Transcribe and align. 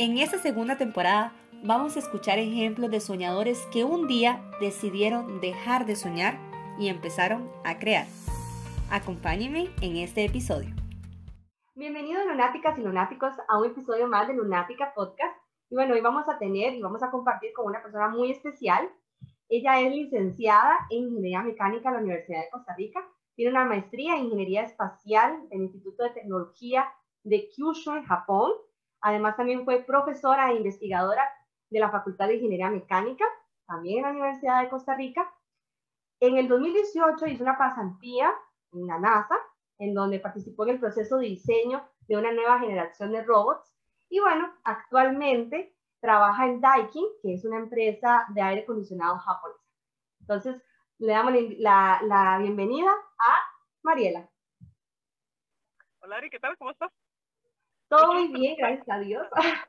En 0.00 0.16
esta 0.16 0.38
segunda 0.38 0.78
temporada 0.78 1.32
vamos 1.64 1.96
a 1.96 1.98
escuchar 1.98 2.38
ejemplos 2.38 2.88
de 2.88 3.00
soñadores 3.00 3.66
que 3.72 3.82
un 3.82 4.06
día 4.06 4.40
decidieron 4.60 5.40
dejar 5.40 5.86
de 5.86 5.96
soñar 5.96 6.38
y 6.78 6.86
empezaron 6.86 7.50
a 7.64 7.80
crear. 7.80 8.06
Acompáñenme 8.92 9.70
en 9.82 9.96
este 9.96 10.24
episodio. 10.24 10.72
Bienvenidos 11.74 12.24
lunáticas 12.26 12.78
y 12.78 12.82
lunáticos 12.82 13.32
a 13.48 13.58
un 13.58 13.66
episodio 13.66 14.06
más 14.06 14.28
de 14.28 14.34
Lunática 14.34 14.92
Podcast. 14.94 15.36
Y 15.68 15.74
bueno, 15.74 15.94
hoy 15.94 16.00
vamos 16.00 16.28
a 16.28 16.38
tener 16.38 16.74
y 16.74 16.80
vamos 16.80 17.02
a 17.02 17.10
compartir 17.10 17.52
con 17.52 17.66
una 17.66 17.82
persona 17.82 18.08
muy 18.08 18.30
especial. 18.30 18.88
Ella 19.48 19.80
es 19.80 19.90
licenciada 19.90 20.78
en 20.90 21.08
Ingeniería 21.08 21.42
Mecánica 21.42 21.88
en 21.88 21.94
la 21.96 22.02
Universidad 22.02 22.42
de 22.42 22.50
Costa 22.50 22.72
Rica. 22.76 23.04
Tiene 23.34 23.50
una 23.50 23.64
maestría 23.64 24.14
en 24.14 24.26
Ingeniería 24.26 24.62
Espacial 24.62 25.48
del 25.48 25.62
Instituto 25.62 26.04
de 26.04 26.10
Tecnología 26.10 26.86
de 27.24 27.48
Kyushu 27.48 27.96
en 27.96 28.04
Japón. 28.04 28.52
Además, 29.00 29.36
también 29.36 29.64
fue 29.64 29.82
profesora 29.84 30.50
e 30.50 30.56
investigadora 30.56 31.28
de 31.70 31.80
la 31.80 31.90
Facultad 31.90 32.26
de 32.28 32.36
Ingeniería 32.36 32.70
Mecánica, 32.70 33.24
también 33.66 33.98
en 33.98 34.02
la 34.04 34.10
Universidad 34.10 34.62
de 34.62 34.68
Costa 34.68 34.94
Rica. 34.94 35.32
En 36.20 36.36
el 36.36 36.48
2018 36.48 37.26
hizo 37.26 37.44
una 37.44 37.58
pasantía 37.58 38.32
en 38.72 38.86
la 38.86 38.98
NASA, 38.98 39.36
en 39.78 39.94
donde 39.94 40.18
participó 40.18 40.64
en 40.64 40.70
el 40.70 40.80
proceso 40.80 41.18
de 41.18 41.26
diseño 41.26 41.86
de 42.08 42.16
una 42.16 42.32
nueva 42.32 42.58
generación 42.58 43.12
de 43.12 43.22
robots. 43.22 43.72
Y 44.08 44.20
bueno, 44.20 44.52
actualmente 44.64 45.76
trabaja 46.00 46.46
en 46.46 46.60
Daikin, 46.60 47.04
que 47.22 47.34
es 47.34 47.44
una 47.44 47.58
empresa 47.58 48.26
de 48.30 48.42
aire 48.42 48.62
acondicionado 48.62 49.18
japonesa. 49.18 49.60
Entonces, 50.20 50.62
le 50.98 51.12
damos 51.12 51.32
la, 51.58 52.38
bienvenida 52.40 52.90
a 52.90 53.36
Mariela. 53.82 54.28
Hola 56.00 56.16
Ari, 56.16 56.30
¿qué 56.30 56.40
tal? 56.40 56.56
¿Cómo 56.58 56.70
estás? 56.70 56.90
Todo 57.88 58.12
muy 58.12 58.28
bien, 58.28 58.56
gracias 58.56 58.88
a 58.88 58.98
Dios. 58.98 59.26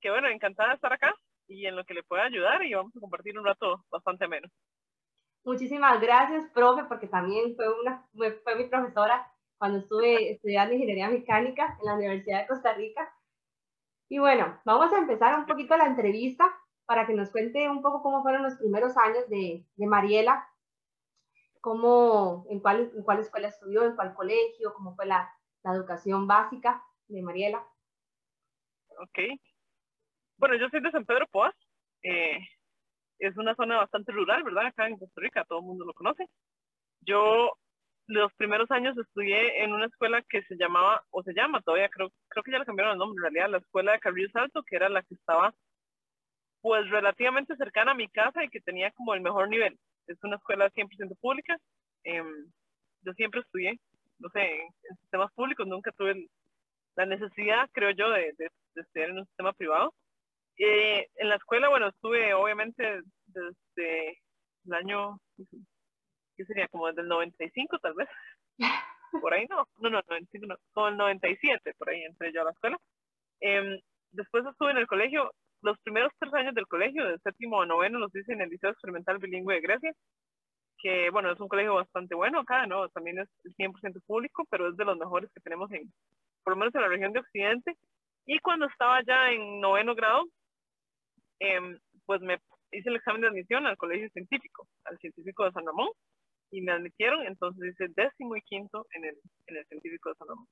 Qué 0.00 0.10
bueno, 0.10 0.28
encantada 0.28 0.70
de 0.70 0.74
estar 0.74 0.92
acá 0.92 1.14
y 1.48 1.66
en 1.66 1.76
lo 1.76 1.84
que 1.84 1.94
le 1.94 2.02
pueda 2.02 2.24
ayudar 2.24 2.62
y 2.62 2.74
vamos 2.74 2.94
a 2.94 3.00
compartir 3.00 3.38
un 3.38 3.44
rato 3.44 3.84
bastante 3.90 4.28
menos. 4.28 4.50
Muchísimas 5.44 6.00
gracias, 6.00 6.50
profe, 6.52 6.84
porque 6.84 7.06
también 7.06 7.54
fue, 7.56 7.72
una, 7.80 8.06
fue 8.12 8.56
mi 8.56 8.64
profesora 8.64 9.32
cuando 9.58 9.78
estuve 9.78 10.30
estudiando 10.32 10.74
ingeniería 10.74 11.08
mecánica 11.08 11.78
en 11.80 11.86
la 11.86 11.94
Universidad 11.94 12.42
de 12.42 12.48
Costa 12.48 12.74
Rica. 12.74 13.12
Y 14.08 14.18
bueno, 14.18 14.60
vamos 14.64 14.92
a 14.92 14.98
empezar 14.98 15.38
un 15.38 15.46
poquito 15.46 15.76
la 15.76 15.86
entrevista 15.86 16.54
para 16.84 17.06
que 17.06 17.14
nos 17.14 17.30
cuente 17.30 17.68
un 17.68 17.82
poco 17.82 18.02
cómo 18.02 18.22
fueron 18.22 18.42
los 18.42 18.54
primeros 18.56 18.96
años 18.96 19.28
de, 19.28 19.64
de 19.74 19.86
Mariela, 19.86 20.48
cómo, 21.60 22.46
en 22.50 22.60
cuál, 22.60 22.92
en 22.94 23.02
cuál 23.02 23.20
escuela 23.20 23.48
estudió, 23.48 23.84
en 23.84 23.96
cuál 23.96 24.14
colegio, 24.14 24.74
cómo 24.74 24.94
fue 24.94 25.06
la, 25.06 25.32
la 25.64 25.72
educación 25.72 26.28
básica 26.28 26.85
de 27.08 27.22
Mariela. 27.22 27.64
Ok. 28.98 29.18
Bueno, 30.38 30.56
yo 30.56 30.68
soy 30.68 30.80
de 30.80 30.90
San 30.90 31.04
Pedro 31.04 31.26
Poas. 31.28 31.54
Eh, 32.02 32.38
es 33.18 33.36
una 33.36 33.54
zona 33.54 33.78
bastante 33.78 34.12
rural, 34.12 34.42
¿verdad? 34.42 34.66
Acá 34.66 34.86
en 34.86 34.98
Costa 34.98 35.20
Rica, 35.20 35.44
todo 35.44 35.60
el 35.60 35.64
mundo 35.64 35.84
lo 35.84 35.94
conoce. 35.94 36.26
Yo 37.00 37.56
los 38.06 38.32
primeros 38.34 38.70
años 38.70 38.96
estudié 38.96 39.64
en 39.64 39.72
una 39.72 39.86
escuela 39.86 40.22
que 40.22 40.42
se 40.42 40.56
llamaba, 40.56 41.04
o 41.10 41.22
se 41.22 41.34
llama 41.34 41.60
todavía, 41.62 41.88
creo, 41.88 42.12
creo 42.28 42.42
que 42.44 42.52
ya 42.52 42.58
le 42.58 42.64
cambiaron 42.64 42.92
el 42.92 42.98
nombre 42.98 43.16
en 43.18 43.22
realidad, 43.22 43.50
la 43.50 43.58
escuela 43.58 43.92
de 43.92 44.00
Carrillo 44.00 44.28
Salto, 44.32 44.62
que 44.62 44.76
era 44.76 44.88
la 44.88 45.02
que 45.02 45.14
estaba 45.14 45.54
pues 46.60 46.88
relativamente 46.90 47.56
cercana 47.56 47.92
a 47.92 47.94
mi 47.94 48.08
casa 48.08 48.42
y 48.42 48.48
que 48.48 48.60
tenía 48.60 48.90
como 48.92 49.14
el 49.14 49.20
mejor 49.20 49.48
nivel. 49.48 49.78
Es 50.06 50.18
una 50.22 50.36
escuela 50.36 50.70
100% 50.70 51.16
pública. 51.20 51.56
Em, 52.02 52.50
yo 53.02 53.12
siempre 53.14 53.40
estudié, 53.40 53.78
no 54.18 54.28
sé, 54.30 54.62
en, 54.62 54.96
sistemas 55.00 55.32
públicos, 55.32 55.66
nunca 55.66 55.92
tuve 55.92 56.28
la 56.96 57.06
necesidad, 57.06 57.68
creo 57.72 57.90
yo, 57.90 58.10
de, 58.10 58.32
de, 58.38 58.50
estudiar 58.74 59.10
en 59.10 59.18
un 59.18 59.26
sistema 59.26 59.52
privado. 59.52 59.94
Eh, 60.58 61.06
en 61.16 61.28
la 61.28 61.36
escuela, 61.36 61.68
bueno, 61.68 61.88
estuve 61.88 62.32
obviamente 62.34 63.02
desde 63.26 64.18
el 64.64 64.72
año, 64.72 65.18
¿qué 66.36 66.44
sería? 66.46 66.68
Como 66.68 66.86
desde 66.88 67.02
el 67.02 67.08
95 67.08 67.78
tal 67.78 67.94
vez. 67.94 68.08
Por 69.22 69.32
ahí 69.32 69.46
no, 69.48 69.68
no, 69.78 69.90
no, 69.90 70.02
95 70.08 70.46
no, 70.46 70.56
como 70.72 70.88
el 70.88 70.96
97, 70.96 71.74
por 71.78 71.88
ahí 71.88 72.02
entré 72.02 72.32
yo 72.32 72.42
a 72.42 72.44
la 72.44 72.50
escuela. 72.50 72.78
Eh, 73.40 73.80
después 74.10 74.44
estuve 74.44 74.72
en 74.72 74.78
el 74.78 74.86
colegio, 74.86 75.32
los 75.62 75.78
primeros 75.80 76.12
tres 76.18 76.34
años 76.34 76.54
del 76.54 76.66
colegio, 76.66 77.06
de 77.06 77.18
séptimo 77.20 77.62
a 77.62 77.66
noveno, 77.66 77.98
los 77.98 78.14
hice 78.14 78.32
en 78.32 78.42
el 78.42 78.50
Liceo 78.50 78.70
Experimental 78.70 79.18
Bilingüe 79.18 79.54
de 79.54 79.60
Grecia, 79.60 79.92
que 80.78 81.08
bueno, 81.10 81.32
es 81.32 81.40
un 81.40 81.48
colegio 81.48 81.76
bastante 81.76 82.14
bueno 82.14 82.40
acá, 82.40 82.66
¿no? 82.66 82.88
También 82.90 83.20
es 83.20 83.28
100% 83.56 84.02
público, 84.06 84.44
pero 84.50 84.68
es 84.68 84.76
de 84.76 84.84
los 84.84 84.98
mejores 84.98 85.30
que 85.32 85.40
tenemos 85.40 85.70
en, 85.72 85.90
por 86.46 86.52
lo 86.52 86.60
menos 86.60 86.74
en 86.76 86.80
la 86.82 86.88
región 86.88 87.12
de 87.12 87.18
Occidente. 87.18 87.76
Y 88.24 88.38
cuando 88.38 88.66
estaba 88.66 89.02
ya 89.02 89.32
en 89.32 89.60
noveno 89.60 89.96
grado, 89.96 90.26
eh, 91.40 91.58
pues 92.06 92.20
me 92.20 92.40
hice 92.70 92.88
el 92.88 92.96
examen 92.96 93.22
de 93.22 93.28
admisión 93.28 93.66
al 93.66 93.76
colegio 93.76 94.08
científico, 94.10 94.68
al 94.84 94.96
científico 94.98 95.44
de 95.44 95.50
San 95.50 95.66
Ramón, 95.66 95.88
y 96.52 96.60
me 96.62 96.70
admitieron, 96.70 97.26
entonces 97.26 97.72
hice 97.72 97.92
décimo 97.96 98.36
y 98.36 98.42
quinto 98.42 98.86
en 98.92 99.06
el, 99.06 99.18
en 99.48 99.56
el 99.56 99.66
científico 99.66 100.10
de 100.10 100.14
San 100.14 100.28
Ramón. 100.28 100.46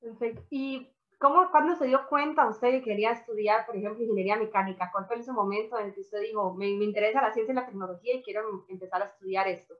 Perfecto. 0.00 0.42
¿Y 0.50 0.90
cómo, 1.18 1.48
cuándo 1.52 1.76
se 1.76 1.86
dio 1.86 2.08
cuenta 2.08 2.48
usted 2.48 2.72
que 2.72 2.82
quería 2.82 3.12
estudiar, 3.12 3.66
por 3.66 3.76
ejemplo, 3.76 4.02
ingeniería 4.02 4.36
mecánica? 4.36 4.90
¿Cuál 4.90 5.06
fue 5.06 5.18
ese 5.18 5.32
momento 5.32 5.78
en 5.78 5.86
el 5.86 5.94
que 5.94 6.00
usted 6.00 6.22
dijo, 6.22 6.54
me, 6.54 6.74
me 6.74 6.86
interesa 6.86 7.22
la 7.22 7.32
ciencia 7.32 7.52
y 7.52 7.56
la 7.56 7.66
tecnología 7.66 8.16
y 8.16 8.22
quiero 8.24 8.66
empezar 8.68 9.00
a 9.00 9.06
estudiar 9.06 9.46
esto? 9.46 9.74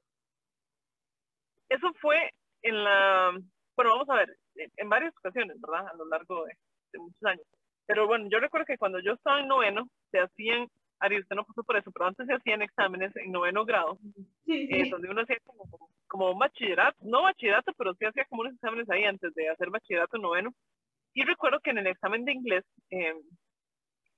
Eso 1.68 1.92
fue 2.00 2.30
en 2.62 2.84
la, 2.84 3.36
bueno, 3.76 3.92
vamos 3.92 4.08
a 4.10 4.16
ver, 4.16 4.36
en 4.76 4.88
varias 4.88 5.14
ocasiones, 5.18 5.60
¿verdad? 5.60 5.88
A 5.88 5.94
lo 5.96 6.04
largo 6.06 6.44
de, 6.44 6.54
de 6.92 6.98
muchos 6.98 7.22
años. 7.24 7.46
Pero 7.86 8.06
bueno, 8.06 8.28
yo 8.30 8.38
recuerdo 8.40 8.66
que 8.66 8.78
cuando 8.78 8.98
yo 9.00 9.12
estaba 9.12 9.40
en 9.40 9.48
noveno, 9.48 9.88
se 10.10 10.18
hacían, 10.20 10.68
Ari, 11.00 11.20
usted 11.20 11.36
no 11.36 11.44
pasó 11.44 11.62
por 11.64 11.76
eso, 11.76 11.90
pero 11.92 12.06
antes 12.06 12.26
se 12.26 12.34
hacían 12.34 12.62
exámenes 12.62 13.14
en 13.16 13.30
noveno 13.32 13.64
grado, 13.64 13.98
Sí, 14.46 14.66
sí. 14.66 14.68
eh, 14.72 14.88
donde 14.90 15.10
uno 15.10 15.22
hacía 15.22 15.36
como, 15.44 15.64
como 16.06 16.30
un 16.30 16.38
bachillerato, 16.38 16.96
no 17.02 17.22
bachillerato, 17.22 17.72
pero 17.76 17.94
sí 17.94 18.06
hacía 18.06 18.24
como 18.26 18.42
unos 18.42 18.54
exámenes 18.54 18.88
ahí 18.88 19.04
antes 19.04 19.34
de 19.34 19.48
hacer 19.50 19.68
bachillerato 19.70 20.16
en 20.16 20.22
noveno. 20.22 20.54
Y 21.12 21.24
recuerdo 21.24 21.60
que 21.60 21.70
en 21.70 21.78
el 21.78 21.86
examen 21.88 22.24
de 22.24 22.32
inglés, 22.32 22.64
eh, 22.90 23.14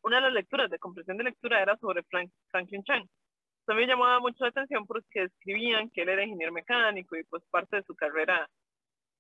una 0.03 0.17
de 0.17 0.23
las 0.23 0.33
lecturas 0.35 0.71
de 0.71 0.79
comprensión 0.79 1.17
de 1.17 1.25
lectura 1.25 1.61
era 1.61 1.77
sobre 1.79 2.03
Frank, 2.05 2.31
Franklin 2.51 2.85
Chan. 2.85 3.03
Eso 3.03 3.75
me 3.75 3.87
llamaba 3.87 4.21
mucho 4.21 4.45
la 4.45 4.51
atención 4.51 4.87
porque 4.87 5.25
escribían 5.25 5.91
que 5.91 6.03
él 6.03 6.09
era 6.11 6.23
ingeniero 6.23 6.53
mecánico 6.53 7.17
y 7.17 7.25
pues 7.25 7.43
parte 7.51 7.77
de 7.77 7.83
su 7.83 7.97
carrera 7.97 8.49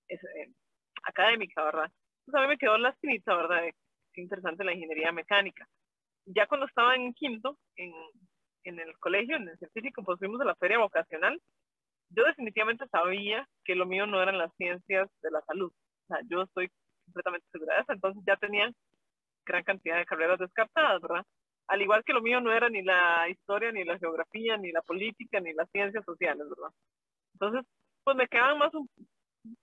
es, 0.09 0.22
eh, 0.22 0.53
académica, 1.05 1.65
¿verdad? 1.65 1.91
Entonces 2.21 2.39
a 2.39 2.43
mí 2.43 2.49
me 2.49 2.59
quedó 2.59 2.78
la 2.78 2.91
espinita, 2.91 3.37
¿verdad? 3.37 3.62
Qué 4.12 4.21
interesante 4.21 4.65
la 4.65 4.75
ingeniería 4.75 5.12
mecánica. 5.12 5.67
Ya 6.27 6.47
cuando 6.47 6.67
estaba 6.67 6.94
en 6.94 7.12
quinto, 7.15 7.59
en, 7.77 7.93
en 8.65 8.81
el 8.81 8.99
colegio, 8.99 9.37
en 9.37 9.49
el 9.49 9.59
científico, 9.59 10.03
pues 10.03 10.19
fuimos 10.19 10.41
a 10.41 10.44
la 10.44 10.56
feria 10.56 10.78
vocacional. 10.78 11.41
Yo 12.11 12.25
definitivamente 12.25 12.87
sabía 12.89 13.47
que 13.65 13.75
lo 13.75 13.87
mío 13.87 14.06
no 14.06 14.22
eran 14.22 14.39
las 14.39 14.53
ciencias 14.56 15.09
de 15.22 15.31
la 15.31 15.41
salud. 15.43 15.72
O 15.72 16.06
sea, 16.09 16.19
yo 16.28 16.43
estoy 16.43 16.71
completamente 17.05 17.47
segura 17.53 17.77
de 17.77 17.81
eso. 17.83 17.93
Entonces 17.93 18.23
ya 18.27 18.37
tenía 18.37 18.71
gran 19.44 19.62
cantidad 19.62 19.99
de 19.99 20.06
carreras 20.06 20.38
descartadas, 20.38 21.00
¿verdad? 21.00 21.25
Al 21.69 21.83
igual 21.83 22.05
que 22.05 22.12
lo 22.12 22.23
mío 22.23 22.41
no 22.41 22.53
era 22.53 22.69
ni 22.69 22.83
la 22.83 23.28
historia, 23.28 23.73
ni 23.73 23.84
la 23.84 23.99
geografía, 23.99 24.56
ni 24.56 24.73
la 24.73 24.83
política, 24.83 25.41
ni 25.41 25.53
las 25.53 25.71
ciencias 25.71 26.05
sociales, 26.05 26.49
¿verdad? 26.49 26.71
Entonces, 27.34 27.65
pues 28.05 28.17
me 28.17 28.28
quedaban 28.28 28.59
más 28.59 28.73
un, 28.75 28.88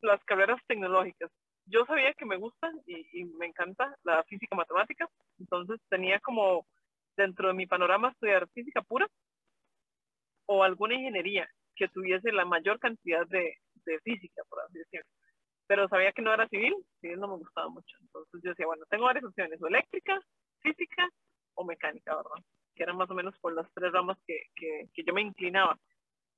las 0.02 0.24
carreras 0.26 0.60
tecnológicas. 0.68 1.32
Yo 1.66 1.86
sabía 1.86 2.14
que 2.14 2.26
me 2.26 2.38
gusta 2.38 2.72
y, 2.86 3.22
y, 3.22 3.26
me 3.26 3.46
encanta 3.46 3.96
la 4.04 4.24
física 4.24 4.56
matemática, 4.56 5.08
entonces 5.40 5.80
tenía 5.90 6.20
como 6.20 6.66
dentro 7.16 7.48
de 7.48 7.54
mi 7.54 7.66
panorama 7.68 8.10
estudiar 8.10 8.50
física 8.50 8.82
pura 8.82 9.08
o 10.46 10.64
alguna 10.64 10.96
ingeniería 10.96 11.50
que 11.76 11.88
tuviese 11.88 12.32
la 12.32 12.46
mayor 12.46 12.80
cantidad 12.80 13.26
de, 13.28 13.58
de 13.86 14.00
física, 14.00 14.44
por 14.50 14.62
así 14.62 14.80
decirlo. 14.80 15.10
Pero 15.68 15.88
sabía 15.88 16.12
que 16.12 16.22
no 16.22 16.34
era 16.34 16.48
civil, 16.50 16.76
civil 17.00 17.20
no 17.20 17.30
me 17.30 17.38
gustaba 17.38 17.70
mucho. 17.70 17.96
Entonces 18.02 18.42
yo 18.44 18.50
decía, 18.50 18.66
bueno, 18.66 18.84
tengo 18.90 19.06
varias 19.06 19.24
opciones, 19.24 19.62
o 19.62 19.68
eléctrica, 19.68 20.20
física 20.60 21.10
o 21.56 21.64
mecánica, 21.64 22.16
¿verdad? 22.16 22.46
Que 22.76 22.84
eran 22.84 22.98
más 22.98 23.10
o 23.10 23.14
menos 23.14 23.38
por 23.40 23.54
las 23.54 23.72
tres 23.74 23.92
ramas 23.92 24.18
que, 24.28 24.48
que, 24.56 24.90
que 24.94 25.04
yo 25.04 25.14
me 25.14 25.22
inclinaba. 25.22 25.78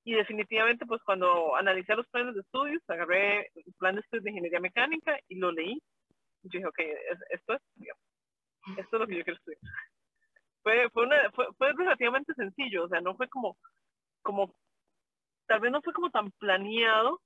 Y 0.06 0.13
definitivamente, 0.13 0.86
pues 0.86 1.02
cuando 1.04 1.56
analicé 1.56 1.96
los 1.96 2.07
planes 2.10 2.36
de 2.36 2.42
estudios, 2.42 2.81
agarré 2.88 3.50
el 3.56 3.74
plan 3.80 3.96
de 3.96 4.02
estudios 4.02 4.24
de 4.24 4.30
ingeniería 4.30 4.60
mecánica 4.60 5.18
y 5.28 5.36
lo 5.36 5.52
leí. 5.52 5.81
Y 6.44 6.50
dije, 6.50 6.66
ok, 6.68 6.80
esto 7.31 7.56
es, 7.56 7.62
esto 8.78 8.96
es 8.98 9.00
lo 9.00 9.07
que 9.07 9.18
yo 9.18 9.24
quiero 9.24 9.38
estudiar. 9.38 9.60
Fue, 10.62 10.90
fue, 10.92 11.06
una, 11.07 11.31
fue, 11.31 11.48
fue 11.57 11.74
relativamente 11.74 12.36
sencillo, 12.36 12.86
o 12.86 12.88
sea, 12.88 13.02
no 13.02 13.16
fue 13.16 13.28
como, 13.30 13.57
como, 14.22 14.54
tal 15.48 15.60
vez 15.60 15.72
no 15.72 15.81
fue 15.81 15.94
como 15.94 16.12
tan 16.12 16.30
planeado, 16.34 17.19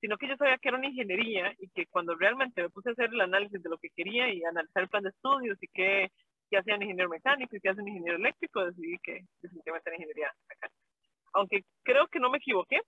sino 0.00 0.18
que 0.18 0.28
yo 0.28 0.36
sabía 0.36 0.58
que 0.58 0.68
era 0.68 0.76
una 0.76 0.88
ingeniería 0.88 1.54
y 1.58 1.70
que 1.70 1.86
cuando 1.86 2.14
realmente 2.14 2.60
me 2.60 2.70
puse 2.70 2.90
a 2.90 2.92
hacer 2.92 3.10
el 3.10 3.22
análisis 3.22 3.62
de 3.62 3.70
lo 3.70 3.78
que 3.78 3.88
quería 3.96 4.28
y 4.30 4.44
analizar 4.44 4.82
el 4.82 4.90
plan 4.90 5.02
de 5.02 5.10
estudios 5.10 5.56
y 5.62 5.66
qué, 5.68 6.10
qué 6.50 6.58
hacía 6.58 6.76
un 6.76 6.82
ingeniero 6.82 7.08
mecánico 7.08 7.56
y 7.56 7.60
qué 7.60 7.70
hace 7.70 7.80
un 7.80 7.88
ingeniero 7.88 8.18
eléctrico, 8.18 8.66
decidí 8.66 8.98
que 9.02 9.24
definitivamente 9.40 9.88
era 9.88 9.96
ingeniería 9.96 10.32
mecánica 10.46 10.87
aunque 11.34 11.64
creo 11.82 12.06
que 12.08 12.20
no 12.20 12.30
me 12.30 12.38
equivoqué, 12.38 12.80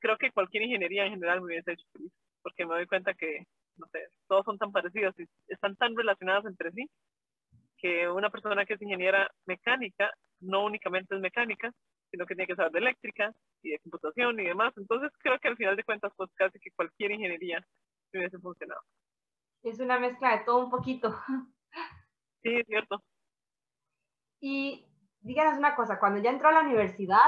creo 0.00 0.16
que 0.18 0.32
cualquier 0.32 0.64
ingeniería 0.64 1.04
en 1.04 1.12
general 1.12 1.40
me 1.40 1.46
hubiese 1.46 1.72
hecho 1.72 1.86
feliz, 1.92 2.12
porque 2.42 2.66
me 2.66 2.74
doy 2.74 2.86
cuenta 2.86 3.14
que, 3.14 3.46
no 3.76 3.86
sé, 3.88 4.06
todos 4.28 4.44
son 4.44 4.58
tan 4.58 4.72
parecidos 4.72 5.18
y 5.18 5.22
es 5.22 5.28
están 5.48 5.76
tan 5.76 5.96
relacionadas 5.96 6.46
entre 6.46 6.72
sí 6.72 6.88
que 7.80 8.08
una 8.08 8.30
persona 8.30 8.64
que 8.66 8.74
es 8.74 8.82
ingeniera 8.82 9.30
mecánica 9.46 10.10
no 10.40 10.64
únicamente 10.64 11.14
es 11.14 11.20
mecánica, 11.20 11.72
sino 12.10 12.26
que 12.26 12.34
tiene 12.34 12.46
que 12.46 12.56
saber 12.56 12.72
de 12.72 12.78
eléctrica 12.78 13.32
y 13.62 13.70
de 13.70 13.78
computación 13.80 14.38
y 14.40 14.44
demás. 14.44 14.72
Entonces 14.76 15.10
creo 15.18 15.38
que 15.38 15.48
al 15.48 15.56
final 15.56 15.76
de 15.76 15.84
cuentas, 15.84 16.12
pues 16.16 16.30
casi 16.34 16.58
que 16.58 16.70
cualquier 16.72 17.12
ingeniería 17.12 17.64
hubiese 18.12 18.38
funcionado. 18.38 18.80
Es 19.62 19.78
una 19.80 19.98
mezcla 19.98 20.38
de 20.38 20.44
todo 20.44 20.64
un 20.64 20.70
poquito. 20.70 21.14
Sí, 22.42 22.54
es 22.54 22.66
cierto. 22.66 23.02
Y 24.40 24.86
díganos 25.20 25.58
una 25.58 25.74
cosa, 25.76 25.98
cuando 25.98 26.22
ya 26.22 26.30
entró 26.30 26.48
a 26.48 26.52
la 26.52 26.62
universidad, 26.62 27.20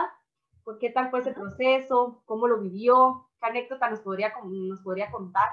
¿por 0.65 0.79
qué 0.79 0.91
tal 0.91 1.11
fue 1.11 1.21
ese 1.21 1.33
proceso? 1.33 2.23
¿Cómo 2.27 2.47
lo 2.47 2.61
vivió? 2.61 3.29
¿Qué 3.41 3.47
anécdota 3.47 3.91
nos 3.91 4.01
podría, 4.01 4.33
nos 4.45 4.81
podría 4.81 5.11
contar? 5.11 5.49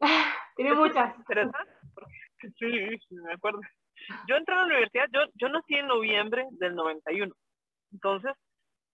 Tiene 0.56 0.74
muchas. 0.74 1.14
Sí, 2.58 2.98
sí, 3.08 3.14
me 3.14 3.34
acuerdo. 3.34 3.60
Yo 4.26 4.34
entré 4.34 4.52
a 4.52 4.58
la 4.58 4.64
universidad, 4.64 5.04
yo, 5.12 5.20
yo 5.34 5.48
nací 5.48 5.74
en 5.74 5.86
noviembre 5.86 6.44
del 6.50 6.74
91. 6.74 7.32
Entonces, 7.92 8.32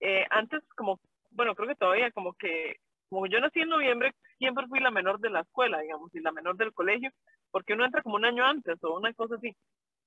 eh, 0.00 0.26
antes 0.28 0.62
como, 0.76 1.00
bueno, 1.30 1.54
creo 1.54 1.68
que 1.68 1.74
todavía 1.74 2.10
como 2.10 2.34
que, 2.34 2.76
como 3.08 3.26
yo 3.26 3.40
nací 3.40 3.60
en 3.60 3.70
noviembre, 3.70 4.12
siempre 4.36 4.66
fui 4.66 4.80
la 4.80 4.90
menor 4.90 5.18
de 5.20 5.30
la 5.30 5.40
escuela, 5.40 5.80
digamos, 5.80 6.14
y 6.14 6.20
la 6.20 6.30
menor 6.30 6.58
del 6.58 6.74
colegio, 6.74 7.10
porque 7.50 7.72
uno 7.72 7.86
entra 7.86 8.02
como 8.02 8.16
un 8.16 8.26
año 8.26 8.44
antes 8.44 8.76
o 8.84 8.98
una 8.98 9.12
cosa 9.14 9.36
así. 9.36 9.56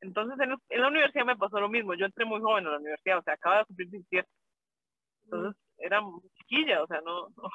Entonces, 0.02 0.38
en, 0.40 0.82
la 0.82 0.88
universidad 0.88 1.26
me 1.26 1.38
pasó 1.38 1.60
lo 1.60 1.70
mismo. 1.70 1.94
Yo 1.94 2.06
entré 2.06 2.26
muy 2.26 2.42
joven 2.42 2.68
a 2.68 2.72
la 2.72 2.78
universidad, 2.78 3.20
o 3.20 3.24
sea, 3.24 3.36
acaba 3.36 3.60
de 3.60 3.66
cumplir 3.66 3.90
17. 3.90 4.28
Entonces, 5.26 5.62
era 5.78 6.02
chiquilla, 6.38 6.84
o 6.84 6.88
sea, 6.88 7.02
no, 7.02 7.28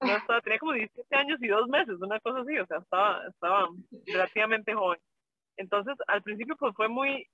no, 0.00 0.16
estaba, 0.16 0.40
tenía 0.40 0.58
como 0.58 0.72
17 0.72 1.16
años 1.16 1.38
y 1.40 1.48
dos 1.48 1.68
meses, 1.68 1.96
una 2.00 2.20
cosa 2.20 2.40
así, 2.40 2.58
o 2.58 2.66
sea, 2.66 2.78
estaba, 2.78 3.26
estaba 3.26 3.68
relativamente 4.06 4.74
joven. 4.74 5.00
Entonces, 5.56 5.94
al 6.06 6.22
principio, 6.22 6.56
pues 6.56 6.74
fue 6.74 6.88
muy, 6.88 7.26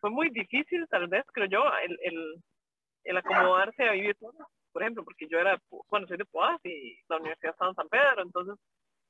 fue 0.00 0.10
muy 0.10 0.30
difícil, 0.30 0.86
tal 0.88 1.08
vez, 1.08 1.24
creo 1.32 1.46
yo, 1.46 1.62
el, 1.84 1.98
el, 2.02 2.42
el 3.04 3.16
acomodarse 3.16 3.88
a 3.88 3.92
vivir 3.92 4.16
por 4.72 4.82
ejemplo, 4.82 5.02
porque 5.02 5.26
yo 5.28 5.38
era, 5.38 5.60
bueno, 5.90 6.06
soy 6.06 6.18
de 6.18 6.24
Poas 6.26 6.60
y 6.64 6.96
la 7.08 7.16
universidad 7.16 7.52
estaba 7.52 7.70
en 7.70 7.74
San 7.74 7.88
Pedro, 7.88 8.22
entonces, 8.22 8.54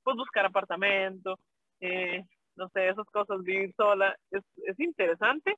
pues 0.03 0.17
buscar 0.17 0.47
apartamento, 0.47 1.39
eh, 1.81 2.25
no 2.59 2.69
sé, 2.71 2.89
esas 2.89 3.07
cosas, 3.07 3.43
vivir 3.43 3.73
sola, 3.77 4.17
es, 4.31 4.43
es 4.67 4.79
interesante, 4.79 5.57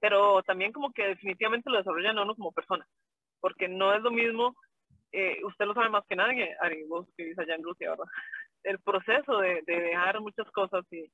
pero 0.00 0.42
también 0.42 0.72
como 0.72 0.92
que 0.92 1.06
definitivamente 1.06 1.70
lo 1.70 1.78
desarrollan 1.78 2.18
a 2.18 2.22
uno 2.22 2.34
como 2.34 2.52
persona, 2.52 2.86
porque 3.40 3.68
no 3.68 3.94
es 3.94 4.02
lo 4.02 4.10
mismo, 4.10 4.54
eh, 5.12 5.42
usted 5.44 5.64
lo 5.64 5.74
sabe 5.74 5.88
más 5.88 6.04
que 6.06 6.16
nadie, 6.16 6.54
Ari, 6.60 6.84
vos 6.84 7.06
vivís 7.16 7.38
allá 7.38 7.54
en 7.54 7.62
Rusia, 7.62 7.90
¿verdad? 7.90 8.06
El 8.64 8.78
proceso 8.80 9.38
de, 9.38 9.62
de 9.66 9.80
dejar 9.80 10.20
muchas 10.20 10.50
cosas 10.50 10.84
y, 10.90 11.10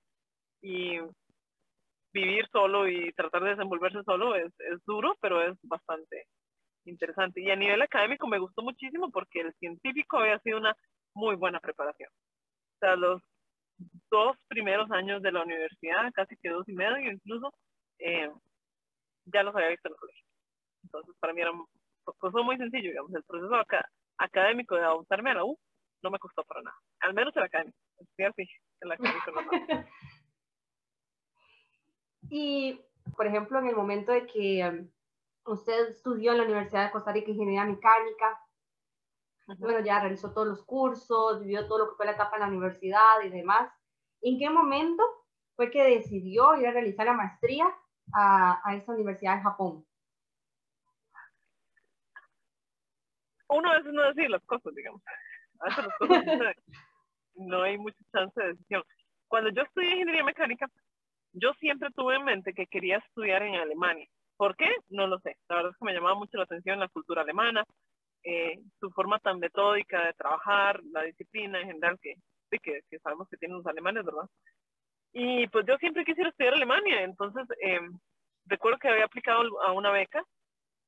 y 0.62 1.00
vivir 2.12 2.46
solo 2.50 2.88
y 2.88 3.12
tratar 3.12 3.42
de 3.42 3.50
desenvolverse 3.50 4.02
solo 4.04 4.34
es, 4.34 4.52
es 4.60 4.84
duro, 4.86 5.16
pero 5.20 5.42
es 5.42 5.56
bastante 5.62 6.26
interesante. 6.84 7.40
Y 7.40 7.50
a 7.50 7.56
nivel 7.56 7.82
académico 7.82 8.26
me 8.26 8.38
gustó 8.38 8.62
muchísimo 8.62 9.10
porque 9.10 9.40
el 9.40 9.54
científico 9.54 10.18
había 10.18 10.38
sido 10.40 10.58
una 10.58 10.74
muy 11.14 11.36
buena 11.36 11.60
preparación. 11.60 12.10
O 12.10 12.78
sea, 12.80 12.96
los 12.96 13.22
dos 14.10 14.36
primeros 14.48 14.90
años 14.90 15.22
de 15.22 15.32
la 15.32 15.42
universidad, 15.42 16.12
casi 16.14 16.36
que 16.36 16.50
dos 16.50 16.68
y 16.68 16.72
medio 16.72 17.12
incluso, 17.12 17.52
eh, 17.98 18.30
ya 19.26 19.42
los 19.42 19.54
había 19.54 19.68
visto 19.68 19.88
en 19.88 19.94
el 19.94 19.98
colegio. 19.98 20.24
Entonces, 20.84 21.14
para 21.20 21.32
mí 21.32 21.40
era 21.40 21.52
pues, 22.04 22.34
muy 22.34 22.56
sencillo, 22.56 22.90
digamos, 22.90 23.14
el 23.14 23.24
proceso 23.24 23.54
académico 24.18 24.74
de 24.76 24.82
adaptarme 24.82 25.30
a 25.30 25.34
la 25.34 25.44
U 25.44 25.58
no 26.02 26.10
me 26.10 26.18
costó 26.18 26.42
para 26.44 26.62
nada, 26.62 26.76
al 27.00 27.14
menos 27.14 27.36
el 27.36 27.42
académico, 27.42 27.76
sí, 28.16 28.22
académico 28.24 29.30
no. 29.32 29.50
Y, 32.30 32.80
por 33.16 33.26
ejemplo, 33.26 33.58
en 33.58 33.66
el 33.66 33.76
momento 33.76 34.12
de 34.12 34.26
que 34.26 34.62
um, 34.68 35.52
usted 35.52 35.88
estudió 35.88 36.32
en 36.32 36.38
la 36.38 36.44
Universidad 36.44 36.86
de 36.86 36.92
Costa 36.92 37.12
Rica 37.12 37.30
Ingeniería 37.30 37.64
Mecánica, 37.64 38.40
bueno, 39.58 39.80
ya 39.80 40.00
realizó 40.00 40.32
todos 40.32 40.48
los 40.48 40.64
cursos, 40.64 41.40
vivió 41.40 41.66
todo 41.66 41.78
lo 41.78 41.90
que 41.90 41.96
fue 41.96 42.06
la 42.06 42.12
etapa 42.12 42.36
en 42.36 42.42
la 42.42 42.48
universidad 42.48 43.22
y 43.24 43.30
demás. 43.30 43.70
¿En 44.22 44.38
qué 44.38 44.50
momento 44.50 45.02
fue 45.56 45.70
que 45.70 45.82
decidió 45.82 46.56
ir 46.56 46.66
a 46.66 46.72
realizar 46.72 47.06
la 47.06 47.14
maestría 47.14 47.66
a, 48.12 48.60
a 48.64 48.74
esa 48.74 48.92
universidad 48.92 49.36
en 49.36 49.42
Japón? 49.42 49.86
Uno 53.48 53.70
a 53.70 53.78
veces 53.78 53.92
no 53.92 54.06
decir 54.06 54.30
las 54.30 54.44
cosas, 54.44 54.74
digamos. 54.74 55.02
A 55.58 55.64
veces 55.66 55.84
las 55.86 55.98
cosas 55.98 56.24
no 57.34 57.62
hay 57.62 57.78
mucha 57.78 57.98
chance 58.12 58.40
de 58.40 58.48
decisión. 58.48 58.82
Cuando 59.26 59.50
yo 59.50 59.62
estudié 59.62 59.90
ingeniería 59.90 60.24
mecánica, 60.24 60.66
yo 61.32 61.52
siempre 61.54 61.90
tuve 61.94 62.16
en 62.16 62.24
mente 62.24 62.54
que 62.54 62.66
quería 62.66 62.98
estudiar 62.98 63.42
en 63.42 63.56
Alemania. 63.56 64.06
¿Por 64.36 64.56
qué? 64.56 64.68
No 64.88 65.06
lo 65.06 65.18
sé. 65.20 65.36
La 65.48 65.56
verdad 65.56 65.72
es 65.72 65.78
que 65.78 65.84
me 65.84 65.92
llamaba 65.92 66.14
mucho 66.14 66.36
la 66.38 66.44
atención 66.44 66.80
la 66.80 66.88
cultura 66.88 67.22
alemana, 67.22 67.64
eh, 68.24 68.58
su 68.78 68.90
forma 68.90 69.18
tan 69.18 69.38
metódica 69.38 70.06
de 70.06 70.12
trabajar, 70.14 70.80
la 70.92 71.02
disciplina 71.02 71.60
en 71.60 71.68
general 71.68 71.98
que, 72.00 72.14
sabemos 73.02 73.28
que 73.28 73.36
tienen 73.36 73.58
los 73.58 73.66
alemanes, 73.66 74.04
¿verdad? 74.04 74.28
Y 75.12 75.46
pues 75.48 75.66
yo 75.66 75.76
siempre 75.78 76.04
quisiera 76.04 76.30
estudiar 76.30 76.54
Alemania, 76.54 77.02
entonces 77.02 77.46
eh, 77.62 77.80
recuerdo 78.46 78.78
que 78.78 78.88
había 78.88 79.04
aplicado 79.04 79.60
a 79.62 79.72
una 79.72 79.90
beca, 79.90 80.22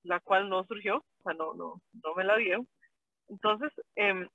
la 0.04 0.20
cual 0.20 0.48
no 0.48 0.64
surgió, 0.64 0.96
o 0.96 1.22
sea, 1.22 1.34
no, 1.34 1.54
no, 1.54 1.80
no 2.04 2.14
me 2.14 2.24
la 2.24 2.36
dieron. 2.36 2.66
Entonces, 3.28 3.72
eh, 3.96 4.26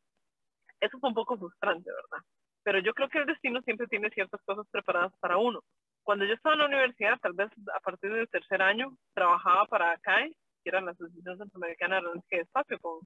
eso 0.79 0.99
fue 0.99 1.09
un 1.09 1.15
poco 1.15 1.37
frustrante, 1.37 1.89
¿verdad? 1.89 2.25
Pero 2.63 2.79
yo 2.79 2.93
creo 2.93 3.09
que 3.09 3.19
el 3.19 3.25
destino 3.25 3.61
siempre 3.61 3.87
tiene 3.87 4.09
ciertas 4.09 4.41
cosas 4.43 4.65
preparadas 4.71 5.13
para 5.19 5.37
uno 5.37 5.61
cuando 6.07 6.23
yo 6.23 6.35
estaba 6.35 6.53
en 6.53 6.59
la 6.59 6.67
universidad, 6.67 7.19
tal 7.19 7.33
vez 7.33 7.49
a 7.75 7.81
partir 7.81 8.09
del 8.13 8.29
tercer 8.29 8.61
año, 8.61 8.95
trabajaba 9.13 9.65
para 9.65 9.97
CAE, 9.97 10.33
que 10.67 10.75
era 10.75 10.81
la 10.81 10.91
Asociación 10.91 11.37
Centroamericana 11.37 11.95
de 11.95 11.99
Aeronáutica 11.99 12.35
de 12.35 12.43
Espacio, 12.43 12.79
con, 12.79 12.99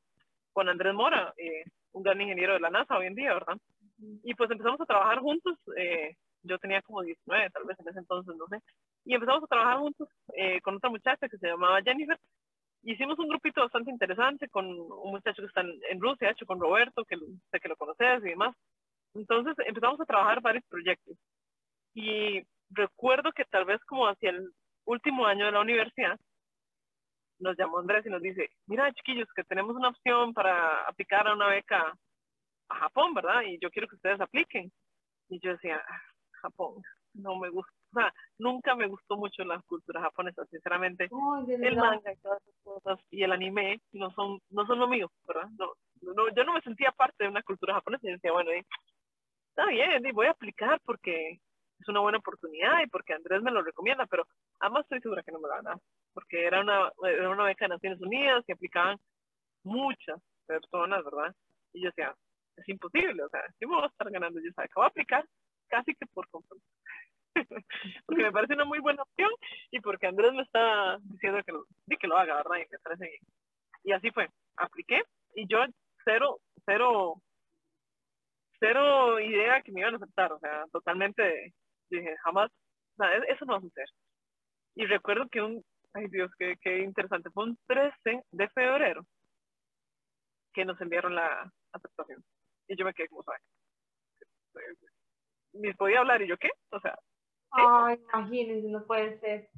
con 0.52 0.68
Andrés 0.68 0.96
Mora, 0.96 1.32
eh, 1.38 1.64
un 1.92 2.02
gran 2.02 2.20
ingeniero 2.20 2.54
de 2.54 2.60
la 2.60 2.72
NASA 2.72 2.98
hoy 2.98 3.06
en 3.06 3.14
día, 3.14 3.36
¿verdad? 3.36 3.56
Y 4.24 4.34
pues 4.34 4.50
empezamos 4.50 4.82
a 4.82 4.86
trabajar 4.86 5.20
juntos, 5.20 5.60
eh, 5.78 6.16
yo 6.42 6.58
tenía 6.58 6.82
como 6.82 7.04
19, 7.04 7.52
tal 7.52 7.66
vez 7.66 7.80
en 7.80 7.88
ese 7.88 8.00
entonces, 8.00 8.36
no 8.36 8.48
sé, 8.48 8.58
y 9.06 9.14
empezamos 9.14 9.44
a 9.44 9.48
trabajar 9.48 9.78
juntos 9.78 10.10
eh, 10.34 10.60
con 10.62 10.78
otra 10.78 10.90
muchacha 10.90 11.30
que 11.30 11.38
se 11.38 11.48
llamaba 11.48 11.84
Jennifer. 11.84 12.18
Hicimos 12.82 13.20
un 13.20 13.30
grupito 13.30 13.62
bastante 13.62 13.92
interesante 13.92 14.50
con 14.50 14.66
un 14.66 15.12
muchacho 15.12 15.44
que 15.44 15.48
está 15.48 15.62
en, 15.62 15.80
en 15.92 16.02
Rusia, 16.02 16.32
hecho 16.32 16.48
con 16.48 16.60
Roberto, 16.60 17.06
que 17.06 17.16
sé 17.52 17.60
que 17.60 17.70
lo 17.70 17.76
conoces 17.76 18.26
y 18.26 18.30
demás. 18.30 18.56
Entonces 19.14 19.54
empezamos 19.68 20.02
a 20.02 20.06
trabajar 20.06 20.42
varios 20.42 20.64
proyectos. 20.66 21.16
Y 21.94 22.42
recuerdo 22.72 23.32
que 23.34 23.46
tal 23.46 23.66
vez 23.66 23.80
como 23.86 24.08
hacia 24.08 24.32
el 24.32 24.50
último 24.86 25.28
año 25.28 25.46
de 25.46 25.52
la 25.52 25.62
universidad, 25.62 26.20
nos 27.42 27.58
llamó 27.58 27.80
Andrés 27.80 28.06
y 28.06 28.10
nos 28.10 28.22
dice, 28.22 28.50
mira 28.68 28.94
chiquillos, 28.94 29.28
que 29.36 29.44
tenemos 29.44 29.76
una 29.76 29.90
opción 29.90 30.34
para 30.34 30.84
aplicar 30.88 31.28
a 31.28 31.34
una 31.34 31.48
beca 31.48 31.94
a 32.70 32.76
Japón, 32.76 33.14
¿verdad? 33.14 33.42
Y 33.42 33.60
yo 33.60 33.70
quiero 33.70 33.88
que 33.88 33.96
ustedes 33.96 34.22
apliquen. 34.22 34.72
Y 35.30 35.40
yo 35.40 35.52
decía, 35.52 35.82
Japón, 36.42 36.82
no 37.14 37.36
me 37.36 37.50
gusta, 37.50 37.72
o 37.94 38.00
sea, 38.00 38.14
nunca 38.38 38.76
me 38.76 38.88
gustó 38.88 39.18
mucho 39.18 39.44
la 39.44 39.62
cultura 39.62 40.02
japonesa, 40.02 40.46
sinceramente. 40.46 41.10
el 41.48 41.76
manga 41.76 42.14
y 42.14 42.18
todas 42.18 42.42
esas 42.42 42.64
cosas 42.64 43.00
y 43.10 43.24
el 43.24 43.32
anime 43.32 43.82
no 43.92 44.12
son, 44.12 44.40
no 44.50 44.66
son 44.66 44.80
lo 44.80 44.88
mío, 44.88 45.12
¿verdad? 45.28 45.50
No, 45.58 45.74
no, 46.02 46.30
yo 46.36 46.44
no 46.44 46.54
me 46.54 46.62
sentía 46.62 46.92
parte 46.92 47.24
de 47.24 47.30
una 47.30 47.44
cultura 47.44 47.74
japonesa 47.76 48.08
y 48.08 48.14
decía, 48.14 48.32
bueno, 48.32 48.52
está 48.52 49.66
bien, 49.68 50.04
voy 50.14 50.28
a 50.28 50.32
aplicar 50.32 50.80
porque 50.86 51.40
es 51.82 51.88
una 51.90 52.00
buena 52.00 52.20
oportunidad 52.20 52.82
y 52.84 52.88
porque 52.88 53.14
Andrés 53.14 53.42
me 53.42 53.52
lo 53.52 53.62
recomienda, 53.62 54.06
pero 54.06 54.28
además 54.60 54.84
estoy 54.84 55.02
segura 55.02 55.24
que 55.24 55.32
no 55.32 55.40
me 55.40 55.48
la 55.48 55.56
van 55.56 55.68
a 55.68 55.80
porque 56.14 56.46
era 56.46 56.62
una, 56.62 56.92
era 57.04 57.30
una 57.30 57.46
beca 57.46 57.66
de 57.66 57.70
Naciones 57.70 58.02
Unidas 58.02 58.44
que 58.46 58.54
aplicaban 58.54 58.98
muchas 59.64 60.22
personas, 60.46 61.04
¿verdad? 61.04 61.36
Y 61.74 61.82
yo 61.82 61.90
decía, 61.90 62.14
es 62.58 62.68
imposible, 62.68 63.24
o 63.24 63.30
sea, 63.30 63.42
¿qué 63.60 63.66
me 63.66 63.76
voy 63.76 63.84
a 63.84 63.88
estar 63.88 64.10
ganando? 64.12 64.40
Yo 64.40 64.52
sabía 64.52 64.68
que 64.68 64.74
voy 64.76 64.86
a 64.86 64.88
aplicar 64.88 65.26
casi 65.68 65.96
que 65.96 66.06
por 66.08 66.28
compromiso. 66.30 66.68
porque 68.06 68.24
me 68.24 68.32
parece 68.32 68.54
una 68.54 68.66
muy 68.66 68.80
buena 68.80 69.04
opción 69.04 69.30
y 69.72 69.80
porque 69.80 70.08
Andrés 70.08 70.34
me 70.34 70.44
está 70.44 70.98
diciendo 71.04 71.42
que 71.46 71.54
lo, 71.54 71.66
que 71.98 72.08
lo 72.08 72.18
haga, 72.18 72.36
¿verdad? 72.36 72.58
Y 72.58 72.72
me 72.72 72.80
parece. 72.80 73.20
Y 73.84 73.94
así 73.94 74.12
fue, 74.12 74.30
apliqué 74.58 75.02
y 75.36 75.48
yo 75.48 75.60
cero, 76.04 76.40
cero, 76.66 77.22
cero 78.60 79.20
idea 79.20 79.62
que 79.62 79.72
me 79.72 79.80
iban 79.80 79.94
a 79.94 79.98
aceptar, 79.98 80.34
o 80.34 80.40
sea, 80.40 80.66
totalmente 80.72 81.54
dije, 81.98 82.16
jamás, 82.24 82.50
o 82.52 83.04
sea, 83.04 83.18
e-, 83.18 83.32
eso 83.32 83.46
no 83.46 83.54
va 83.54 83.60
a 83.60 83.62
suceder. 83.62 83.90
Y 84.76 84.86
recuerdo 84.86 85.28
que 85.30 85.42
un, 85.42 85.64
ay 85.94 86.08
Dios, 86.08 86.32
qué, 86.38 86.58
qué 86.62 86.80
interesante, 86.80 87.30
fue 87.32 87.46
un 87.46 87.58
13 87.68 88.24
de 88.32 88.50
febrero 88.50 89.06
que 90.54 90.66
nos 90.66 90.80
enviaron 90.82 91.16
la 91.16 91.52
aceptación. 91.72 92.24
Y 92.68 92.78
yo 92.78 92.86
me 92.86 92.94
quedé 92.94 93.08
como, 93.10 93.24
¿sabes? 93.24 93.42
Ni 95.54 95.74
podía 95.74 96.00
hablar, 96.00 96.22
y 96.22 96.28
yo, 96.28 96.38
¿qué? 96.38 96.50
O 96.70 96.80
sea. 96.80 96.98
Ay, 97.52 98.00
imagínense, 98.14 98.68
no 98.70 98.86
puede 98.86 99.20
ser. 99.20 99.50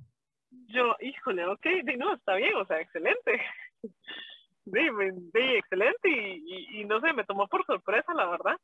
Yo, 0.67 0.95
híjole, 0.99 1.45
ok, 1.45 1.65
no, 1.97 2.13
está 2.13 2.35
bien, 2.35 2.55
o 2.55 2.65
sea, 2.65 2.79
excelente. 2.79 3.41
Sí, 4.65 4.79
excelente, 5.33 6.09
y, 6.09 6.79
y, 6.79 6.85
no 6.85 7.01
sé, 7.01 7.11
me 7.11 7.25
tomó 7.25 7.49
por 7.49 7.65
sorpresa, 7.65 8.13
la 8.13 8.27
verdad. 8.27 8.57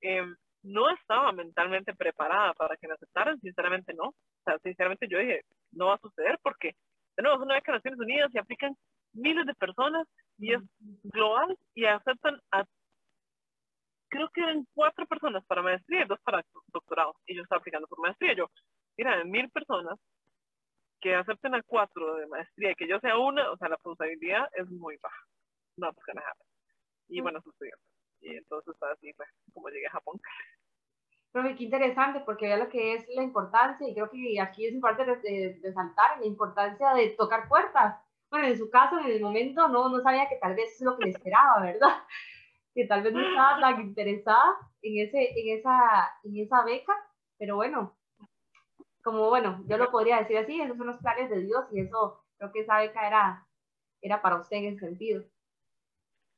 Eh, 0.00 0.24
no 0.64 0.90
estaba 0.90 1.30
mentalmente 1.32 1.94
preparada 1.94 2.54
para 2.54 2.76
que 2.76 2.88
me 2.88 2.94
aceptaran, 2.94 3.38
sinceramente 3.40 3.94
no. 3.94 4.08
O 4.08 4.42
sea, 4.44 4.58
sinceramente 4.58 5.06
yo 5.08 5.18
dije, 5.18 5.42
no 5.72 5.86
va 5.86 5.94
a 5.94 5.98
suceder 5.98 6.38
porque, 6.42 6.74
de 7.16 7.22
nuevo, 7.22 7.36
es 7.36 7.42
una 7.42 7.54
beca 7.54 7.72
de 7.72 7.78
Naciones 7.78 8.00
Unidas 8.00 8.30
y 8.34 8.38
aplican 8.38 8.76
miles 9.12 9.46
de 9.46 9.54
personas 9.54 10.08
y 10.38 10.54
es 10.54 10.62
global 11.04 11.56
y 11.74 11.84
aceptan 11.84 12.40
a, 12.50 12.64
creo 14.08 14.28
que 14.30 14.40
eran 14.40 14.66
cuatro 14.74 15.06
personas 15.06 15.44
para 15.46 15.62
maestría 15.62 16.02
y 16.02 16.08
dos 16.08 16.20
para 16.20 16.44
doctorado. 16.68 17.14
Y 17.26 17.36
yo 17.36 17.42
estaba 17.42 17.60
aplicando 17.60 17.86
por 17.86 18.00
maestría. 18.00 18.34
Yo, 18.34 18.50
mira, 18.96 19.18
de 19.18 19.24
mil 19.24 19.50
personas 19.50 19.98
que 21.00 21.14
acepten 21.14 21.54
a 21.54 21.62
cuatro 21.62 22.16
de 22.16 22.26
maestría 22.26 22.72
y 22.72 22.74
que 22.74 22.88
yo 22.88 22.98
sea 23.00 23.18
una, 23.18 23.50
o 23.50 23.56
sea, 23.58 23.68
la 23.68 23.76
posibilidad 23.76 24.48
es 24.54 24.68
muy 24.70 24.96
baja. 25.02 25.22
No, 25.76 25.92
pues 25.92 26.14
nada. 26.14 26.34
Y 27.08 27.20
bueno, 27.20 27.40
sucedió. 27.42 27.74
Y 28.24 28.36
entonces 28.36 28.74
así 28.82 29.12
fue 29.12 29.26
como 29.52 29.68
llegué 29.68 29.86
a 29.86 29.92
Japón. 29.92 30.20
Pero 31.32 31.56
qué 31.56 31.64
interesante, 31.64 32.20
porque 32.20 32.46
vea 32.46 32.56
lo 32.56 32.68
que 32.68 32.94
es 32.94 33.08
la 33.08 33.22
importancia, 33.22 33.88
y 33.88 33.94
creo 33.94 34.08
que 34.08 34.40
aquí 34.40 34.66
es 34.66 34.72
importante 34.72 35.16
de 35.16 35.58
resaltar 35.62 36.20
la 36.20 36.26
importancia 36.26 36.94
de 36.94 37.10
tocar 37.10 37.48
puertas. 37.48 37.96
Bueno, 38.30 38.46
en 38.46 38.56
su 38.56 38.70
caso, 38.70 38.98
en 39.00 39.06
el 39.06 39.20
momento, 39.20 39.68
no, 39.68 39.88
no 39.88 40.00
sabía 40.00 40.28
que 40.28 40.36
tal 40.36 40.54
vez 40.54 40.72
es 40.74 40.80
lo 40.82 40.96
que 40.96 41.06
le 41.06 41.10
esperaba, 41.10 41.60
¿verdad? 41.60 41.88
Que 42.74 42.86
tal 42.86 43.02
vez 43.02 43.12
no 43.12 43.20
estaba 43.20 43.60
tan 43.60 43.80
interesada 43.82 44.56
en, 44.82 45.06
ese, 45.06 45.30
en, 45.38 45.58
esa, 45.58 46.10
en 46.24 46.36
esa 46.38 46.64
beca, 46.64 46.92
pero 47.38 47.54
bueno, 47.54 47.96
como 49.02 49.28
bueno, 49.28 49.62
yo 49.68 49.76
lo 49.76 49.92
podría 49.92 50.18
decir 50.18 50.38
así, 50.38 50.60
esos 50.60 50.76
son 50.76 50.88
los 50.88 50.98
planes 50.98 51.30
de 51.30 51.42
Dios 51.42 51.66
y 51.70 51.80
eso, 51.80 52.24
creo 52.36 52.50
que 52.50 52.60
esa 52.60 52.78
beca 52.78 53.06
era, 53.06 53.46
era 54.00 54.20
para 54.20 54.40
usted 54.40 54.56
en 54.56 54.64
ese 54.64 54.80
sentido. 54.80 55.22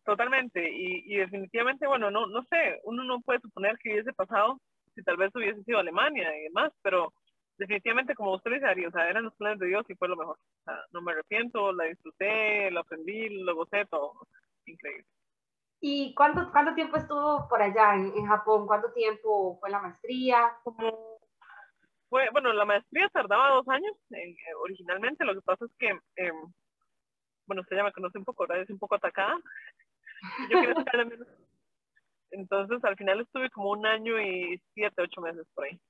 Totalmente, 0.06 0.70
y, 0.70 1.02
y, 1.12 1.16
definitivamente, 1.16 1.86
bueno, 1.86 2.10
no, 2.12 2.26
no 2.28 2.42
sé, 2.44 2.80
uno 2.84 3.02
no 3.02 3.20
puede 3.22 3.40
suponer 3.40 3.76
que 3.78 3.92
hubiese 3.92 4.12
pasado 4.12 4.58
si 4.94 5.02
tal 5.02 5.16
vez 5.16 5.34
hubiese 5.34 5.62
sido 5.64 5.80
Alemania 5.80 6.34
y 6.38 6.44
demás, 6.44 6.72
pero 6.80 7.12
definitivamente, 7.58 8.14
como 8.14 8.34
usted 8.34 8.52
dice, 8.52 8.86
o 8.86 8.90
sea, 8.92 9.10
eran 9.10 9.24
los 9.24 9.34
planes 9.34 9.58
de 9.58 9.66
Dios 9.66 9.84
y 9.88 9.96
fue 9.96 10.08
lo 10.08 10.16
mejor. 10.16 10.36
O 10.36 10.62
sea, 10.64 10.78
no 10.92 11.02
me 11.02 11.10
arrepiento, 11.10 11.72
la 11.72 11.84
disfruté, 11.84 12.70
la 12.70 12.80
aprendí, 12.80 13.28
lo 13.42 13.56
gocé, 13.56 13.84
todo. 13.86 14.12
Increíble. 14.64 15.04
¿Y 15.80 16.14
cuánto, 16.14 16.50
cuánto 16.52 16.74
tiempo 16.74 16.96
estuvo 16.96 17.48
por 17.48 17.60
allá 17.60 17.96
en, 17.96 18.12
en 18.16 18.26
Japón? 18.26 18.66
¿Cuánto 18.66 18.92
tiempo 18.92 19.58
fue 19.60 19.70
la 19.70 19.80
maestría? 19.80 20.52
Como 20.62 21.18
fue, 22.08 22.30
bueno, 22.30 22.52
la 22.52 22.64
maestría 22.64 23.08
tardaba 23.08 23.56
dos 23.56 23.68
años 23.68 23.92
eh, 24.10 24.36
originalmente, 24.62 25.24
lo 25.24 25.34
que 25.34 25.42
pasa 25.42 25.64
es 25.64 25.72
que, 25.78 25.88
eh, 26.16 26.32
bueno, 27.46 27.62
usted 27.62 27.76
ya 27.76 27.84
me 27.84 27.92
conoce 27.92 28.18
un 28.18 28.24
poco, 28.24 28.44
ahora 28.44 28.62
es 28.62 28.70
un 28.70 28.78
poco 28.78 28.94
atacada, 28.94 29.36
yo 30.50 30.60
quiero 30.60 31.06
menos. 31.06 31.28
Entonces, 32.30 32.84
al 32.84 32.96
final 32.96 33.20
estuve 33.20 33.50
como 33.50 33.70
un 33.70 33.86
año 33.86 34.20
y 34.20 34.60
siete, 34.74 35.02
ocho 35.02 35.20
meses 35.20 35.46
por 35.54 35.64
ahí. 35.64 35.80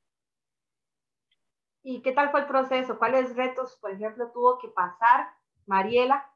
¿Y 1.82 2.02
qué 2.02 2.12
tal 2.12 2.30
fue 2.30 2.40
el 2.40 2.46
proceso? 2.46 2.98
¿Cuáles 2.98 3.34
retos, 3.36 3.78
por 3.80 3.92
ejemplo, 3.92 4.30
tuvo 4.32 4.58
que 4.58 4.68
pasar 4.68 5.28
Mariela, 5.66 6.28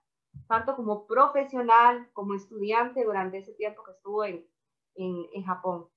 tanto 0.48 0.76
como 0.76 1.06
profesional 1.06 2.08
como 2.12 2.34
estudiante 2.34 3.04
durante 3.04 3.38
ese 3.38 3.54
tiempo 3.54 3.82
que 3.84 3.92
estuvo 3.92 4.24
en, 4.24 4.46
en, 4.94 5.26
en 5.34 5.44
Japón? 5.44 5.88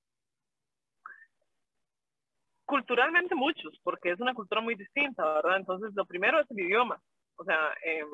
Culturalmente 2.64 3.34
muchos, 3.34 3.78
porque 3.84 4.10
es 4.10 4.20
una 4.20 4.34
cultura 4.34 4.60
muy 4.60 4.74
distinta, 4.74 5.22
¿verdad? 5.34 5.58
Entonces, 5.58 5.92
lo 5.94 6.04
primero 6.04 6.40
es 6.40 6.50
el 6.50 6.60
idioma. 6.60 7.00
O 7.36 7.44
sea, 7.44 7.72
eh, 7.84 8.04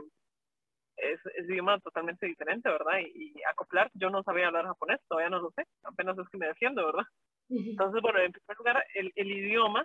es, 0.97 1.21
es 1.37 1.49
idioma 1.49 1.79
totalmente 1.81 2.27
diferente, 2.27 2.69
¿verdad? 2.69 2.99
Y, 3.15 3.33
acoplar, 3.51 3.91
yo 3.95 4.11
no 4.11 4.23
sabía 4.23 4.49
hablar 4.49 4.67
japonés, 4.67 5.01
todavía 5.09 5.31
no 5.31 5.41
lo 5.41 5.51
sé, 5.53 5.65
apenas 5.85 6.19
es 6.19 6.29
que 6.29 6.39
me 6.39 6.47
defiendo, 6.47 6.85
¿verdad? 6.85 7.05
Entonces, 7.49 8.01
bueno, 8.01 8.21
en 8.21 8.33
primer 8.33 8.59
lugar, 8.59 8.85
el, 8.95 9.13
el 9.17 9.31
idioma 9.31 9.85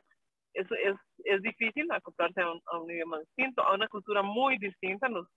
es, 0.53 0.67
es, 0.71 0.95
es, 1.23 1.41
difícil 1.41 1.91
acoplarse 1.91 2.41
a 2.41 2.51
un, 2.51 2.61
a 2.67 2.79
un, 2.79 2.91
idioma 2.91 3.19
distinto, 3.19 3.63
a 3.63 3.73
una 3.73 3.87
cultura 3.87 4.21
muy 4.21 4.57
distinta. 4.59 5.09
Nos, 5.09 5.27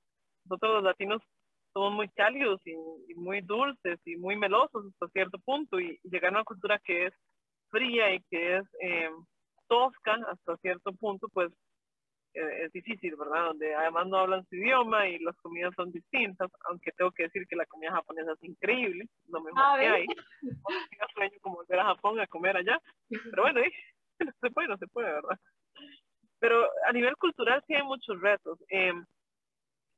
nosotros 0.44 0.74
los 0.74 0.84
latinos 0.84 1.22
somos 1.72 1.94
muy 1.94 2.08
cálidos 2.10 2.60
y, 2.66 2.72
y, 3.08 3.14
muy 3.14 3.40
dulces 3.40 3.98
y 4.04 4.16
muy 4.16 4.36
melosos 4.36 4.86
hasta 4.86 5.08
cierto 5.08 5.38
punto, 5.38 5.80
y, 5.80 5.98
llegar 6.04 6.32
a 6.32 6.36
una 6.36 6.44
cultura 6.44 6.78
que 6.84 7.06
es 7.06 7.14
fría 7.70 8.14
y 8.14 8.20
que 8.30 8.58
es 8.58 8.64
eh, 8.82 9.10
tosca 9.68 10.18
hasta 10.30 10.56
cierto 10.58 10.92
punto, 10.92 11.28
pues 11.32 11.50
es 12.34 12.72
difícil, 12.72 13.16
¿verdad? 13.16 13.46
Donde 13.46 13.74
además 13.74 14.06
no 14.06 14.18
hablan 14.18 14.46
su 14.48 14.56
idioma 14.56 15.08
y 15.08 15.18
las 15.18 15.36
comidas 15.38 15.72
son 15.74 15.90
distintas, 15.90 16.50
aunque 16.68 16.92
tengo 16.92 17.10
que 17.12 17.24
decir 17.24 17.46
que 17.46 17.56
la 17.56 17.66
comida 17.66 17.92
japonesa 17.92 18.32
es 18.32 18.44
increíble, 18.44 19.08
lo 19.28 19.40
mejor 19.40 19.80
que 19.80 19.86
hay. 19.86 20.06
No 20.42 21.06
sueño 21.14 21.38
como 21.40 21.56
volver 21.56 21.80
a 21.80 21.84
Japón 21.84 22.20
a 22.20 22.26
comer 22.26 22.56
allá, 22.56 22.78
pero 23.30 23.42
bueno, 23.42 23.60
¿eh? 23.60 23.72
no 24.20 24.32
se 24.40 24.50
puede, 24.50 24.68
no 24.68 24.76
se 24.76 24.86
puede, 24.86 25.12
¿verdad? 25.12 25.38
Pero 26.40 26.68
a 26.86 26.92
nivel 26.92 27.16
cultural 27.16 27.62
sí 27.66 27.74
hay 27.74 27.82
muchos 27.82 28.20
retos. 28.20 28.58
Eh, 28.70 28.92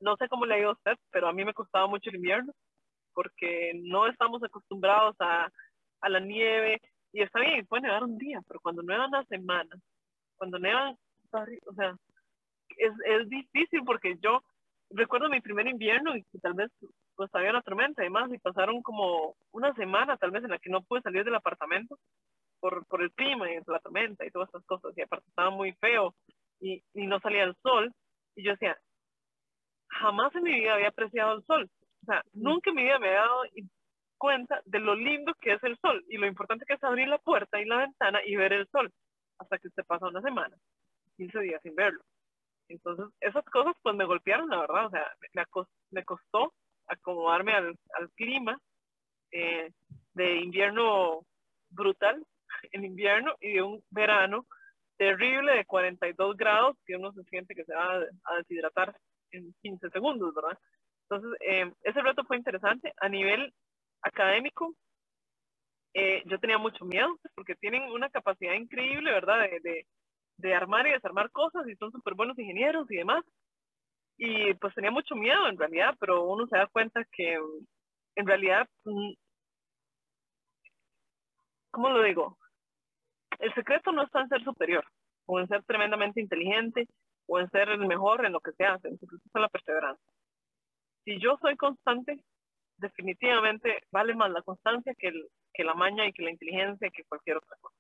no 0.00 0.16
sé 0.16 0.28
cómo 0.28 0.46
le 0.46 0.54
ha 0.54 0.58
ido 0.58 0.70
a 0.70 0.74
usted, 0.74 0.96
pero 1.10 1.28
a 1.28 1.32
mí 1.32 1.44
me 1.44 1.54
costaba 1.54 1.86
mucho 1.86 2.08
el 2.10 2.16
invierno, 2.16 2.52
porque 3.12 3.72
no 3.82 4.06
estamos 4.06 4.42
acostumbrados 4.42 5.14
a, 5.20 5.50
a 6.00 6.08
la 6.08 6.20
nieve, 6.20 6.80
y 7.12 7.22
está 7.22 7.40
bien, 7.40 7.66
puede 7.66 7.82
nevar 7.82 8.04
un 8.04 8.16
día, 8.16 8.40
pero 8.46 8.60
cuando 8.60 8.82
neva 8.82 9.08
una 9.08 9.24
semana, 9.24 9.76
cuando 10.36 10.58
neva, 10.58 10.94
o 11.32 11.74
sea, 11.74 11.96
es, 12.76 12.92
es 13.04 13.28
difícil 13.28 13.82
porque 13.84 14.16
yo 14.20 14.42
recuerdo 14.90 15.28
mi 15.28 15.40
primer 15.40 15.66
invierno 15.66 16.16
y 16.16 16.24
tal 16.40 16.54
vez 16.54 16.70
pues 17.14 17.30
había 17.34 17.50
una 17.50 17.62
tormenta 17.62 18.02
y 18.02 18.06
demás 18.06 18.30
y 18.32 18.38
pasaron 18.38 18.82
como 18.82 19.36
una 19.52 19.72
semana 19.74 20.16
tal 20.16 20.30
vez 20.30 20.42
en 20.44 20.50
la 20.50 20.58
que 20.58 20.70
no 20.70 20.82
pude 20.82 21.02
salir 21.02 21.24
del 21.24 21.34
apartamento 21.34 21.98
por, 22.60 22.86
por 22.86 23.02
el 23.02 23.12
clima 23.12 23.50
y 23.50 23.58
la 23.66 23.78
tormenta 23.78 24.24
y 24.24 24.30
todas 24.30 24.48
estas 24.48 24.64
cosas 24.64 24.92
y 24.96 25.02
aparte 25.02 25.28
estaba 25.28 25.50
muy 25.50 25.72
feo 25.74 26.14
y, 26.60 26.82
y 26.94 27.06
no 27.06 27.20
salía 27.20 27.44
el 27.44 27.56
sol 27.62 27.92
y 28.34 28.44
yo 28.44 28.52
decía, 28.52 28.76
jamás 29.88 30.34
en 30.34 30.42
mi 30.44 30.54
vida 30.54 30.74
había 30.74 30.88
apreciado 30.88 31.36
el 31.36 31.44
sol. 31.44 31.68
O 32.02 32.06
sea, 32.06 32.22
nunca 32.32 32.70
en 32.70 32.76
mi 32.76 32.82
vida 32.82 32.98
me 32.98 33.08
había 33.08 33.20
dado 33.20 33.42
cuenta 34.16 34.60
de 34.64 34.78
lo 34.78 34.94
lindo 34.94 35.34
que 35.40 35.52
es 35.52 35.64
el 35.64 35.78
sol 35.78 36.04
y 36.08 36.16
lo 36.16 36.26
importante 36.26 36.64
que 36.66 36.74
es 36.74 36.84
abrir 36.84 37.08
la 37.08 37.18
puerta 37.18 37.60
y 37.60 37.64
la 37.64 37.78
ventana 37.78 38.20
y 38.24 38.36
ver 38.36 38.52
el 38.52 38.68
sol 38.68 38.92
hasta 39.38 39.58
que 39.58 39.70
se 39.70 39.82
pasa 39.84 40.08
una 40.08 40.20
semana, 40.20 40.56
15 41.16 41.40
días 41.40 41.62
sin 41.62 41.74
verlo. 41.74 42.02
Entonces, 42.70 43.06
esas 43.20 43.44
cosas 43.46 43.74
pues 43.82 43.96
me 43.96 44.04
golpearon, 44.04 44.48
la 44.48 44.60
verdad, 44.60 44.86
o 44.86 44.90
sea, 44.90 45.06
me, 45.20 45.44
me 45.90 46.04
costó 46.04 46.54
acomodarme 46.86 47.52
al, 47.52 47.76
al 47.98 48.10
clima 48.12 48.58
eh, 49.32 49.70
de 50.14 50.36
invierno 50.36 51.26
brutal 51.68 52.24
en 52.72 52.84
invierno 52.84 53.34
y 53.40 53.54
de 53.54 53.62
un 53.62 53.82
verano 53.90 54.46
terrible 54.96 55.52
de 55.54 55.64
42 55.64 56.36
grados 56.36 56.76
que 56.84 56.96
uno 56.96 57.12
se 57.12 57.24
siente 57.24 57.54
que 57.54 57.64
se 57.64 57.74
va 57.74 58.04
a, 58.24 58.36
deshidratar 58.36 58.94
en 59.32 59.54
15 59.62 59.90
segundos, 59.90 60.34
¿verdad? 60.34 60.58
Entonces, 61.08 61.40
eh, 61.40 61.72
ese 61.82 62.02
reto 62.02 62.24
fue 62.24 62.36
interesante. 62.36 62.92
A 63.00 63.08
nivel 63.08 63.52
académico, 64.02 64.74
eh, 65.94 66.22
yo 66.26 66.38
tenía 66.38 66.58
mucho 66.58 66.84
miedo 66.84 67.18
porque 67.34 67.56
tienen 67.56 67.82
una 67.90 68.10
capacidad 68.10 68.52
increíble, 68.54 69.10
¿verdad? 69.10 69.40
De, 69.40 69.60
de, 69.60 69.86
de 70.40 70.54
armar 70.54 70.86
y 70.86 70.92
desarmar 70.92 71.30
cosas 71.30 71.66
y 71.68 71.76
son 71.76 71.92
súper 71.92 72.14
buenos 72.14 72.38
ingenieros 72.38 72.90
y 72.90 72.96
demás. 72.96 73.24
Y 74.16 74.54
pues 74.54 74.74
tenía 74.74 74.90
mucho 74.90 75.14
miedo 75.14 75.48
en 75.48 75.58
realidad, 75.58 75.94
pero 75.98 76.24
uno 76.24 76.46
se 76.46 76.56
da 76.56 76.66
cuenta 76.66 77.04
que 77.12 77.38
en 78.16 78.26
realidad, 78.26 78.68
mm, 78.84 79.12
¿cómo 81.70 81.90
lo 81.90 82.02
digo? 82.02 82.36
El 83.38 83.54
secreto 83.54 83.92
no 83.92 84.02
está 84.02 84.20
en 84.20 84.28
ser 84.28 84.44
superior, 84.44 84.84
o 85.26 85.40
en 85.40 85.48
ser 85.48 85.62
tremendamente 85.64 86.20
inteligente, 86.20 86.86
o 87.26 87.38
en 87.38 87.48
ser 87.50 87.68
el 87.70 87.86
mejor 87.86 88.26
en 88.26 88.32
lo 88.32 88.40
que 88.40 88.52
se 88.52 88.64
hace, 88.64 88.88
el 88.88 88.98
secreto 88.98 89.38
la 89.38 89.48
perseverancia. 89.48 90.12
Si 91.04 91.18
yo 91.18 91.38
soy 91.40 91.56
constante, 91.56 92.20
definitivamente 92.76 93.84
vale 93.90 94.14
más 94.14 94.30
la 94.30 94.42
constancia 94.42 94.94
que, 94.98 95.08
el, 95.08 95.28
que 95.54 95.64
la 95.64 95.74
maña 95.74 96.06
y 96.06 96.12
que 96.12 96.22
la 96.22 96.30
inteligencia 96.30 96.90
que 96.90 97.04
cualquier 97.04 97.38
otra 97.38 97.56
cosa. 97.60 97.79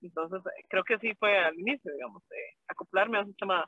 Entonces, 0.00 0.40
eh, 0.46 0.64
creo 0.68 0.84
que 0.84 0.94
así 0.94 1.14
fue 1.14 1.38
al 1.38 1.58
inicio, 1.58 1.92
digamos, 1.92 2.22
acoplarme 2.68 3.18
a 3.18 3.20
un 3.22 3.26
sistema 3.28 3.64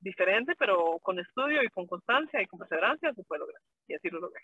diferente, 0.00 0.54
pero 0.58 0.98
con 1.00 1.18
estudio 1.18 1.62
y 1.62 1.68
con 1.68 1.86
constancia 1.86 2.42
y 2.42 2.46
con 2.46 2.58
perseverancia 2.58 3.12
se 3.14 3.24
puede 3.24 3.40
lograr. 3.40 3.62
Y 3.86 3.94
así 3.94 4.08
lo 4.10 4.20
logré. 4.20 4.42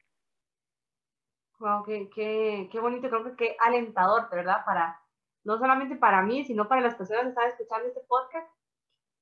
Wow, 1.59 1.85
qué, 1.85 2.09
qué, 2.15 2.69
qué 2.71 2.81
bonito, 2.81 3.09
creo 3.09 3.25
que 3.25 3.37
qué 3.37 3.57
alentador, 3.59 4.31
¿verdad? 4.31 4.65
Para, 4.65 5.01
no 5.45 5.59
solamente 5.59 5.97
para 5.97 6.23
mí, 6.23 6.45
sino 6.45 6.69
para 6.69 6.81
las 6.81 6.95
personas 6.95 7.25
que 7.25 7.29
están 7.31 7.49
escuchando 7.49 7.89
este 7.89 8.01
podcast, 8.07 8.49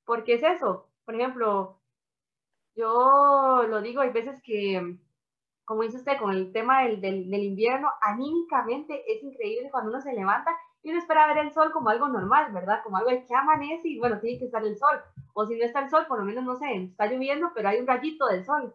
porque 0.05 0.35
es 0.35 0.43
eso. 0.43 0.87
Por 1.03 1.15
ejemplo, 1.15 1.81
yo 2.75 3.63
lo 3.67 3.81
digo, 3.81 4.01
hay 4.01 4.11
veces 4.11 4.39
que, 4.43 4.97
como 5.65 5.81
dice 5.81 5.97
usted, 5.97 6.19
con 6.19 6.31
el 6.31 6.51
tema 6.53 6.83
del, 6.83 7.01
del, 7.01 7.27
del 7.31 7.43
invierno, 7.43 7.89
anímicamente 8.01 9.03
es 9.11 9.23
increíble 9.23 9.71
cuando 9.71 9.89
uno 9.89 9.99
se 9.99 10.13
levanta 10.13 10.55
y 10.87 10.91
uno 10.91 10.99
espera 10.99 11.27
ver 11.27 11.39
el 11.39 11.51
sol 11.51 11.73
como 11.73 11.89
algo 11.89 12.07
normal, 12.07 12.53
¿verdad? 12.53 12.81
Como 12.81 12.95
algo 12.95 13.09
que 13.09 13.35
amanece 13.35 13.89
y 13.89 13.99
bueno, 13.99 14.21
tiene 14.21 14.39
que 14.39 14.45
estar 14.45 14.63
el 14.63 14.77
sol. 14.77 15.01
O 15.33 15.45
si 15.45 15.57
no 15.57 15.65
está 15.65 15.81
el 15.81 15.89
sol, 15.89 16.05
por 16.07 16.17
lo 16.17 16.23
menos, 16.23 16.45
no 16.45 16.55
sé, 16.55 16.73
está 16.75 17.07
lloviendo, 17.07 17.51
pero 17.53 17.67
hay 17.67 17.81
un 17.81 17.87
rayito 17.87 18.25
del 18.27 18.45
sol. 18.45 18.73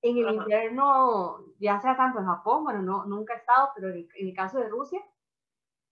En 0.00 0.16
el 0.16 0.28
Ajá. 0.28 0.36
invierno, 0.36 1.44
ya 1.60 1.78
sea 1.78 1.94
tanto 1.94 2.20
en 2.20 2.24
Japón, 2.24 2.64
bueno, 2.64 2.80
no, 2.80 3.04
nunca 3.04 3.34
he 3.34 3.36
estado, 3.36 3.68
pero 3.74 3.90
en 3.90 3.96
el, 3.96 4.08
en 4.14 4.28
el 4.28 4.34
caso 4.34 4.60
de 4.60 4.70
Rusia, 4.70 5.02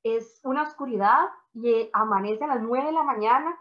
es 0.02 0.40
una 0.44 0.62
oscuridad 0.62 1.28
y 1.52 1.68
eh, 1.68 1.90
amanece 1.92 2.42
a 2.44 2.46
las 2.46 2.62
9 2.62 2.86
de 2.86 2.92
la 2.92 3.02
mañana. 3.02 3.54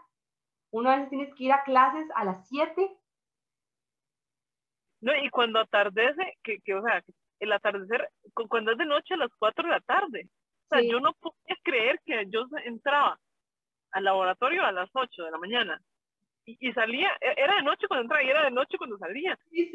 Uno 0.70 0.88
a 0.88 0.94
veces 0.94 1.10
tienes 1.10 1.34
que 1.34 1.44
ir 1.44 1.52
a 1.52 1.64
clases 1.64 2.08
a 2.14 2.24
las 2.24 2.48
7. 2.48 2.96
No, 5.02 5.12
y 5.22 5.28
cuando 5.28 5.60
atardece, 5.60 6.38
que, 6.42 6.60
que 6.60 6.74
o 6.74 6.82
sea, 6.82 7.04
el 7.40 7.52
atardecer, 7.52 8.10
cuando 8.48 8.72
es 8.72 8.78
de 8.78 8.86
noche 8.86 9.12
a 9.12 9.18
las 9.18 9.30
4 9.38 9.64
de 9.64 9.70
la 9.70 9.80
tarde. 9.80 10.30
O 10.70 10.76
sea, 10.76 10.82
yo 10.82 11.00
no 11.00 11.12
podía 11.14 11.56
creer 11.64 12.00
que 12.06 12.26
yo 12.28 12.46
entraba 12.64 13.18
al 13.90 14.04
laboratorio 14.04 14.64
a 14.64 14.70
las 14.70 14.88
8 14.92 15.24
de 15.24 15.30
la 15.30 15.38
mañana 15.38 15.82
y, 16.44 16.72
salía, 16.72 17.10
e, 17.20 17.34
era 17.36 17.56
de 17.56 17.62
noche 17.62 17.86
cuando 17.88 18.02
entraba 18.02 18.22
y 18.22 18.30
era 18.30 18.44
de 18.44 18.50
noche 18.50 18.78
cuando 18.78 18.98
salía. 18.98 19.38
Sí, 19.50 19.70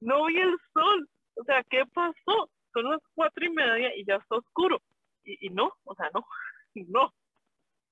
no 0.00 0.26
vi 0.26 0.38
el 0.38 0.56
sol. 0.72 1.08
O 1.36 1.44
sea, 1.44 1.62
¿qué 1.64 1.84
pasó? 1.86 2.50
Son 2.72 2.90
las 2.90 3.00
cuatro 3.14 3.44
y 3.44 3.50
media 3.50 3.96
y 3.96 4.04
ya 4.04 4.16
está 4.16 4.36
oscuro. 4.36 4.80
Y, 5.24 5.46
y 5.46 5.50
no, 5.50 5.72
o 5.84 5.94
sea, 5.94 6.10
no, 6.14 6.24
no. 6.88 7.12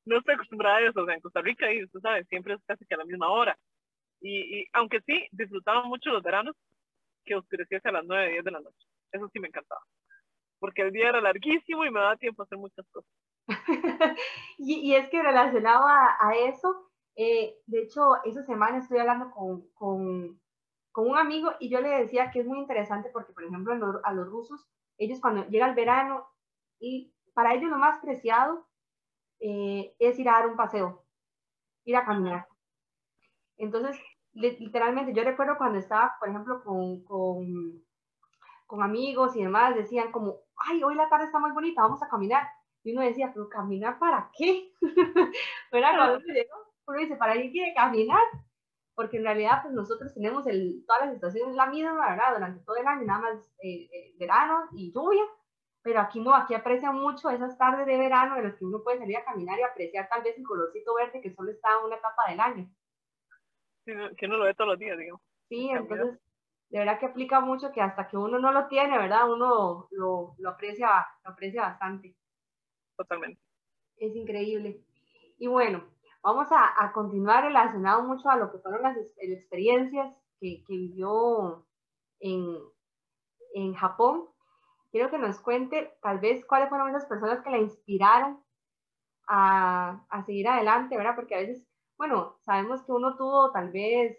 No 0.06 0.18
estoy 0.18 0.34
acostumbrada 0.34 0.78
a 0.78 0.88
eso. 0.88 1.02
O 1.02 1.06
sea, 1.06 1.14
en 1.14 1.20
Costa 1.20 1.40
Rica, 1.40 1.72
y 1.72 1.84
usted 1.84 2.00
sabe, 2.00 2.24
siempre 2.24 2.54
es 2.54 2.60
casi 2.66 2.84
que 2.86 2.94
a 2.94 2.98
la 2.98 3.04
misma 3.04 3.30
hora. 3.30 3.58
Y, 4.20 4.60
y 4.60 4.66
aunque 4.72 5.00
sí, 5.02 5.26
disfrutaba 5.32 5.84
mucho 5.84 6.10
los 6.10 6.22
veranos, 6.22 6.56
que 7.24 7.34
oscureciese 7.34 7.88
a 7.88 7.92
las 7.92 8.04
nueve, 8.04 8.32
diez 8.32 8.44
de 8.44 8.50
la 8.50 8.60
noche. 8.60 8.86
Eso 9.12 9.28
sí 9.32 9.40
me 9.40 9.48
encantaba. 9.48 9.80
Porque 10.60 10.82
el 10.82 10.92
día 10.92 11.08
era 11.08 11.20
larguísimo 11.20 11.84
y 11.84 11.90
me 11.90 11.98
daba 11.98 12.16
tiempo 12.16 12.42
a 12.42 12.44
hacer 12.44 12.58
muchas 12.58 12.86
cosas. 12.92 13.10
y, 14.58 14.74
y, 14.74 14.94
es 14.94 15.08
que 15.08 15.22
relacionado 15.22 15.88
a, 15.88 16.16
a 16.20 16.36
eso, 16.36 16.90
eh, 17.16 17.58
de 17.66 17.82
hecho, 17.82 18.22
esa 18.24 18.42
semana 18.44 18.78
estoy 18.78 18.98
hablando 18.98 19.30
con, 19.30 19.68
con, 19.74 20.40
con, 20.92 21.08
un 21.08 21.18
amigo 21.18 21.52
y 21.58 21.68
yo 21.68 21.80
le 21.80 21.88
decía 21.88 22.30
que 22.30 22.40
es 22.40 22.46
muy 22.46 22.58
interesante 22.58 23.10
porque, 23.12 23.32
por 23.32 23.44
ejemplo, 23.44 23.74
a 24.04 24.12
los, 24.12 24.26
rusos, 24.26 24.66
ellos 24.96 25.20
cuando 25.20 25.46
llega 25.48 25.68
el 25.68 25.74
verano, 25.74 26.26
y 26.78 27.12
para 27.34 27.54
ellos 27.54 27.70
lo 27.70 27.78
más 27.78 27.98
preciado 27.98 28.66
eh, 29.40 29.94
es 29.98 30.18
ir 30.18 30.28
a 30.28 30.32
dar 30.32 30.46
un 30.46 30.56
paseo, 30.56 31.04
ir 31.84 31.96
a 31.96 32.04
caminar. 32.04 32.46
Entonces, 33.58 34.00
literalmente, 34.32 35.12
yo 35.12 35.22
recuerdo 35.22 35.58
cuando 35.58 35.78
estaba, 35.78 36.16
por 36.18 36.28
ejemplo, 36.28 36.62
con, 36.64 37.04
con, 37.04 37.84
con 38.66 38.82
amigos 38.82 39.36
y 39.36 39.42
demás, 39.42 39.74
decían 39.74 40.10
como, 40.12 40.40
ay, 40.68 40.82
hoy 40.82 40.94
la 40.94 41.08
tarde 41.08 41.26
está 41.26 41.38
muy 41.38 41.52
bonita, 41.52 41.82
vamos 41.82 42.02
a 42.02 42.08
caminar. 42.08 42.46
Y 42.82 42.92
uno 42.92 43.02
decía, 43.02 43.30
pero 43.32 43.48
caminar 43.48 43.98
para 43.98 44.30
qué? 44.36 44.72
¿Verdad? 45.72 45.96
Cuando 45.96 46.18
llegó, 46.20 46.54
uno 46.86 46.98
dice, 46.98 47.16
¿para 47.16 47.34
qué 47.34 47.50
quiere 47.50 47.74
caminar? 47.74 48.22
Porque 48.94 49.18
en 49.18 49.24
realidad, 49.24 49.62
pues 49.62 49.74
nosotros 49.74 50.12
tenemos 50.14 50.46
el, 50.46 50.84
todas 50.86 51.06
las 51.06 51.14
estaciones 51.14 51.54
la 51.54 51.66
misma, 51.66 52.10
¿verdad? 52.10 52.34
Durante 52.34 52.64
todo 52.64 52.76
el 52.76 52.86
año, 52.86 53.04
nada 53.04 53.20
más 53.20 53.54
eh, 53.62 53.88
eh, 53.92 54.14
verano 54.18 54.68
y 54.72 54.92
lluvia. 54.92 55.24
Pero 55.82 56.00
aquí 56.00 56.20
no, 56.20 56.34
aquí 56.34 56.54
aprecian 56.54 56.94
mucho 56.94 57.30
esas 57.30 57.56
tardes 57.56 57.86
de 57.86 57.96
verano 57.96 58.36
en 58.36 58.44
las 58.44 58.54
que 58.56 58.66
uno 58.66 58.82
puede 58.82 58.98
salir 58.98 59.16
a 59.16 59.24
caminar 59.24 59.58
y 59.58 59.62
apreciar 59.62 60.08
tal 60.10 60.22
vez 60.22 60.36
el 60.36 60.44
colorcito 60.44 60.94
verde 60.94 61.22
que 61.22 61.32
solo 61.34 61.50
está 61.50 61.68
en 61.78 61.86
una 61.86 61.96
etapa 61.96 62.28
del 62.28 62.40
año. 62.40 62.70
Sí, 63.86 63.92
que 64.18 64.26
uno 64.26 64.36
lo 64.36 64.44
ve 64.44 64.54
todos 64.54 64.70
los 64.70 64.78
días, 64.78 64.98
digo. 64.98 65.20
Sí, 65.48 65.70
entonces, 65.70 66.20
de 66.70 66.78
verdad 66.78 66.98
que 66.98 67.06
aplica 67.06 67.40
mucho 67.40 67.72
que 67.72 67.80
hasta 67.80 68.08
que 68.08 68.16
uno 68.16 68.38
no 68.38 68.52
lo 68.52 68.68
tiene, 68.68 68.96
¿verdad? 68.96 69.30
Uno 69.30 69.88
lo, 69.90 70.34
lo 70.38 70.50
aprecia, 70.50 71.06
lo 71.24 71.30
aprecia 71.30 71.62
bastante. 71.62 72.16
Totalmente. 72.96 73.40
Es 73.96 74.14
increíble. 74.16 74.82
Y 75.38 75.46
bueno, 75.46 75.84
Vamos 76.22 76.48
a, 76.50 76.92
continuar 76.92 77.44
relacionado 77.44 78.02
mucho 78.02 78.28
a 78.28 78.36
lo 78.36 78.52
que 78.52 78.58
fueron 78.58 78.82
las 78.82 78.96
experiencias 79.16 80.14
que, 80.38 80.62
vivió 80.68 81.66
en, 82.18 82.58
en 83.54 83.74
Japón. 83.74 84.28
Quiero 84.90 85.08
que 85.10 85.18
nos 85.18 85.40
cuente 85.40 85.96
tal 86.02 86.18
vez 86.18 86.44
cuáles 86.44 86.68
fueron 86.68 86.90
esas 86.90 87.06
personas 87.06 87.42
que 87.42 87.50
la 87.50 87.58
inspiraron 87.58 88.38
a, 89.28 90.04
a, 90.10 90.24
seguir 90.24 90.46
adelante, 90.48 90.96
¿verdad? 90.96 91.14
Porque 91.16 91.34
a 91.34 91.38
veces, 91.38 91.66
bueno, 91.96 92.36
sabemos 92.40 92.82
que 92.82 92.92
uno 92.92 93.16
tuvo 93.16 93.50
tal 93.52 93.70
vez 93.70 94.18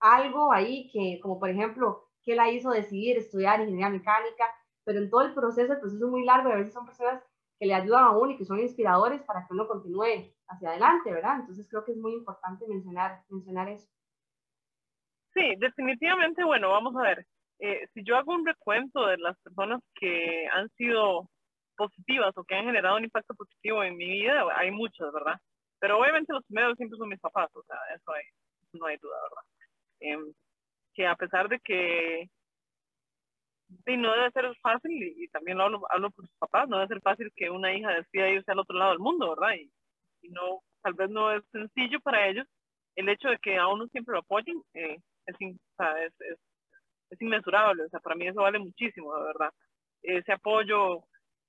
algo 0.00 0.52
ahí 0.52 0.90
que, 0.90 1.20
como 1.20 1.38
por 1.38 1.50
ejemplo, 1.50 2.08
que 2.22 2.34
la 2.34 2.50
hizo 2.50 2.70
decidir 2.70 3.18
estudiar 3.18 3.60
ingeniería 3.60 3.90
mecánica, 3.90 4.44
pero 4.84 4.98
en 4.98 5.10
todo 5.10 5.22
el 5.22 5.34
proceso, 5.34 5.72
el 5.72 5.80
proceso 5.80 6.04
es 6.04 6.10
muy 6.10 6.24
largo 6.24 6.48
y 6.48 6.52
a 6.52 6.56
veces 6.56 6.72
son 6.72 6.86
personas 6.86 7.22
que 7.58 7.66
le 7.66 7.74
ayudan 7.74 8.04
a 8.04 8.16
uno 8.16 8.32
y 8.32 8.36
que 8.36 8.44
son 8.44 8.58
inspiradores 8.58 9.22
para 9.22 9.46
que 9.46 9.54
uno 9.54 9.66
continúe 9.66 10.34
hacia 10.48 10.70
adelante, 10.70 11.12
¿verdad? 11.12 11.40
Entonces 11.40 11.66
creo 11.68 11.84
que 11.84 11.92
es 11.92 11.98
muy 11.98 12.12
importante 12.12 12.66
mencionar, 12.68 13.22
mencionar 13.28 13.68
eso. 13.68 13.88
Sí, 15.32 15.54
definitivamente, 15.58 16.44
bueno, 16.44 16.70
vamos 16.70 16.94
a 16.96 17.02
ver. 17.02 17.26
Eh, 17.58 17.88
si 17.94 18.04
yo 18.04 18.16
hago 18.16 18.32
un 18.32 18.46
recuento 18.46 19.06
de 19.06 19.18
las 19.18 19.38
personas 19.40 19.80
que 19.94 20.46
han 20.52 20.68
sido 20.70 21.28
positivas 21.76 22.36
o 22.36 22.44
que 22.44 22.54
han 22.54 22.66
generado 22.66 22.96
un 22.96 23.04
impacto 23.04 23.34
positivo 23.34 23.82
en 23.82 23.96
mi 23.96 24.06
vida, 24.06 24.44
hay 24.56 24.70
muchas, 24.70 25.12
¿verdad? 25.12 25.40
Pero 25.80 25.98
obviamente 25.98 26.32
los 26.32 26.44
primeros 26.44 26.76
siempre 26.76 26.98
son 26.98 27.08
mis 27.08 27.20
papás, 27.20 27.50
o 27.54 27.62
sea, 27.64 27.76
eso 27.94 28.12
hay, 28.12 28.24
no 28.72 28.86
hay 28.86 28.96
duda, 28.98 29.16
¿verdad? 29.22 29.53
Em, 30.04 30.32
que 30.94 31.06
a 31.06 31.16
pesar 31.16 31.48
de 31.48 31.58
que 31.60 32.28
sí, 33.86 33.96
no 33.96 34.12
debe 34.12 34.30
ser 34.32 34.54
fácil, 34.62 34.92
y, 34.92 35.28
también 35.28 35.58
lo 35.58 35.64
hablo, 35.64 35.82
hablo, 35.90 36.10
por 36.10 36.26
sus 36.26 36.36
papás, 36.38 36.68
no 36.68 36.76
debe 36.76 36.88
ser 36.88 37.00
fácil 37.00 37.32
que 37.34 37.50
una 37.50 37.72
hija 37.74 37.90
decida 37.90 38.28
irse 38.28 38.52
al 38.52 38.58
otro 38.60 38.76
lado 38.76 38.90
del 38.92 39.00
mundo, 39.00 39.30
¿verdad? 39.30 39.54
Y, 39.56 39.70
no, 40.30 40.60
tal 40.82 40.94
vez 40.94 41.10
no 41.10 41.32
es 41.32 41.42
sencillo 41.52 42.00
para 42.00 42.28
ellos. 42.28 42.46
El 42.96 43.08
hecho 43.08 43.28
de 43.28 43.38
que 43.38 43.56
a 43.58 43.68
uno 43.68 43.86
siempre 43.88 44.12
lo 44.12 44.20
apoyen 44.20 44.62
eh, 44.74 44.98
es, 45.26 45.36
es, 45.40 47.20
inmensurable, 47.20 47.84
o 47.84 47.88
sea, 47.88 48.00
para 48.00 48.16
mí 48.16 48.26
eso 48.26 48.40
vale 48.42 48.58
muchísimo, 48.58 49.14
de 49.16 49.24
verdad. 49.24 49.52
Ese 50.02 50.32
apoyo, 50.32 51.04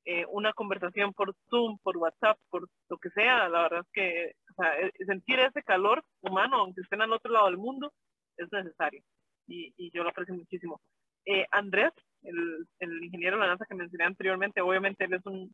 eh, 0.05 0.25
una 0.29 0.53
conversación 0.53 1.13
por 1.13 1.33
Zoom, 1.49 1.77
por 1.79 1.97
WhatsApp, 1.97 2.37
por 2.49 2.67
lo 2.89 2.97
que 2.97 3.09
sea, 3.11 3.49
la 3.49 3.63
verdad 3.63 3.81
es 3.81 3.91
que 3.93 4.35
o 4.51 4.53
sea, 4.61 4.79
e, 4.79 4.91
sentir 5.05 5.39
ese 5.39 5.63
calor 5.63 6.03
humano, 6.21 6.57
aunque 6.57 6.81
estén 6.81 7.01
al 7.01 7.13
otro 7.13 7.31
lado 7.31 7.47
del 7.47 7.57
mundo, 7.57 7.91
es 8.37 8.51
necesario. 8.51 9.01
Y, 9.47 9.73
y 9.77 9.91
yo 9.91 10.03
lo 10.03 10.09
aprecio 10.09 10.33
muchísimo. 10.33 10.81
Eh, 11.25 11.45
Andrés, 11.51 11.91
el, 12.23 12.67
el 12.79 13.03
ingeniero 13.03 13.37
de 13.37 13.41
la 13.43 13.47
NASA 13.49 13.65
que 13.65 13.75
mencioné 13.75 14.05
anteriormente, 14.05 14.61
obviamente 14.61 15.05
él 15.05 15.13
es 15.13 15.25
un, 15.25 15.53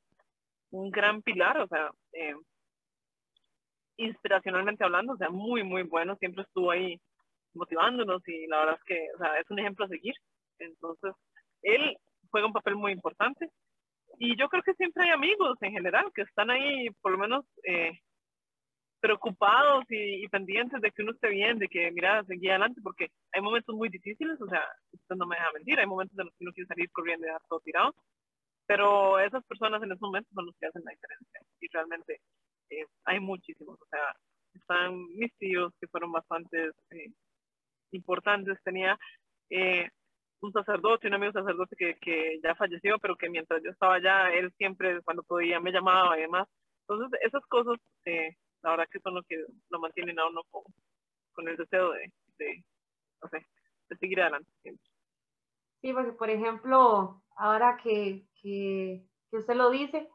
un 0.72 0.91
gran 0.91 1.22
pilar, 1.22 1.58
o 1.60 1.67
sea, 1.67 1.91
eh, 2.13 2.36
inspiracionalmente 3.98 4.84
hablando, 4.84 5.13
o 5.13 5.17
sea, 5.17 5.30
muy, 5.30 5.63
muy 5.63 5.84
bueno, 5.84 6.15
siempre 6.17 6.44
estuvo 6.44 6.72
ahí 6.72 7.00
motivándonos 7.54 8.26
y 8.28 8.48
la 8.48 8.60
verdad 8.60 8.78
es 8.78 8.84
que, 8.86 9.08
o 9.15 9.17
sea, 9.17 9.39
es 9.39 9.50
un 9.50 9.60
ejemplo 9.60 9.86
a 9.86 9.89
seguir. 9.89 10.15
Entonces, 10.60 11.13
él 11.62 11.98
juega 12.30 12.48
un 12.48 12.54
papel 12.54 12.76
muy 12.76 12.91
importante 12.91 13.50
y 14.17 14.38
yo 14.38 14.48
creo 14.50 14.63
que 14.63 14.74
siempre 14.74 15.04
hay 15.04 15.10
amigos 15.12 15.58
en 15.62 15.72
general 15.72 16.12
que 16.13 16.22
están 16.24 16.50
ahí, 16.50 16.89
por 17.02 17.12
lo 17.12 17.17
menos, 17.17 17.46
eh, 17.63 18.00
preocupados 19.01 19.83
y, 19.89 20.27
pendientes 20.29 20.79
de 20.79 20.91
que 20.91 21.01
uno 21.01 21.11
esté 21.11 21.29
bien, 21.29 21.57
de 21.57 21.67
que, 21.67 21.91
mira, 21.91 22.23
seguí 22.25 22.49
adelante, 22.49 22.79
porque 22.81 23.09
hay 23.33 23.41
momentos 23.41 23.75
muy 23.75 23.89
difíciles, 23.89 24.39
o 24.39 24.47
sea, 24.47 24.63
usted 24.93 25.15
no 25.15 25.25
me 25.25 25.35
deja 25.35 25.51
mentir, 25.53 25.79
hay 25.79 25.87
momentos 25.87 26.17
en 26.19 26.25
los 26.25 26.35
que 26.35 26.43
uno 26.45 26.53
quiere 26.53 26.67
salir 26.67 26.91
corriendo 26.91 27.25
y 27.25 27.27
dejar 27.27 27.41
todo 27.49 27.59
tirado, 27.61 27.95
pero 28.67 29.19
esas 29.19 29.43
personas 29.45 29.81
en 29.81 29.91
esos 29.91 30.01
momentos 30.01 30.31
son 30.33 30.45
los 30.45 30.55
que 30.57 30.67
hacen 30.67 30.83
la 30.85 30.91
diferencia, 30.91 31.41
y 31.59 31.67
realmente 31.67 32.21
eh, 32.69 32.85
hay 33.05 33.19
muchísimos, 33.19 33.81
o 33.81 33.85
sea, 33.89 34.15
están 34.53 34.95
mis 35.15 35.35
tíos 35.37 35.73
que 35.79 35.87
fueron 35.87 36.11
bastante 36.11 36.69
eh, 36.91 37.11
importantes, 37.91 38.57
tenía 38.63 38.97
eh, 39.49 39.89
un 40.41 40.51
sacerdote, 40.51 41.07
un 41.07 41.15
amigo 41.15 41.31
sacerdote 41.31 41.75
que, 41.75 41.95
que 41.95 42.39
ya 42.43 42.55
falleció, 42.55 42.99
pero 42.99 43.15
que 43.15 43.29
mientras 43.29 43.61
yo 43.63 43.71
estaba 43.71 43.95
allá, 43.95 44.31
él 44.31 44.51
siempre, 44.57 45.01
cuando 45.03 45.23
podía, 45.23 45.59
me 45.59 45.71
llamaba 45.71 46.17
y 46.17 46.21
demás. 46.21 46.47
Entonces, 46.87 47.19
esas 47.23 47.45
cosas 47.45 47.77
eh, 48.05 48.35
la 48.63 48.71
verdad 48.71 48.88
que 48.91 49.00
son 49.00 49.15
los 49.15 49.26
que 49.26 49.43
lo 49.69 49.80
mantienen 49.80 50.19
a 50.19 50.28
uno 50.28 50.41
con, 50.50 51.47
el 51.47 51.58
deseo 51.58 51.91
de, 51.91 52.12
de, 52.38 52.63
no 53.21 53.30
sé, 53.30 53.45
de 53.89 53.97
seguir 53.97 54.21
adelante 54.21 54.52
Sí, 55.82 55.93
porque 55.93 56.12
por 56.12 56.30
ejemplo, 56.30 57.24
ahora 57.36 57.78
que, 57.82 58.28
que, 58.41 59.04
que, 59.30 59.38
usted 59.38 59.56
lo 59.56 59.71
dice, 59.71 60.08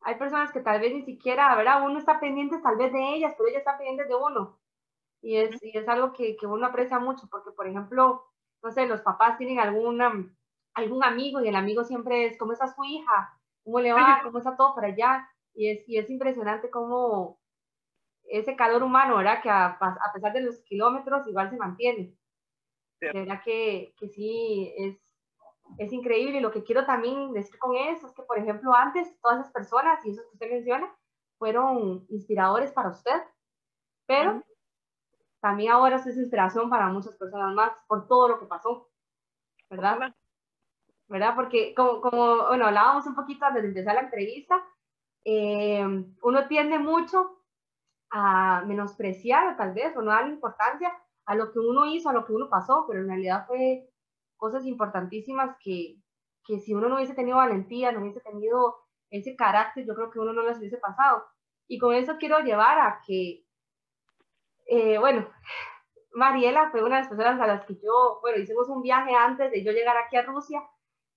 hay 0.00 0.16
personas 0.16 0.50
que 0.50 0.60
tal 0.60 0.80
vez 0.80 0.94
ni 0.94 1.02
siquiera, 1.02 1.54
¿verdad? 1.56 1.84
Uno 1.84 1.98
está 1.98 2.20
pendiente 2.20 2.58
tal 2.62 2.76
vez 2.76 2.92
de 2.92 3.14
ellas, 3.14 3.34
pero 3.36 3.48
ellas 3.50 3.60
están 3.60 3.76
pendientes 3.76 4.08
de 4.08 4.14
uno. 4.14 4.58
Y 5.20 5.36
es, 5.36 5.62
y 5.62 5.76
es 5.76 5.88
algo 5.88 6.12
que, 6.12 6.36
que, 6.36 6.46
uno 6.46 6.66
aprecia 6.66 6.98
mucho, 6.98 7.26
porque 7.30 7.50
por 7.50 7.66
ejemplo, 7.66 8.24
no 8.62 8.70
sé, 8.70 8.86
los 8.86 9.02
papás 9.02 9.36
tienen 9.36 9.58
alguna, 9.58 10.12
algún 10.74 11.04
amigo 11.04 11.40
y 11.42 11.48
el 11.48 11.56
amigo 11.56 11.84
siempre 11.84 12.26
es, 12.26 12.38
¿cómo 12.38 12.52
está 12.52 12.66
su 12.68 12.82
hija? 12.84 13.38
¿Cómo 13.62 13.80
le 13.80 13.92
va? 13.92 14.20
¿Cómo 14.22 14.38
está 14.38 14.56
todo 14.56 14.74
para 14.74 14.88
allá? 14.88 15.28
Y 15.54 15.68
es, 15.70 15.88
y 15.88 15.98
es 15.98 16.08
impresionante 16.10 16.70
cómo, 16.70 17.38
ese 18.28 18.56
calor 18.56 18.82
humano, 18.82 19.16
¿verdad? 19.16 19.42
Que 19.42 19.50
a, 19.50 19.66
a, 19.66 20.12
pesar 20.12 20.32
de 20.32 20.40
los 20.40 20.60
kilómetros 20.62 21.26
igual 21.26 21.50
se 21.50 21.56
mantiene. 21.56 22.14
De 23.00 23.12
verdad 23.12 23.42
que, 23.44 23.94
que 23.98 24.08
sí, 24.08 24.72
es, 24.76 24.98
es 25.78 25.92
increíble. 25.92 26.38
Y 26.38 26.40
lo 26.40 26.50
que 26.50 26.64
quiero 26.64 26.86
también 26.86 27.32
decir 27.32 27.58
con 27.58 27.76
eso 27.76 28.06
es 28.06 28.12
que, 28.14 28.22
por 28.22 28.38
ejemplo, 28.38 28.74
antes 28.74 29.18
todas 29.20 29.40
esas 29.40 29.52
personas, 29.52 30.04
y 30.04 30.10
eso 30.10 30.22
que 30.22 30.34
usted 30.34 30.50
menciona, 30.50 30.94
fueron 31.38 32.06
inspiradores 32.08 32.72
para 32.72 32.90
usted, 32.90 33.22
pero 34.06 34.42
también 35.40 35.72
ahora 35.72 35.96
es 35.96 36.06
inspiración 36.16 36.70
para 36.70 36.88
muchas 36.88 37.16
personas 37.16 37.54
más 37.54 37.72
por 37.86 38.06
todo 38.06 38.28
lo 38.28 38.38
que 38.38 38.46
pasó, 38.46 38.88
¿verdad? 39.68 40.14
¿verdad? 41.08 41.34
Porque 41.34 41.74
como, 41.74 42.00
como 42.00 42.46
bueno, 42.46 42.66
hablábamos 42.66 43.06
un 43.06 43.14
poquito 43.14 43.44
antes 43.44 43.62
de 43.62 43.68
empezar 43.68 43.94
la 43.94 44.02
entrevista, 44.02 44.64
eh, 45.24 45.84
uno 46.22 46.48
tiende 46.48 46.78
mucho 46.78 47.43
a 48.16 48.62
menospreciar 48.64 49.56
tal 49.56 49.74
vez 49.74 49.96
o 49.96 50.00
no 50.00 50.12
darle 50.12 50.34
importancia 50.34 50.96
a 51.26 51.34
lo 51.34 51.50
que 51.50 51.58
uno 51.58 51.84
hizo, 51.86 52.08
a 52.08 52.12
lo 52.12 52.24
que 52.24 52.32
uno 52.32 52.48
pasó, 52.48 52.84
pero 52.86 53.00
en 53.00 53.08
realidad 53.08 53.44
fue 53.48 53.90
cosas 54.36 54.64
importantísimas 54.66 55.56
que, 55.58 55.96
que 56.44 56.60
si 56.60 56.74
uno 56.74 56.88
no 56.88 56.94
hubiese 56.94 57.14
tenido 57.14 57.38
valentía, 57.38 57.90
no 57.90 58.00
hubiese 58.00 58.20
tenido 58.20 58.76
ese 59.10 59.34
carácter, 59.34 59.84
yo 59.84 59.96
creo 59.96 60.12
que 60.12 60.20
uno 60.20 60.32
no 60.32 60.44
las 60.44 60.58
hubiese 60.58 60.76
pasado. 60.76 61.26
Y 61.66 61.78
con 61.78 61.92
eso 61.92 62.16
quiero 62.16 62.38
llevar 62.38 62.78
a 62.78 63.00
que, 63.04 63.44
eh, 64.66 64.96
bueno, 64.98 65.28
Mariela 66.12 66.70
fue 66.70 66.84
una 66.84 66.96
de 66.96 67.02
las 67.02 67.08
personas 67.08 67.40
a 67.40 67.48
las 67.48 67.64
que 67.64 67.74
yo, 67.82 68.20
bueno, 68.22 68.38
hicimos 68.38 68.68
un 68.68 68.80
viaje 68.80 69.12
antes 69.12 69.50
de 69.50 69.64
yo 69.64 69.72
llegar 69.72 69.96
aquí 69.96 70.16
a 70.16 70.22
Rusia 70.22 70.62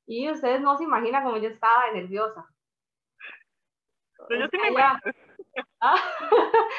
y 0.08 0.32
ustedes 0.32 0.62
no 0.62 0.76
se 0.76 0.86
imaginan 0.86 1.24
cómo 1.24 1.38
yo 1.38 1.50
estaba 1.50 1.92
nerviosa. 1.92 2.44
Pero 4.28 4.42
yo 4.42 4.48
sí 4.50 4.58
me 4.58 4.72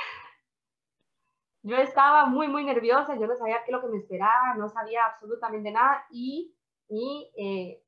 yo 1.63 1.77
estaba 1.77 2.27
muy, 2.27 2.49
muy 2.49 2.65
nerviosa, 2.65 3.17
yo 3.17 3.27
no 3.27 3.37
sabía 3.37 3.63
qué 3.65 3.71
es 3.71 3.73
lo 3.73 3.81
que 3.81 3.89
me 3.89 3.99
esperaba, 3.99 4.55
no 4.57 4.69
sabía 4.69 5.05
absolutamente 5.07 5.71
nada 5.71 6.07
y, 6.11 6.55
y 6.89 7.31
eh, 7.37 7.83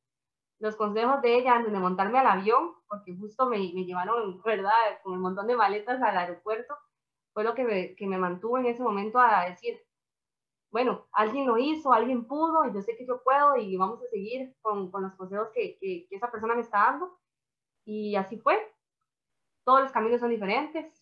los 0.60 0.76
consejos 0.76 1.22
de 1.22 1.38
ella 1.38 1.54
antes 1.54 1.72
de 1.72 1.78
montarme 1.78 2.18
al 2.18 2.26
avión, 2.26 2.74
porque 2.86 3.16
justo 3.16 3.46
me, 3.46 3.58
llevaron, 3.58 4.42
¿verdad?, 4.42 5.00
con 5.02 5.14
un 5.14 5.20
montón 5.20 5.46
de 5.46 5.56
maletas 5.56 6.00
al 6.02 6.16
aeropuerto, 6.16 6.76
fue 7.32 7.44
lo 7.44 7.54
que 7.54 7.96
me, 7.98 8.18
mantuvo 8.18 8.58
en 8.58 8.66
ese 8.66 8.82
momento 8.82 9.18
a 9.18 9.46
decir, 9.48 9.80
bueno, 10.70 11.08
alguien 11.12 11.46
lo 11.46 11.56
hizo, 11.56 11.92
alguien 11.92 12.26
pudo, 12.26 12.64
y 12.66 12.74
yo 12.74 12.82
sé 12.82 12.96
que 12.96 13.06
yo 13.06 13.22
puedo, 13.22 13.56
y 13.56 13.76
vamos 13.76 14.02
a 14.02 14.06
seguir 14.10 14.54
con, 14.60 14.90
los 14.92 15.14
consejos 15.14 15.48
que, 15.54 15.78
que, 15.78 16.06
que, 16.08 16.16
esa 16.16 16.30
persona 16.30 16.54
me 16.54 16.60
está 16.60 16.78
dando. 16.78 17.18
Y 17.84 18.14
así 18.16 18.38
fue. 18.38 18.56
Todos 19.70 19.82
los 19.82 19.92
caminos 19.92 20.18
son 20.18 20.30
diferentes, 20.30 21.00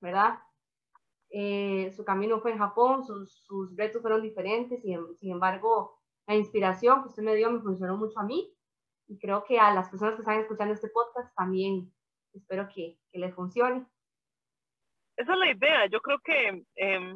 ¿verdad? 0.00 0.38
Eh, 1.28 1.92
su 1.94 2.06
camino 2.06 2.40
fue 2.40 2.52
en 2.52 2.58
Japón, 2.58 3.04
sus, 3.04 3.44
sus 3.44 3.76
retos 3.76 4.00
fueron 4.00 4.22
diferentes, 4.22 4.82
y 4.82 4.96
sin 5.18 5.32
embargo, 5.32 6.00
la 6.26 6.34
inspiración 6.34 7.02
que 7.02 7.08
usted 7.08 7.22
me 7.22 7.34
dio 7.34 7.50
me 7.50 7.60
funcionó 7.60 7.98
mucho 7.98 8.18
a 8.18 8.22
mí, 8.22 8.50
y 9.08 9.18
creo 9.18 9.44
que 9.44 9.58
a 9.60 9.74
las 9.74 9.90
personas 9.90 10.14
que 10.14 10.22
están 10.22 10.40
escuchando 10.40 10.72
este 10.72 10.88
podcast 10.88 11.34
también 11.36 11.92
espero 12.32 12.66
que, 12.74 12.98
que 13.12 13.18
les 13.18 13.34
funcione. 13.34 13.84
Esa 15.18 15.32
es 15.34 15.38
la 15.38 15.50
idea. 15.50 15.86
Yo 15.88 16.00
creo 16.00 16.18
que 16.20 16.64
eh, 16.76 17.14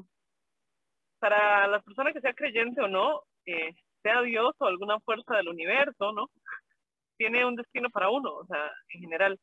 para 1.20 1.68
las 1.68 1.82
personas 1.84 2.12
que 2.12 2.20
sea 2.20 2.34
creyente 2.34 2.82
o 2.82 2.88
no, 2.88 3.22
eh, 3.46 3.74
sea 4.02 4.20
Dios 4.20 4.54
o 4.58 4.66
alguna 4.66 5.00
fuerza 5.00 5.36
del 5.36 5.48
universo, 5.48 6.12
¿no? 6.12 6.28
Tiene 7.16 7.46
un 7.46 7.56
destino 7.56 7.88
para 7.88 8.10
uno, 8.10 8.34
o 8.34 8.44
sea, 8.44 8.70
en 8.90 9.00
general. 9.00 9.40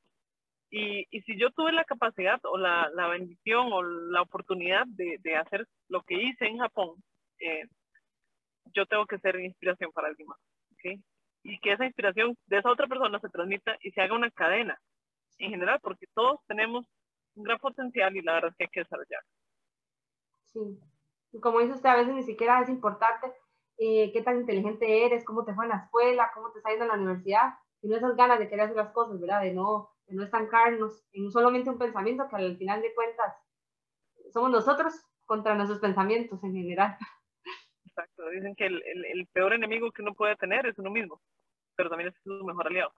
Y, 0.72 1.08
y 1.10 1.22
si 1.22 1.38
yo 1.40 1.50
tuve 1.52 1.72
la 1.72 1.84
capacidad 1.84 2.40
o 2.44 2.58
la, 2.58 2.90
la 2.94 3.08
bendición 3.08 3.74
o 3.74 3.82
la 3.82 4.22
oportunidad 4.22 4.86
de, 4.88 5.18
de, 5.22 5.36
hacer 5.36 5.68
lo 5.88 6.04
que 6.04 6.22
hice 6.22 6.46
en 6.46 6.60
Japón, 6.60 6.96
eh, 7.40 7.64
yo 8.74 8.86
tengo 8.86 9.06
que 9.08 9.18
ser 9.18 9.40
inspiración 9.40 9.92
para 9.92 10.10
alguien 10.10 10.28
más, 10.28 10.40
¿ok? 10.74 11.02
Y 11.44 11.60
que 11.60 11.72
esa 11.72 11.86
inspiración 11.86 12.38
de 12.46 12.60
esa 12.60 12.70
otra 12.70 12.86
persona 12.86 13.20
se 13.20 13.30
transmita 13.30 13.78
y 13.82 13.92
se 13.92 14.02
haga 14.02 14.14
una 14.16 14.30
cadena 14.30 14.80
en 15.40 15.50
general, 15.50 15.80
porque 15.82 16.06
todos 16.14 16.40
tenemos 16.48 16.86
un 17.36 17.44
gran 17.44 17.58
potencial 17.58 18.16
y 18.16 18.22
la 18.22 18.34
verdad 18.34 18.52
es 18.52 18.58
que 18.58 18.64
hay 18.66 18.70
que 18.70 18.80
desarrollar. 18.82 19.24
Sí, 20.54 21.40
como 21.42 21.60
dice 21.60 21.74
usted, 21.74 21.90
a 21.90 21.96
veces 21.96 22.14
ni 22.14 22.24
siquiera 22.24 22.62
es 22.62 22.70
importante 22.70 23.28
eh, 23.78 24.12
qué 24.12 24.22
tan 24.22 24.38
inteligente 24.38 25.06
eres, 25.06 25.24
cómo 25.24 25.46
te 25.46 25.54
fue 25.54 25.66
en 25.66 25.70
la 25.70 25.78
escuela, 25.78 26.32
cómo 26.34 26.52
te 26.52 26.60
está 26.60 26.70
yendo 26.70 26.86
en 26.86 26.90
la 26.90 26.98
universidad, 26.98 27.54
sino 27.82 27.96
esas 27.96 28.16
ganas 28.16 28.40
de 28.40 28.50
querer 28.50 28.66
hacer 28.66 28.76
las 28.76 28.92
cosas, 28.92 29.20
¿verdad? 29.20 29.42
De 29.42 29.54
no, 29.54 29.90
no 30.12 30.24
estancarnos 30.24 31.04
en 31.14 31.32
solamente 31.32 31.70
un 31.70 31.78
pensamiento 31.78 32.28
que 32.30 32.36
al 32.36 32.58
final 32.58 32.82
de 32.82 32.94
cuentas 32.94 33.36
somos 34.32 34.52
nosotros 34.52 34.94
contra 35.26 35.56
nuestros 35.56 35.80
pensamientos 35.80 36.44
en 36.44 36.54
general. 36.54 36.98
Exacto, 37.86 38.30
dicen 38.30 38.56
que 38.56 38.66
el, 38.66 38.76
el, 38.76 39.06
el 39.06 39.28
peor 39.28 39.54
enemigo 39.54 39.92
que 39.92 40.02
uno 40.02 40.14
puede 40.14 40.36
tener 40.36 40.66
es 40.66 40.78
uno 40.80 40.90
mismo, 40.90 41.22
pero 41.76 41.90
también 41.90 42.10
es 42.10 42.16
su 42.24 42.44
mejor 42.46 42.68
aliado. 42.68 42.92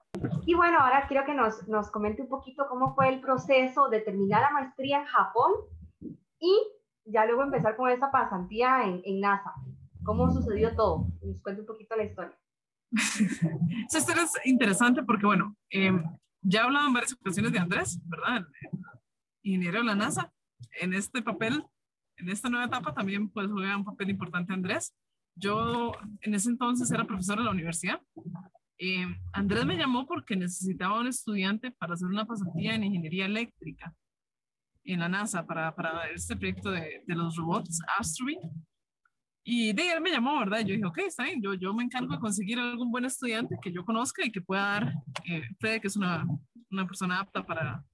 Y 0.46 0.54
bueno, 0.54 0.78
ahora 0.80 1.06
quiero 1.08 1.24
que 1.24 1.34
nos, 1.34 1.66
nos 1.68 1.90
comente 1.90 2.22
un 2.22 2.28
poquito 2.28 2.66
cómo 2.68 2.94
fue 2.94 3.08
el 3.08 3.20
proceso 3.20 3.88
de 3.88 4.00
terminar 4.00 4.42
la 4.42 4.50
maestría 4.50 5.00
en 5.00 5.06
Japón 5.06 5.52
y 6.38 6.60
ya 7.04 7.26
luego 7.26 7.42
empezar 7.42 7.76
con 7.76 7.90
esa 7.90 8.10
pasantía 8.10 8.84
en, 8.84 9.02
en 9.04 9.20
NASA. 9.20 9.52
¿Cómo 10.04 10.30
sucedió 10.30 10.74
todo? 10.74 11.06
Nos 11.22 11.40
cuente 11.42 11.60
un 11.60 11.66
poquito 11.66 11.96
la 11.96 12.04
historia. 12.04 12.36
Esa 13.88 13.98
historia 13.98 14.24
es 14.24 14.32
interesante 14.44 15.02
porque, 15.02 15.26
bueno, 15.26 15.56
eh, 15.70 15.92
ya 16.42 16.64
hablado 16.64 16.86
en 16.86 16.92
varias 16.92 17.12
ocasiones 17.12 17.52
de 17.52 17.58
Andrés, 17.58 18.00
¿verdad? 18.04 18.46
Ingeniero 19.42 19.78
de 19.78 19.84
la 19.84 19.94
NASA. 19.94 20.32
En 20.80 20.92
este 20.94 21.22
papel, 21.22 21.64
en 22.16 22.28
esta 22.28 22.48
nueva 22.48 22.66
etapa 22.66 22.94
también 22.94 23.30
pues 23.30 23.48
juega 23.50 23.76
un 23.76 23.84
papel 23.84 24.10
importante 24.10 24.52
Andrés. 24.52 24.94
Yo 25.34 25.92
en 26.20 26.34
ese 26.34 26.50
entonces 26.50 26.90
era 26.90 27.06
profesor 27.06 27.38
de 27.38 27.44
la 27.44 27.50
universidad. 27.50 28.00
Eh, 28.78 29.06
Andrés 29.32 29.64
me 29.64 29.76
llamó 29.76 30.06
porque 30.06 30.36
necesitaba 30.36 31.00
un 31.00 31.06
estudiante 31.06 31.70
para 31.70 31.94
hacer 31.94 32.08
una 32.08 32.26
pasantía 32.26 32.74
en 32.74 32.84
ingeniería 32.84 33.26
eléctrica 33.26 33.94
en 34.84 35.00
la 35.00 35.08
NASA 35.08 35.46
para, 35.46 35.74
para 35.74 36.08
este 36.10 36.36
proyecto 36.36 36.70
de, 36.70 37.02
de 37.06 37.14
los 37.14 37.36
robots, 37.36 37.80
Astroby. 37.98 38.38
Y 39.44 39.72
de 39.72 39.92
él 39.92 40.00
me 40.00 40.10
llamó, 40.10 40.38
¿verdad? 40.38 40.60
Yo 40.60 40.74
dije, 40.74 40.84
ok, 40.84 40.98
está 40.98 41.24
bien, 41.24 41.42
yo, 41.42 41.54
yo 41.54 41.74
me 41.74 41.82
encargo 41.82 42.12
de 42.12 42.20
conseguir 42.20 42.58
algún 42.58 42.90
buen 42.90 43.04
estudiante 43.04 43.56
que 43.60 43.72
yo 43.72 43.84
conozca 43.84 44.24
y 44.24 44.30
que 44.30 44.40
pueda 44.40 44.62
dar 44.62 44.94
eh, 45.24 45.80
que 45.80 45.88
es 45.88 45.96
una, 45.96 46.24
una 46.70 46.86
persona 46.86 47.18
apta 47.20 47.44
para, 47.44 47.84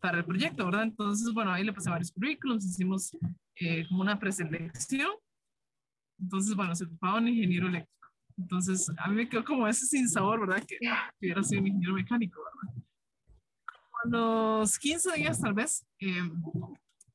para 0.00 0.18
el 0.18 0.24
proyecto, 0.24 0.64
¿verdad? 0.64 0.84
Entonces, 0.84 1.32
bueno, 1.34 1.52
ahí 1.52 1.64
le 1.64 1.72
pasé 1.72 1.90
varios 1.90 2.10
currículums, 2.12 2.64
hicimos 2.64 3.16
eh, 3.56 3.86
como 3.88 4.00
una 4.00 4.18
preselección. 4.18 5.10
Entonces, 6.18 6.54
bueno, 6.54 6.74
se 6.74 6.84
ocupaba 6.84 7.18
un 7.18 7.28
ingeniero 7.28 7.68
eléctrico. 7.68 8.08
Entonces, 8.38 8.90
a 8.96 9.08
mí 9.08 9.16
me 9.16 9.28
quedó 9.28 9.44
como 9.44 9.68
ese 9.68 9.84
sin 9.84 10.08
sabor, 10.08 10.40
¿verdad? 10.40 10.64
Que 10.66 10.78
hubiera 11.20 11.42
sido 11.42 11.60
un 11.60 11.66
ingeniero 11.66 11.94
mecánico, 11.94 12.40
¿verdad? 12.42 12.80
los 14.04 14.78
15 14.78 15.12
días 15.16 15.40
tal 15.40 15.52
vez, 15.52 15.86
eh, 15.98 16.22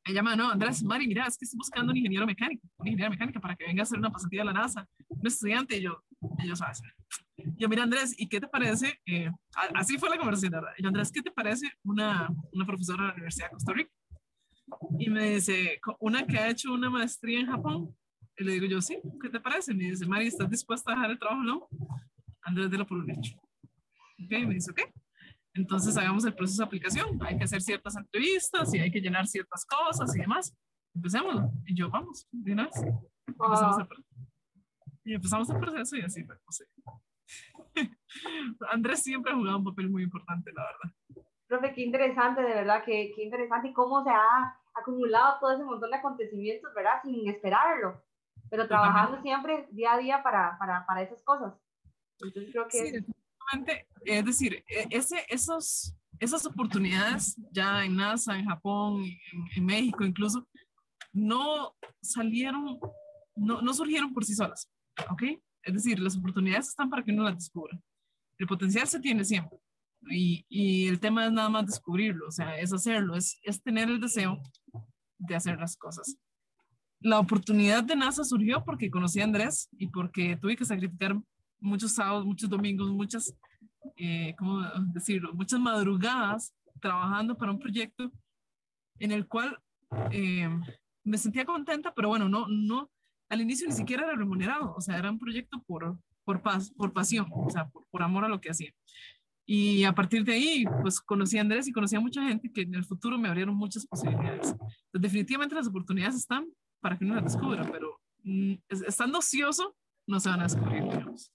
me 0.08 0.13
llama, 0.13 0.36
no, 0.36 0.52
Andrés, 0.52 0.84
Mari, 0.84 1.08
mira, 1.08 1.26
es 1.26 1.38
que 1.38 1.46
estoy 1.46 1.58
buscando 1.58 1.91
un 1.91 1.98
ingeniero 1.98 2.28
mecánico, 2.28 2.68
una 2.78 2.89
ingeniera 2.89 3.10
mecánica 3.10 3.39
para 3.39 3.56
que 3.56 3.65
venga 3.65 3.82
a 3.82 3.84
hacer 3.84 3.98
una 3.98 4.12
pasantía 4.12 4.44
a 4.44 4.46
la 4.46 4.54
NASA, 4.54 4.88
un 5.08 5.26
estudiante, 5.26 5.78
y 5.78 5.82
yo, 5.82 6.04
ellos 6.39 6.60
sabes. 6.60 6.82
Yo, 7.58 7.68
mira, 7.68 7.84
Andrés, 7.84 8.13
¿y 8.18 8.28
qué 8.28 8.39
te 8.39 8.48
parece? 8.48 9.00
Eh, 9.06 9.30
así 9.74 9.98
fue 9.98 10.10
la 10.10 10.18
conversación, 10.18 10.52
¿verdad? 10.52 10.72
Y 10.78 10.84
yo, 10.84 10.89
Andrés, 10.89 11.12
¿qué 11.12 11.22
te 11.22 11.32
parece 11.32 11.72
una, 11.84 12.30
una 12.54 12.65
profesora 12.65 13.04
de 13.04 13.08
la 13.08 13.13
Universidad 13.13 13.48
de 13.48 13.54
Costa 13.54 13.74
Rica? 13.74 13.91
Y 15.00 15.10
me 15.10 15.32
dice, 15.32 15.80
una 16.00 16.26
que 16.26 16.38
ha 16.38 16.50
hecho 16.50 16.74
una 16.74 16.89
maestría 16.89 17.39
en 17.39 17.48
Japón. 17.48 17.96
Y 18.38 18.44
le 18.44 18.54
digo 18.54 18.65
yo, 18.65 18.82
sí, 18.82 18.98
¿qué 19.22 19.30
te 19.30 19.39
parece? 19.39 19.74
Me 19.74 19.86
dice, 19.86 20.06
Mari, 20.06 20.28
¿estás 20.28 20.50
dispuesta 20.50 20.91
a 20.91 20.96
dejar 20.96 21.12
el 21.12 21.20
trabajo? 21.20 21.44
No. 21.44 21.68
Andrés, 22.44 22.70
de 22.70 22.78
lo 22.78 22.86
por 22.86 22.98
un 22.98 23.10
hecho. 23.10 23.38
Ok, 24.24 24.32
me 24.46 24.56
dice, 24.56 24.72
ok. 24.72 24.82
Entonces 25.56 25.98
hagamos 25.98 26.26
el 26.26 26.36
proceso 26.36 26.62
de 26.62 26.68
aplicación. 26.68 27.18
Hay 27.24 27.38
que 27.38 27.46
hacer 27.46 27.62
ciertas 27.62 27.96
entrevistas 27.96 28.74
y 28.74 28.80
hay 28.80 28.91
que 28.91 29.00
llenar 29.00 29.26
ciertas 29.26 29.65
cosas 29.65 30.13
y 30.15 30.20
demás. 30.20 30.54
Empecemos. 30.94 31.50
Y 31.65 31.76
yo, 31.76 31.89
vamos, 31.89 32.28
de 32.30 32.52
una 32.52 32.65
vez. 32.65 32.76
Empezamos 33.28 33.80
el 33.80 33.88
y 35.06 35.13
empezamos 35.13 35.50
el 35.50 35.60
proceso 35.60 35.96
y 35.96 36.02
así 36.02 36.24
fue. 36.24 36.36
Andrés 38.72 39.04
siempre 39.04 39.32
ha 39.32 39.36
jugado 39.36 39.60
un 39.60 39.65
papel 39.65 39.89
muy 39.89 40.04
importante, 40.04 40.52
la 40.52 40.63
verdad. 40.63 41.26
Profe, 41.48 41.74
qué 41.74 41.84
interesante, 41.84 42.41
de 42.41 42.56
verdad, 42.56 42.84
qué, 42.84 43.12
qué 43.15 43.24
interesante 43.24 43.70
y 43.70 43.74
cómo 43.74 44.04
se 44.04 44.10
ha 44.10 44.60
acumulado 44.74 45.39
todo 45.39 45.52
ese 45.54 45.63
montón 45.63 45.91
de 45.91 45.98
acontecimientos, 45.98 46.74
¿verdad? 46.74 47.02
Sin 47.04 47.30
esperarlo, 47.30 48.04
pero 48.50 48.68
trabajando 48.68 49.22
siempre 49.22 49.68
día 49.72 49.94
a 49.94 49.98
día 50.00 50.24
para, 50.24 50.58
para, 50.58 50.86
para 50.88 51.04
esas 51.04 51.22
cosas. 51.24 51.54
Entonces 52.20 52.52
creo 52.52 52.68
que... 52.68 53.00
Sí 53.00 53.06
es 54.05 54.25
decir, 54.25 54.63
e, 54.67 54.88
ese, 54.89 55.25
esos, 55.29 55.95
esas 56.19 56.45
oportunidades 56.45 57.36
ya 57.51 57.84
en 57.84 57.95
NASA, 57.95 58.38
en 58.38 58.45
Japón, 58.45 59.03
en, 59.55 59.65
México 59.65 60.03
incluso, 60.03 60.47
no 61.13 61.75
salieron, 62.01 62.79
no, 63.36 63.62
no, 63.62 63.73
surgieron 63.73 64.13
por 64.13 64.25
sí 64.25 64.36
solas, 64.36 64.69
¿ok? 65.10 65.23
Es 65.63 65.73
decir, 65.73 65.99
las 65.99 66.17
oportunidades 66.17 66.69
están 66.69 66.89
para 66.89 67.03
que 67.03 67.12
uno 67.12 67.23
las 67.23 67.36
descubra. 67.36 67.79
El 68.38 68.47
potencial 68.47 68.88
se 68.88 68.99
tiene 68.99 69.23
siempre. 69.23 69.58
Y, 70.10 70.45
y 70.49 70.88
el 70.88 70.99
tema 70.99 71.25
es 71.25 71.31
nada 71.31 71.49
más 71.49 71.65
descubrirlo, 71.65 72.27
o 72.27 72.31
sea, 72.31 72.60
es 72.60 72.71
hacerlo, 72.71 73.15
es, 73.15 73.39
es 73.43 73.62
tener 73.63 73.89
el 73.89 73.99
deseo 73.99 74.39
de 75.17 75.36
hacer 75.36 75.60
las 75.60 75.75
cosas. 75.77 76.17
La 76.99 77.19
oportunidad 77.19 77.84
de 77.84 77.95
NASA 77.95 78.23
surgió 78.23 78.63
porque 78.63 78.91
conocí 78.91 79.21
a 79.21 79.23
Andrés 79.23 79.67
y 79.77 79.88
porque 79.88 80.38
tuve 80.38 80.55
que 80.55 80.65
sacrificar 80.65 81.15
muchos 81.60 81.94
sábados, 81.94 82.26
muchos 82.26 82.50
domingos, 82.50 82.89
muchas, 82.91 83.34
eh, 83.98 84.36
¿cómo 84.38 84.62
decirlo? 84.94 85.34
Muchas 85.34 85.60
madrugadas 85.60 86.54
trabajando 86.80 87.38
para 87.38 87.52
un 87.52 87.60
proyecto 87.60 88.12
en 89.00 89.12
el 89.12 89.28
cual 89.28 89.60
eh, 90.12 90.50
me 91.04 91.18
sentía 91.18 91.46
contenta, 91.46 91.94
pero 91.94 92.10
bueno, 92.10 92.28
no, 92.30 92.48
no, 92.48 92.89
al 93.30 93.41
inicio 93.41 93.68
ni 93.68 93.74
siquiera 93.74 94.04
era 94.04 94.15
remunerado, 94.15 94.74
o 94.76 94.82
sea, 94.82 94.98
era 94.98 95.10
un 95.10 95.20
proyecto 95.20 95.62
por, 95.65 95.98
por, 96.24 96.41
paz, 96.41 96.72
por 96.72 96.94
pasión, 96.94 97.28
o 97.32 97.50
sea, 97.50 97.70
por, 97.91 98.04
amor 98.04 98.26
a 98.26 98.30
lo 98.30 98.41
que 98.41 98.50
hacía. 98.50 98.72
Y 99.48 99.84
a 99.84 99.94
partir 99.94 100.24
de 100.24 100.34
ahí, 100.34 100.65
pues 100.82 101.00
conocí 101.00 101.38
a 101.38 101.41
Andrés 101.41 101.68
y 101.68 101.72
conocí 101.72 101.96
a 101.96 102.00
mucha 102.00 102.24
gente 102.24 102.52
que 102.52 102.62
en 102.62 102.74
el 102.74 102.84
futuro 102.84 103.18
me 103.20 103.28
abrieron 103.28 103.56
muchas 103.56 103.86
posibilidades. 103.86 104.56
Definitivamente 104.91 105.54
las 105.54 105.68
oportunidades 105.68 106.15
están 106.15 106.48
para 106.82 106.98
que 106.98 107.06
uno 107.06 107.15
las 107.15 107.26
descubra, 107.26 107.70
pero 107.72 108.00
mm, 108.24 108.54
estando 108.70 109.20
ocioso 109.20 109.76
no 110.08 110.20
se 110.20 110.30
van 110.30 110.39
a 110.39 110.44
descubrir, 110.44 110.84
digamos. 110.84 111.32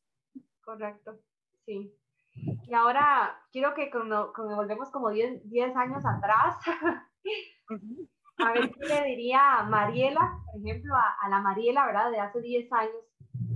Correcto, 0.71 1.19
sí. 1.67 1.93
Y 2.33 2.75
ahora 2.75 3.37
quiero 3.51 3.75
que 3.75 3.91
cuando, 3.91 4.33
cuando 4.33 4.55
volvemos 4.55 4.89
como 4.91 5.11
10, 5.11 5.51
10 5.51 5.75
años 5.75 6.05
atrás, 6.07 6.55
a 8.39 8.53
ver 8.53 8.71
qué 8.71 8.87
le 8.87 9.05
diría 9.05 9.65
Mariela, 9.69 10.39
por 10.47 10.61
ejemplo, 10.65 10.95
a, 10.95 11.27
a, 11.27 11.29
la 11.29 11.41
Mariela, 11.41 11.87
¿verdad? 11.87 12.13
De 12.13 12.21
hace 12.21 12.41
10 12.41 12.73
años, 12.73 12.93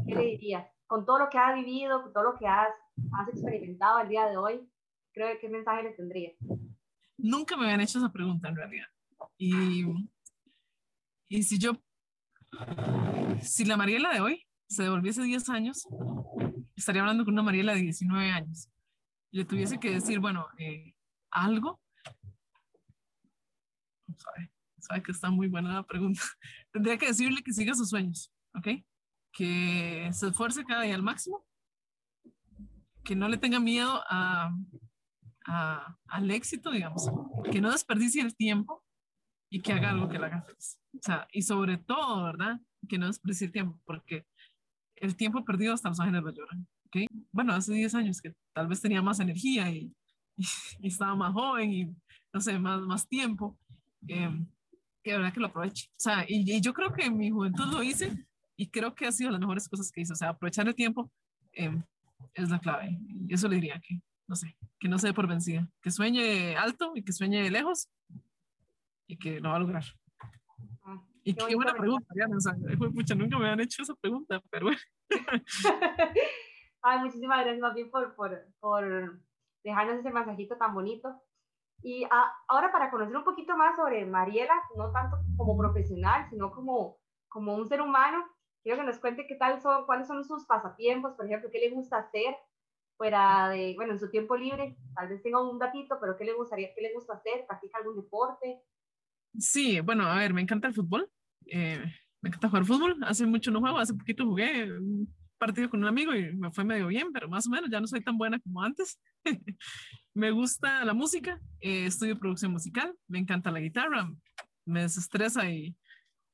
¿qué 0.09 0.14
le 0.16 0.22
dirías? 0.22 0.66
Con 0.88 1.07
todo 1.07 1.20
lo 1.20 1.29
que 1.31 1.38
has 1.38 1.55
vivido, 1.55 2.03
con 2.03 2.12
todo 2.12 2.24
lo 2.24 2.35
que 2.35 2.48
has 2.48 2.74
has 3.12 3.29
experimentado 3.29 4.00
el 4.00 4.09
día 4.09 4.27
de 4.27 4.37
hoy, 4.37 4.68
creo 5.12 5.29
que 5.35 5.38
qué 5.38 5.48
mensaje 5.48 5.85
le 5.85 5.92
tendría. 5.92 6.33
Nunca 7.16 7.57
me 7.57 7.66
habían 7.66 7.81
hecho 7.81 7.98
esa 7.98 8.11
pregunta 8.11 8.48
en 8.48 8.57
realidad. 8.57 8.88
Y, 9.38 9.85
y 11.29 11.42
si 11.44 11.61
yo, 11.61 11.74
si 13.40 13.64
la 13.64 13.77
Mariela 13.77 14.12
de 14.12 14.20
hoy 14.20 14.44
se 14.74 14.82
devolviese 14.82 15.22
10 15.22 15.48
años, 15.48 15.87
estaría 16.76 17.02
hablando 17.02 17.24
con 17.24 17.34
una 17.34 17.42
Mariela 17.42 17.74
de 17.74 17.82
19 17.82 18.30
años. 18.30 18.68
Y 19.30 19.38
le 19.38 19.44
tuviese 19.44 19.78
que 19.78 19.90
decir, 19.90 20.20
bueno, 20.20 20.46
eh, 20.58 20.94
algo. 21.30 21.80
Sabe, 24.16 24.52
sabe 24.78 25.02
que 25.02 25.12
está 25.12 25.30
muy 25.30 25.48
buena 25.48 25.74
la 25.74 25.82
pregunta. 25.82 26.20
Tendría 26.72 26.98
que 26.98 27.06
decirle 27.06 27.42
que 27.42 27.52
siga 27.52 27.74
sus 27.74 27.90
sueños, 27.90 28.32
¿ok? 28.54 28.68
Que 29.32 30.10
se 30.12 30.28
esfuerce 30.28 30.64
cada 30.64 30.82
día 30.82 30.94
al 30.94 31.02
máximo 31.02 31.44
que 33.04 33.14
no 33.14 33.28
le 33.28 33.37
tenga 33.37 33.60
miedo 33.60 34.02
a, 34.08 34.50
al 36.06 36.30
éxito, 36.30 36.70
digamos, 36.70 37.08
que 37.52 37.60
no 37.60 37.70
desperdicie 37.70 38.22
el 38.22 38.34
tiempo 38.34 38.82
y 39.50 39.60
que 39.60 39.72
haga 39.74 39.90
algo 39.90 40.08
que 40.08 40.18
le 40.18 40.26
haga 40.26 40.42
feliz. 40.42 40.80
O 40.94 41.02
sea, 41.02 41.28
y 41.30 41.42
sobre 41.42 41.76
todo, 41.76 42.24
¿verdad? 42.24 42.58
Que 42.88 42.98
no 42.98 43.06
desperdicie 43.06 43.46
el 43.46 43.52
tiempo, 43.52 43.78
porque 43.84 44.26
el 45.06 45.16
tiempo 45.16 45.44
perdido 45.44 45.74
hasta 45.74 45.88
los 45.88 46.00
ángeles 46.00 46.22
lo 46.22 46.30
lloran. 46.30 46.66
¿okay? 46.86 47.06
Bueno, 47.32 47.52
hace 47.52 47.72
10 47.74 47.94
años 47.94 48.20
que 48.20 48.34
tal 48.52 48.66
vez 48.66 48.80
tenía 48.80 49.02
más 49.02 49.20
energía 49.20 49.70
y, 49.70 49.92
y, 50.80 50.88
estaba 50.88 51.14
más 51.14 51.32
joven 51.32 51.72
y, 51.72 51.84
no 52.32 52.40
sé, 52.40 52.58
más, 52.58 52.80
más 52.82 53.08
tiempo, 53.08 53.56
eh, 54.08 54.30
que 55.02 55.12
de 55.12 55.18
verdad 55.18 55.32
que 55.32 55.40
lo 55.40 55.46
aproveche. 55.46 55.88
O 55.90 56.00
sea, 56.00 56.24
y, 56.26 56.60
yo 56.60 56.72
creo 56.72 56.92
que 56.92 57.04
en 57.04 57.16
mi 57.16 57.30
juventud 57.30 57.66
lo 57.72 57.82
hice 57.82 58.26
y 58.56 58.68
creo 58.68 58.94
que 58.94 59.06
ha 59.06 59.12
sido 59.12 59.30
las 59.30 59.40
mejores 59.40 59.68
cosas 59.68 59.90
que 59.92 60.00
hice. 60.00 60.12
O 60.12 60.16
sea, 60.16 60.30
aprovechar 60.30 60.66
el 60.66 60.74
tiempo. 60.74 61.10
Eh, 61.52 61.70
es 62.34 62.50
la 62.50 62.58
clave. 62.58 62.98
Y 63.28 63.34
eso 63.34 63.48
le 63.48 63.56
diría 63.56 63.80
que, 63.80 64.00
no 64.26 64.36
sé, 64.36 64.56
que 64.78 64.88
no 64.88 64.98
se 64.98 65.08
dé 65.08 65.14
por 65.14 65.26
vencida, 65.26 65.68
que 65.82 65.90
sueñe 65.90 66.56
alto 66.56 66.92
y 66.94 67.02
que 67.02 67.12
sueñe 67.12 67.50
lejos 67.50 67.88
y 69.06 69.16
que 69.16 69.40
lo 69.40 69.50
va 69.50 69.56
a 69.56 69.60
lograr. 69.60 69.84
Ah, 71.26 71.30
y 71.30 71.34
qué, 71.34 71.54
buena 71.54 71.74
pregunta, 71.74 72.06
Diana. 72.14 72.37
O 72.37 72.40
sea, 72.40 72.52
nunca 73.16 73.38
me 73.38 73.48
han 73.48 73.60
hecho 73.60 73.82
esa 73.82 73.94
pregunta, 73.94 74.42
pero 74.50 74.66
bueno. 74.66 74.80
Ay, 76.82 76.98
muchísimas 76.98 77.44
gracias 77.44 77.74
bien 77.74 77.90
por, 77.90 78.14
por, 78.14 78.46
por 78.60 79.20
dejarnos 79.64 80.00
ese 80.00 80.10
mensajito 80.10 80.56
tan 80.56 80.74
bonito. 80.74 81.18
Y 81.82 82.06
ahora 82.48 82.72
para 82.72 82.90
conocer 82.90 83.16
un 83.16 83.24
poquito 83.24 83.56
más 83.56 83.76
sobre 83.76 84.04
Mariela, 84.04 84.54
no 84.76 84.90
tanto 84.92 85.18
como 85.37 85.56
profesional, 85.56 86.26
sino 86.30 86.50
como, 86.50 86.98
como 87.28 87.54
un 87.54 87.66
ser 87.66 87.80
humano, 87.80 88.24
quiero 88.62 88.78
que 88.78 88.87
nos 88.87 88.98
cuente 88.98 89.26
qué 89.26 89.34
tal 89.34 89.60
son, 89.60 89.84
cuáles 89.84 90.06
son 90.06 90.24
sus 90.24 90.46
pasatiempos, 90.46 91.14
por 91.14 91.26
ejemplo, 91.26 91.50
qué 91.50 91.58
le 91.58 91.70
gusta 91.70 91.98
hacer 91.98 92.37
fuera 92.96 93.48
de, 93.48 93.74
bueno, 93.76 93.92
en 93.92 93.98
su 93.98 94.10
tiempo 94.10 94.37
libre, 94.37 94.76
tal 94.94 95.08
vez 95.08 95.22
tenga 95.22 95.42
un 95.42 95.58
datito, 95.58 95.98
pero 96.00 96.16
qué 96.16 96.24
le 96.24 96.32
gustaría, 96.32 96.72
qué 96.74 96.80
le 96.80 96.92
gusta 96.94 97.14
hacer, 97.14 97.44
practica 97.46 97.78
algún 97.78 97.96
deporte. 97.96 98.62
Sí, 99.38 99.81
bueno, 99.81 100.05
a 100.07 100.16
ver, 100.16 100.33
me 100.33 100.42
encanta 100.42 100.68
el 100.68 100.75
fútbol, 100.75 101.09
eh, 101.47 101.85
me 102.20 102.29
encanta 102.29 102.49
jugar 102.49 102.64
fútbol, 102.64 102.97
hace 103.03 103.27
mucho 103.27 103.51
no 103.51 103.61
juego, 103.61 103.79
hace 103.79 103.94
poquito 103.94 104.25
jugué 104.25 104.73
un 104.73 105.12
partido 105.38 105.68
con 105.68 105.81
un 105.81 105.88
amigo 105.88 106.14
y 106.14 106.33
me 106.35 106.51
fue 106.53 106.64
medio 106.64 106.87
bien, 106.87 107.12
pero 107.12 107.29
más 107.29 107.47
o 107.47 107.51
menos 107.51 107.68
ya 107.70 107.81
no 107.81 107.87
soy 107.87 108.01
tan 108.03 108.16
buena 108.16 108.38
como 108.38 108.62
antes. 108.62 108.99
me 110.14 110.31
gusta 110.31 110.85
la 110.85 110.94
música, 110.94 111.40
eh, 111.61 111.87
estudio 111.87 112.18
producción 112.18 112.53
musical, 112.53 112.94
me 113.09 113.18
encanta 113.18 113.51
la 113.51 113.61
guitarra, 113.61 114.11
me 114.64 114.83
desestresa 114.83 115.51
y 115.51 115.77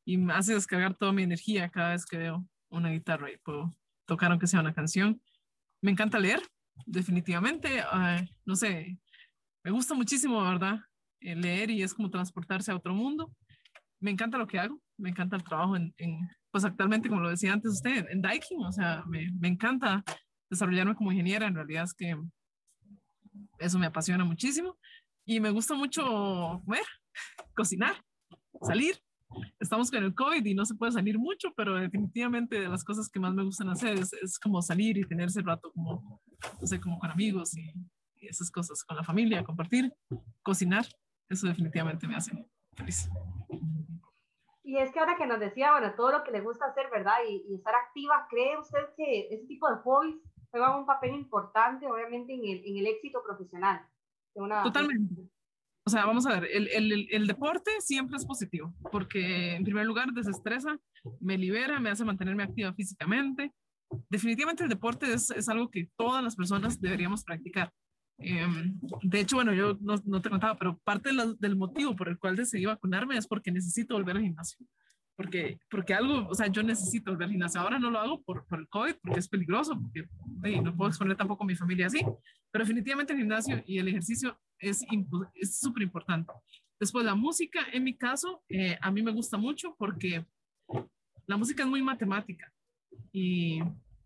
y 0.05 0.17
me 0.17 0.33
hace 0.33 0.55
descargar 0.55 0.95
toda 0.97 1.13
mi 1.13 1.23
energía 1.23 1.69
cada 1.69 1.91
vez 1.93 2.05
que 2.05 2.19
veo 2.19 2.45
una 2.69 2.91
guitarra 2.91 3.31
y 3.31 3.37
puedo 3.39 3.71
tocar 4.07 4.33
aunque 4.33 4.49
sea 4.49 4.61
una 4.61 4.75
canción. 4.75 5.23
Me 5.83 5.93
encanta 5.93 6.19
leer, 6.19 6.43
definitivamente. 6.87 7.85
no 8.45 8.57
sé, 8.57 8.99
me 9.63 9.71
gusta 9.71 9.95
muchísimo, 9.95 10.43
¿verdad? 10.43 10.81
Eh, 11.20 11.37
leer 11.37 11.70
y 11.70 11.83
es 11.83 11.94
como 11.94 12.11
transportarse 12.11 12.72
a 12.72 12.76
otro 12.76 12.94
mundo. 12.94 13.33
Me 14.00 14.11
encanta 14.11 14.38
lo 14.38 14.46
que 14.46 14.59
hago, 14.59 14.80
me 14.96 15.11
encanta 15.11 15.37
el 15.37 15.44
trabajo 15.44 15.76
en, 15.76 15.94
pues 16.50 16.64
actualmente, 16.64 17.09
como 17.09 17.20
lo 17.20 17.30
decía 17.30 17.52
antes 17.52 17.72
usted, 17.72 18.06
en 18.11 18.22
Daikin, 18.22 18.62
o 18.62 18.72
sea, 18.72 19.04
me, 19.06 19.30
me 19.38 19.48
encanta 19.48 20.02
desarrollarme 20.48 20.94
como 20.94 21.12
ingeniera, 21.12 21.46
en 21.46 21.54
realidad 21.54 21.85
es 21.85 21.94
que 21.94 22.16
eso 23.59 23.78
me 23.78 23.87
apasiona 23.87 24.24
muchísimo. 24.24 24.78
Y 25.26 25.38
me 25.38 25.50
gusta 25.50 25.74
mucho 25.74 26.02
comer, 26.64 26.83
cocinar, 27.54 27.94
salir, 28.62 28.96
estamos 29.59 29.90
con 29.90 30.02
el 30.02 30.14
COVID 30.14 30.44
y 30.44 30.54
no 30.54 30.64
se 30.64 30.74
puede 30.74 30.92
salir 30.92 31.18
mucho, 31.18 31.52
pero 31.56 31.76
definitivamente 31.76 32.61
de 32.61 32.68
las 32.68 32.85
cosas 32.85 33.09
que 33.09 33.20
más 33.20 33.35
me 33.35 33.44
gustan 33.44 33.68
hacer 33.68 33.98
es, 33.98 34.12
es 34.14 34.38
como 34.38 34.61
salir 34.62 34.96
y 34.98 35.06
tener 35.06 35.28
ese 35.28 35.42
rato 35.42 35.70
como, 35.72 36.20
no 36.61 36.66
sé, 36.66 36.80
como 36.80 36.98
con 36.98 37.11
amigos 37.11 37.56
y, 37.56 37.72
esas 38.22 38.50
cosas, 38.50 38.85
con 38.85 38.98
la 38.98 39.02
familia, 39.02 39.42
compartir, 39.42 39.90
cocinar, 40.42 40.85
eso 41.31 41.47
definitivamente 41.47 42.07
me 42.07 42.16
hace 42.16 42.33
feliz. 42.77 43.09
Y 44.62 44.77
es 44.77 44.93
que 44.93 45.01
ahora 45.01 45.16
que 45.16 45.27
nos 45.27 45.40
decía, 45.40 45.73
bueno, 45.73 45.95
todo 45.97 46.12
lo 46.12 46.23
que 46.23 46.31
le 46.31 46.40
gusta 46.40 46.66
hacer, 46.66 46.90
¿verdad? 46.90 47.14
Y, 47.29 47.45
y 47.49 47.55
estar 47.57 47.75
activa, 47.75 48.27
¿cree 48.29 48.59
usted 48.59 48.79
que 48.97 49.29
ese 49.31 49.47
tipo 49.47 49.69
de 49.69 49.81
hobbies 49.83 50.16
juegan 50.51 50.79
un 50.79 50.87
papel 50.87 51.14
importante, 51.14 51.87
obviamente, 51.87 52.35
en 52.35 52.40
el, 52.45 52.62
en 52.64 52.77
el 52.79 52.87
éxito 52.87 53.23
profesional? 53.25 53.85
De 54.35 54.43
una, 54.43 54.62
Totalmente. 54.62 55.29
O 55.87 55.90
sea, 55.90 56.05
vamos 56.05 56.27
a 56.27 56.38
ver, 56.38 56.49
el, 56.53 56.69
el, 56.69 57.09
el, 57.11 57.27
deporte 57.27 57.71
siempre 57.81 58.16
es 58.16 58.27
positivo, 58.27 58.73
porque 58.93 59.57
en 59.57 59.64
primer 59.64 59.87
lugar 59.87 60.12
desestresa, 60.12 60.79
me 61.21 61.38
libera, 61.38 61.81
me 61.81 61.90
hace 61.90 62.05
mantenerme 62.05 62.45
activa 62.45 62.73
físicamente. 62.75 63.53
Definitivamente 64.09 64.62
el 64.62 64.69
deporte 64.69 65.12
es, 65.12 65.31
es 65.31 65.49
algo 65.49 65.69
que 65.69 65.88
todas 65.97 66.23
las 66.23 66.37
personas 66.37 66.81
deberíamos 66.81 67.25
practicar. 67.25 67.73
Em, 68.20 68.78
de 69.02 69.20
hecho, 69.20 69.37
bueno, 69.37 69.52
yo 69.54 69.76
no, 69.80 69.96
no 70.04 70.20
te 70.20 70.30
contaba, 70.30 70.56
pero 70.59 70.78
parte 70.85 71.11
del 71.38 71.56
motivo 71.56 71.96
por 71.96 72.09
el 72.09 72.18
cual 72.18 72.37
decidí 72.37 72.66
vacunarme 72.66 73.16
es 73.16 73.26
porque 73.26 73.50
necesito 73.50 73.94
volver 73.94 74.16
al 74.16 74.22
gimnasio. 74.22 74.59
Porque, 75.16 75.59
porque 75.70 75.92
algo, 75.92 76.28
o 76.28 76.35
sea, 76.35 76.46
yo 76.46 76.62
necesito 76.62 77.11
volver 77.11 77.26
al 77.26 77.33
gimnasio. 77.33 77.61
Ahora 77.61 77.78
no 77.78 77.90
lo 77.90 77.98
hago 77.98 78.22
por, 78.22 78.46
por 78.46 78.61
el 78.61 78.68
COVID, 78.68 78.94
porque 79.02 79.20
es 79.20 79.28
peligroso, 79.28 79.78
porque 79.78 80.09
no 80.62 80.76
puedo 80.76 80.88
exponer 80.88 81.16
tampoco 81.16 81.44
a 81.44 81.46
mi 81.46 81.56
familia 81.56 81.87
así, 81.87 82.00
pero 82.50 82.64
definitivamente 82.64 83.12
el 83.12 83.18
gimnasio 83.18 83.62
y 83.66 83.78
el 83.78 83.88
ejercicio 83.88 84.38
es 84.59 84.85
súper 85.59 85.83
importante. 85.83 86.33
Después 86.78 87.04
la 87.04 87.14
música, 87.14 87.66
en 87.72 87.85
mi 87.85 87.94
caso, 87.94 88.42
eh, 88.48 88.78
a 88.80 88.90
mí 88.90 89.02
me 89.02 89.12
gusta 89.12 89.37
mucho 89.37 89.74
porque 89.78 90.24
la 91.26 91.37
música 91.37 91.62
es 91.62 91.68
muy 91.68 91.83
matemática 91.83 92.50
y, 93.12 93.61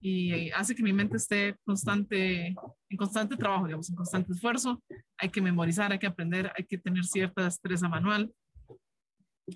y, 0.07 0.51
hace 0.51 0.75
que 0.75 0.83
mi 0.83 0.93
mente 0.93 1.17
esté 1.17 1.57
constante, 1.65 2.49
en 2.49 2.97
constante 2.99 3.39
trabajo, 3.39 3.65
digamos, 3.65 3.89
en 3.89 3.97
constante 3.97 4.33
esfuerzo. 4.33 4.83
Hay 5.17 5.31
que 5.31 5.41
memorizar, 5.41 5.93
hay 5.93 5.99
que 5.99 6.07
aprender, 6.07 6.53
hay 6.55 6.65
que 6.67 6.77
tener 6.77 7.05
cierta 7.05 7.45
destreza 7.45 7.89
manual. 7.89 8.31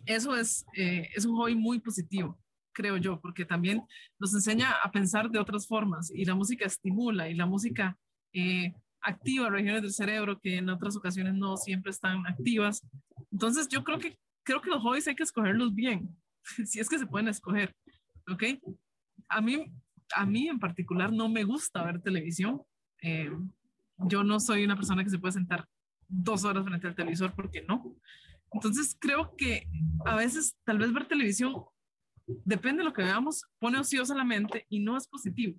Eso 0.06 0.34
es, 0.34 0.64
eh, 0.74 1.10
es 1.14 1.26
un 1.26 1.36
hobby 1.36 1.54
muy 1.54 1.80
positivo, 1.80 2.38
creo 2.72 2.96
yo, 2.96 3.20
porque 3.20 3.44
también 3.44 3.82
nos 4.18 4.32
enseña 4.32 4.72
a 4.82 4.90
pensar 4.90 5.30
de 5.30 5.38
otras 5.38 5.66
formas 5.66 6.10
y 6.10 6.24
la 6.24 6.34
música 6.34 6.64
estimula 6.64 7.28
y 7.28 7.34
la 7.34 7.44
música 7.44 7.98
eh, 8.32 8.72
activa 9.02 9.50
regiones 9.50 9.82
del 9.82 9.92
cerebro 9.92 10.40
que 10.40 10.56
en 10.56 10.70
otras 10.70 10.96
ocasiones 10.96 11.34
no 11.34 11.58
siempre 11.58 11.90
están 11.90 12.26
activas. 12.26 12.86
Entonces 13.30 13.68
yo 13.68 13.84
creo 13.84 13.98
que, 13.98 14.18
creo 14.44 14.62
que 14.62 14.70
los 14.70 14.82
hobbies 14.82 15.08
hay 15.08 15.14
que 15.14 15.24
escogerlos 15.24 15.74
bien, 15.74 16.08
si 16.64 16.80
es 16.80 16.88
que 16.88 16.98
se 16.98 17.06
pueden 17.06 17.28
escoger, 17.28 17.74
¿ok? 18.30 18.44
A 19.28 19.42
mí, 19.42 19.70
a 20.14 20.26
mí 20.26 20.48
en 20.48 20.58
particular 20.58 21.12
no 21.12 21.28
me 21.28 21.44
gusta 21.44 21.84
ver 21.84 22.00
televisión. 22.00 22.62
Eh, 23.02 23.30
yo 23.98 24.22
no 24.22 24.40
soy 24.40 24.64
una 24.64 24.76
persona 24.76 25.02
que 25.04 25.10
se 25.10 25.18
puede 25.18 25.32
sentar 25.32 25.66
dos 26.08 26.44
horas 26.44 26.64
frente 26.64 26.86
al 26.86 26.94
televisor 26.94 27.34
porque 27.34 27.62
no. 27.62 27.96
Entonces 28.52 28.96
creo 28.98 29.34
que 29.36 29.68
a 30.04 30.16
veces 30.16 30.56
tal 30.64 30.78
vez 30.78 30.92
ver 30.92 31.06
televisión, 31.06 31.54
depende 32.26 32.78
de 32.78 32.84
lo 32.84 32.92
que 32.92 33.02
veamos, 33.02 33.44
pone 33.58 33.78
ociosa 33.78 34.14
la 34.14 34.24
mente 34.24 34.66
y 34.68 34.80
no 34.80 34.96
es 34.96 35.06
positivo. 35.06 35.58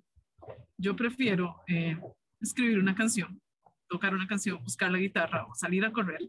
Yo 0.76 0.96
prefiero 0.96 1.62
eh, 1.68 1.98
escribir 2.40 2.78
una 2.78 2.94
canción, 2.94 3.40
tocar 3.88 4.14
una 4.14 4.26
canción, 4.26 4.62
buscar 4.62 4.90
la 4.90 4.98
guitarra 4.98 5.46
o 5.46 5.54
salir 5.54 5.84
a 5.84 5.92
correr, 5.92 6.20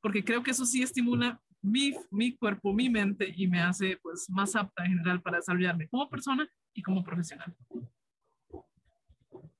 porque 0.00 0.24
creo 0.24 0.42
que 0.42 0.52
eso 0.52 0.66
sí 0.66 0.82
estimula 0.82 1.40
mi, 1.62 1.94
mi 2.10 2.36
cuerpo, 2.36 2.74
mi 2.74 2.90
mente 2.90 3.32
y 3.34 3.48
me 3.48 3.60
hace 3.60 3.98
pues 4.02 4.28
más 4.28 4.54
apta 4.54 4.84
en 4.84 4.92
general 4.92 5.22
para 5.22 5.38
desarrollarme 5.38 5.88
como 5.88 6.10
persona 6.10 6.48
y 6.74 6.82
como 6.82 7.02
profesional. 7.04 7.56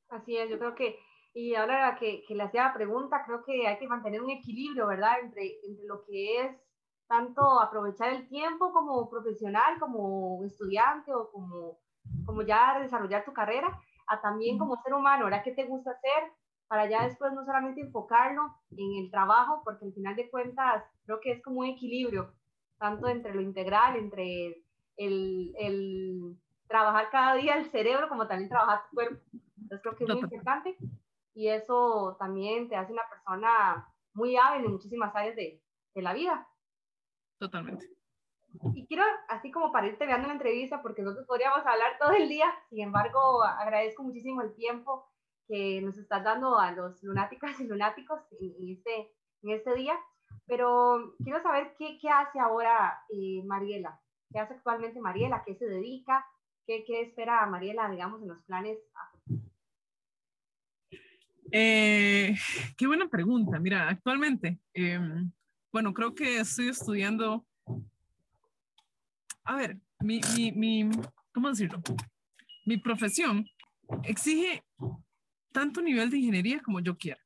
Así 0.08 0.36
es, 0.36 0.50
yo 0.50 0.58
creo 0.58 0.74
que, 0.74 0.98
y 1.32 1.54
ahora 1.54 1.96
que, 1.98 2.22
que 2.26 2.34
le 2.34 2.44
hacía 2.44 2.64
la 2.64 2.74
pregunta, 2.74 3.22
creo 3.24 3.42
que 3.44 3.66
hay 3.66 3.78
que 3.78 3.88
mantener 3.88 4.22
un 4.22 4.30
equilibrio, 4.30 4.86
¿verdad? 4.86 5.20
Entre, 5.22 5.58
entre 5.66 5.86
lo 5.86 6.04
que 6.04 6.42
es 6.42 6.56
tanto 7.08 7.60
aprovechar 7.60 8.12
el 8.12 8.28
tiempo 8.28 8.72
como 8.72 9.08
profesional, 9.10 9.78
como 9.78 10.44
estudiante 10.44 11.12
o 11.14 11.30
como, 11.30 11.78
como 12.24 12.42
ya 12.42 12.78
desarrollar 12.80 13.24
tu 13.24 13.32
carrera, 13.32 13.78
a 14.06 14.20
también 14.20 14.58
como 14.58 14.76
ser 14.82 14.94
humano, 14.94 15.24
¿verdad? 15.24 15.42
¿Qué 15.42 15.52
te 15.52 15.64
gusta 15.64 15.90
hacer? 15.90 16.32
Para 16.66 16.88
ya 16.88 17.04
después 17.04 17.32
no 17.32 17.44
solamente 17.44 17.80
enfocarlo 17.80 18.42
en 18.70 19.04
el 19.04 19.10
trabajo, 19.10 19.62
porque 19.64 19.84
al 19.86 19.92
final 19.92 20.16
de 20.16 20.30
cuentas 20.30 20.84
creo 21.04 21.20
que 21.20 21.32
es 21.32 21.42
como 21.42 21.60
un 21.60 21.66
equilibrio, 21.66 22.32
tanto 22.78 23.08
entre 23.08 23.34
lo 23.34 23.40
integral, 23.40 23.96
entre 23.96 24.62
el, 24.96 25.52
el 25.58 26.38
trabajar 26.68 27.10
cada 27.10 27.34
día 27.34 27.56
el 27.56 27.70
cerebro 27.70 28.08
como 28.08 28.26
también 28.26 28.48
trabajar 28.48 28.82
tu 28.88 28.94
cuerpo. 28.96 29.20
Entonces 29.60 29.80
creo 29.82 29.96
que 29.96 30.04
es 30.04 30.10
muy 30.10 30.20
importante 30.20 30.76
y 31.34 31.48
eso 31.48 32.16
también 32.18 32.68
te 32.68 32.76
hace 32.76 32.92
una 32.92 33.08
persona 33.08 33.88
muy 34.12 34.36
hábil 34.36 34.66
en 34.66 34.72
muchísimas 34.72 35.14
áreas 35.14 35.36
de, 35.36 35.62
de 35.94 36.02
la 36.02 36.12
vida. 36.12 36.46
Totalmente. 37.38 37.86
Y 38.74 38.86
quiero, 38.86 39.02
así 39.28 39.50
como 39.50 39.72
para 39.72 39.88
ir 39.88 39.98
terminando 39.98 40.28
la 40.28 40.34
entrevista, 40.34 40.80
porque 40.80 41.02
nosotros 41.02 41.26
podríamos 41.26 41.66
hablar 41.66 41.98
todo 41.98 42.12
el 42.12 42.28
día, 42.28 42.46
sin 42.70 42.80
embargo, 42.82 43.42
agradezco 43.42 44.04
muchísimo 44.04 44.42
el 44.42 44.54
tiempo 44.54 45.08
que 45.48 45.80
nos 45.82 45.98
estás 45.98 46.22
dando 46.22 46.58
a 46.58 46.70
los 46.70 47.02
lunáticas 47.02 47.58
y 47.60 47.66
lunáticos 47.66 48.20
en, 48.40 48.70
este, 48.70 49.12
en 49.42 49.50
este 49.50 49.74
día. 49.74 49.98
Pero 50.46 51.14
quiero 51.22 51.42
saber 51.42 51.74
qué, 51.78 51.98
qué 52.00 52.08
hace 52.08 52.38
ahora 52.38 52.98
eh, 53.08 53.42
Mariela, 53.44 54.00
qué 54.30 54.38
hace 54.38 54.54
actualmente 54.54 55.00
Mariela, 55.00 55.42
qué 55.44 55.54
se 55.54 55.66
dedica, 55.66 56.24
qué, 56.66 56.84
qué 56.84 57.02
espera 57.02 57.46
Mariela, 57.46 57.90
digamos, 57.90 58.22
en 58.22 58.28
los 58.28 58.42
planes 58.44 58.78
eh, 61.56 62.34
qué 62.76 62.86
buena 62.88 63.06
pregunta. 63.08 63.60
Mira, 63.60 63.88
actualmente, 63.88 64.58
em, 64.72 65.30
bueno, 65.72 65.94
creo 65.94 66.12
que 66.12 66.38
estoy 66.38 66.68
estudiando. 66.68 67.46
A 69.44 69.54
ver, 69.54 69.78
mi, 70.00 70.20
mi, 70.34 70.50
mi, 70.50 70.90
¿cómo 71.32 71.50
decirlo? 71.50 71.80
Mi 72.66 72.76
profesión 72.78 73.46
exige 74.02 74.64
tanto 75.52 75.80
nivel 75.80 76.10
de 76.10 76.18
ingeniería 76.18 76.60
como 76.60 76.80
yo 76.80 76.96
quiera. 76.96 77.20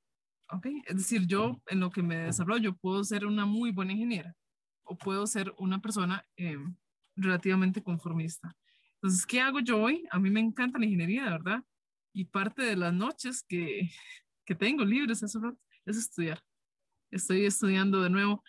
¿ok? 0.50 0.66
Es 0.86 0.96
decir, 0.96 1.26
yo 1.26 1.60
en 1.66 1.80
lo 1.80 1.90
que 1.90 2.02
me 2.02 2.16
desarrollo 2.16 2.76
puedo 2.76 3.04
ser 3.04 3.24
una 3.24 3.46
muy 3.46 3.70
buena 3.70 3.92
ingeniera 3.92 4.34
o 4.84 4.96
puedo 4.96 5.26
ser 5.26 5.54
una 5.58 5.80
persona 5.80 6.26
em, 6.36 6.74
relativamente 7.16 7.82
conformista. 7.82 8.54
Entonces, 9.00 9.26
¿qué 9.26 9.40
hago 9.40 9.60
yo 9.60 9.80
hoy? 9.80 10.06
A 10.10 10.18
mí 10.18 10.30
me 10.30 10.40
encanta 10.40 10.78
la 10.78 10.84
ingeniería, 10.84 11.24
verdad. 11.24 11.62
Y 12.12 12.24
parte 12.24 12.62
de 12.62 12.76
las 12.76 12.92
noches 12.92 13.42
que, 13.42 13.90
que 14.44 14.54
tengo 14.54 14.84
libres 14.84 15.22
es, 15.22 15.36
es 15.86 15.96
estudiar 15.96 16.42
estoy 17.10 17.46
estudiando 17.46 18.02
de 18.02 18.10
nuevo 18.10 18.42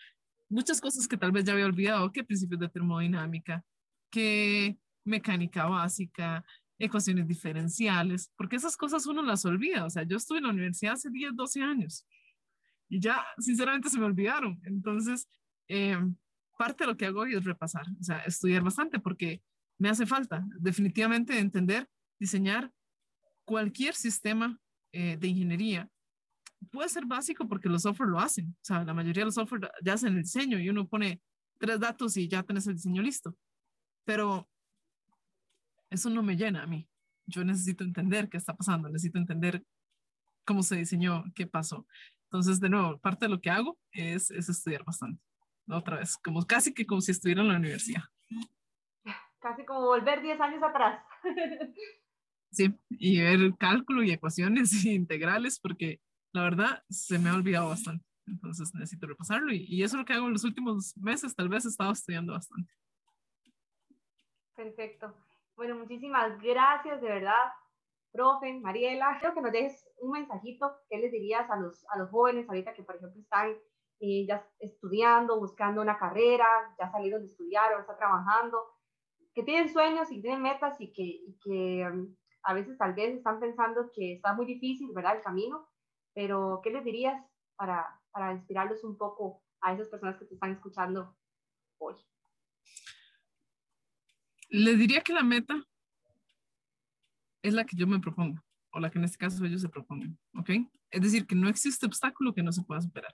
muchas 0.49 0.81
cosas 0.81 1.07
que 1.07 1.17
tal 1.17 1.31
vez 1.31 1.45
ya 1.45 1.53
había 1.53 1.65
olvidado, 1.65 2.11
que 2.11 2.23
principios 2.23 2.59
de 2.59 2.69
termodinámica, 2.69 3.63
que 4.09 4.77
mecánica 5.05 5.65
básica, 5.65 6.43
ecuaciones 6.79 7.27
diferenciales, 7.27 8.31
porque 8.35 8.55
esas 8.55 8.75
cosas 8.75 9.05
uno 9.05 9.21
las 9.21 9.45
olvida. 9.45 9.85
O 9.85 9.89
sea, 9.89 10.03
yo 10.03 10.17
estuve 10.17 10.39
en 10.39 10.45
la 10.45 10.51
universidad 10.51 10.93
hace 10.93 11.09
10, 11.09 11.35
12 11.35 11.61
años 11.61 12.05
y 12.87 12.99
ya 12.99 13.23
sinceramente 13.37 13.89
se 13.89 13.99
me 13.99 14.05
olvidaron. 14.05 14.59
Entonces, 14.63 15.27
eh, 15.67 15.97
parte 16.57 16.83
de 16.83 16.91
lo 16.91 16.97
que 16.97 17.05
hago 17.05 17.21
hoy 17.21 17.35
es 17.35 17.43
repasar, 17.43 17.85
o 17.99 18.03
sea, 18.03 18.19
estudiar 18.19 18.63
bastante 18.63 18.99
porque 18.99 19.41
me 19.79 19.89
hace 19.89 20.05
falta 20.05 20.45
definitivamente 20.59 21.39
entender, 21.39 21.89
diseñar 22.19 22.71
cualquier 23.45 23.95
sistema 23.95 24.59
eh, 24.91 25.17
de 25.17 25.27
ingeniería 25.27 25.89
puede 26.71 26.89
ser 26.89 27.05
básico 27.05 27.47
porque 27.47 27.69
los 27.69 27.83
software 27.83 28.09
lo 28.09 28.19
hacen. 28.19 28.49
O 28.49 28.63
sea, 28.65 28.83
la 28.83 28.93
mayoría 28.93 29.21
de 29.21 29.25
los 29.25 29.35
software 29.35 29.71
ya 29.81 29.93
hacen 29.93 30.15
el 30.15 30.23
diseño 30.23 30.59
y 30.59 30.69
uno 30.69 30.87
pone 30.87 31.21
tres 31.57 31.79
datos 31.79 32.17
y 32.17 32.27
ya 32.27 32.43
tenés 32.43 32.67
el 32.67 32.75
diseño 32.75 33.01
listo. 33.01 33.35
Pero 34.05 34.49
eso 35.89 36.09
no 36.09 36.21
me 36.21 36.35
llena 36.35 36.63
a 36.63 36.67
mí. 36.67 36.87
Yo 37.25 37.43
necesito 37.43 37.83
entender 37.83 38.29
qué 38.29 38.37
está 38.37 38.55
pasando, 38.55 38.89
necesito 38.89 39.17
entender 39.17 39.63
cómo 40.45 40.63
se 40.63 40.75
diseñó, 40.75 41.23
qué 41.35 41.47
pasó. 41.47 41.87
Entonces, 42.25 42.59
de 42.59 42.69
nuevo, 42.69 42.99
parte 42.99 43.25
de 43.25 43.29
lo 43.29 43.39
que 43.39 43.49
hago 43.49 43.77
es, 43.91 44.29
es 44.31 44.49
estudiar 44.49 44.83
bastante. 44.83 45.21
Otra 45.67 45.97
vez, 45.97 46.17
como 46.17 46.45
casi 46.45 46.73
que 46.73 46.85
como 46.85 47.01
si 47.01 47.11
estuviera 47.11 47.41
en 47.41 47.49
la 47.49 47.57
universidad. 47.57 48.03
Casi 49.39 49.65
como 49.65 49.81
volver 49.81 50.21
10 50.21 50.39
años 50.41 50.63
atrás. 50.63 51.03
Sí, 52.51 52.75
y 52.89 53.21
ver 53.21 53.53
cálculo 53.59 54.01
y 54.01 54.11
ecuaciones 54.11 54.71
integrales, 54.85 55.59
porque 55.59 56.01
la 56.33 56.41
verdad 56.41 56.83
se 56.89 57.19
me 57.19 57.29
ha 57.29 57.35
olvidado 57.35 57.69
bastante. 57.69 58.03
Entonces 58.25 58.73
necesito 58.73 59.05
repasarlo 59.05 59.53
y, 59.53 59.65
y, 59.67 59.83
eso 59.83 59.95
es 59.95 59.99
lo 59.99 60.05
que 60.05 60.13
hago 60.13 60.25
en 60.25 60.33
los 60.33 60.43
últimos 60.43 60.97
meses. 60.97 61.35
Tal 61.35 61.47
vez 61.47 61.65
he 61.65 61.67
estado 61.67 61.91
estudiando 61.91 62.33
bastante. 62.33 62.73
Perfecto. 64.55 65.15
Bueno, 65.55 65.75
muchísimas 65.75 66.41
gracias 66.41 67.01
de 67.01 67.07
verdad, 67.07 67.51
profe, 68.11 68.53
Mariela. 68.59 69.17
Quiero 69.19 69.35
que 69.35 69.41
nos 69.41 69.51
dejes 69.51 69.87
un 69.99 70.11
mensajito. 70.11 70.75
¿Qué 70.89 70.97
les 70.97 71.11
dirías 71.11 71.49
a 71.49 71.55
los, 71.55 71.85
a 71.89 71.97
los 71.97 72.09
jóvenes 72.09 72.47
ahorita 72.47 72.73
que, 72.73 72.83
por 72.83 72.95
ejemplo, 72.95 73.21
están 73.21 73.55
eh, 73.99 74.25
ya 74.27 74.47
estudiando, 74.59 75.39
buscando 75.39 75.81
una 75.81 75.97
carrera, 75.97 76.45
ya 76.79 76.89
salieron 76.91 77.21
de 77.21 77.27
estudiar 77.27 77.73
o 77.73 77.79
están 77.79 77.97
trabajando, 77.97 78.57
que 79.33 79.43
tienen 79.43 79.71
sueños 79.71 80.11
y 80.11 80.21
tienen 80.21 80.41
metas 80.41 80.79
y 80.79 80.91
que, 80.91 81.03
y 81.03 81.37
que 81.43 81.87
um, 81.87 82.15
a 82.43 82.53
veces 82.53 82.77
tal 82.77 82.93
vez 82.93 83.15
están 83.15 83.39
pensando 83.39 83.91
que 83.93 84.13
está 84.13 84.33
muy 84.33 84.45
difícil, 84.45 84.89
¿verdad? 84.93 85.17
El 85.17 85.23
camino 85.23 85.69
pero, 86.13 86.59
¿qué 86.63 86.69
les 86.69 86.83
dirías 86.83 87.23
para, 87.55 87.85
para 88.11 88.33
inspirarlos 88.33 88.83
un 88.83 88.97
poco 88.97 89.41
a 89.61 89.73
esas 89.73 89.87
personas 89.87 90.17
que 90.17 90.25
te 90.25 90.33
están 90.33 90.51
escuchando 90.51 91.15
hoy? 91.77 91.95
Les 94.49 94.77
diría 94.77 95.01
que 95.01 95.13
la 95.13 95.23
meta 95.23 95.63
es 97.41 97.53
la 97.53 97.63
que 97.63 97.77
yo 97.77 97.87
me 97.87 97.99
propongo, 97.99 98.43
o 98.71 98.79
la 98.79 98.89
que 98.89 98.97
en 98.97 99.05
este 99.05 99.17
caso 99.17 99.45
ellos 99.45 99.61
se 99.61 99.69
propongan, 99.69 100.17
¿ok? 100.33 100.49
Es 100.91 101.01
decir, 101.01 101.25
que 101.25 101.35
no 101.35 101.47
existe 101.47 101.85
obstáculo 101.85 102.33
que 102.33 102.43
no 102.43 102.51
se 102.51 102.63
pueda 102.63 102.81
superar, 102.81 103.13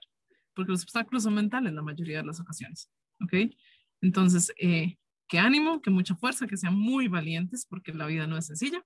porque 0.54 0.72
los 0.72 0.82
obstáculos 0.82 1.22
son 1.22 1.34
mentales 1.34 1.72
la 1.72 1.82
mayoría 1.82 2.18
de 2.18 2.26
las 2.26 2.40
ocasiones, 2.40 2.90
¿ok? 3.22 3.54
Entonces, 4.00 4.52
eh, 4.58 4.96
que 5.28 5.38
ánimo, 5.38 5.80
que 5.80 5.90
mucha 5.90 6.14
fuerza, 6.14 6.46
que 6.46 6.56
sean 6.56 6.76
muy 6.76 7.08
valientes, 7.08 7.66
porque 7.66 7.92
la 7.92 8.06
vida 8.06 8.26
no 8.26 8.36
es 8.36 8.46
sencilla, 8.46 8.84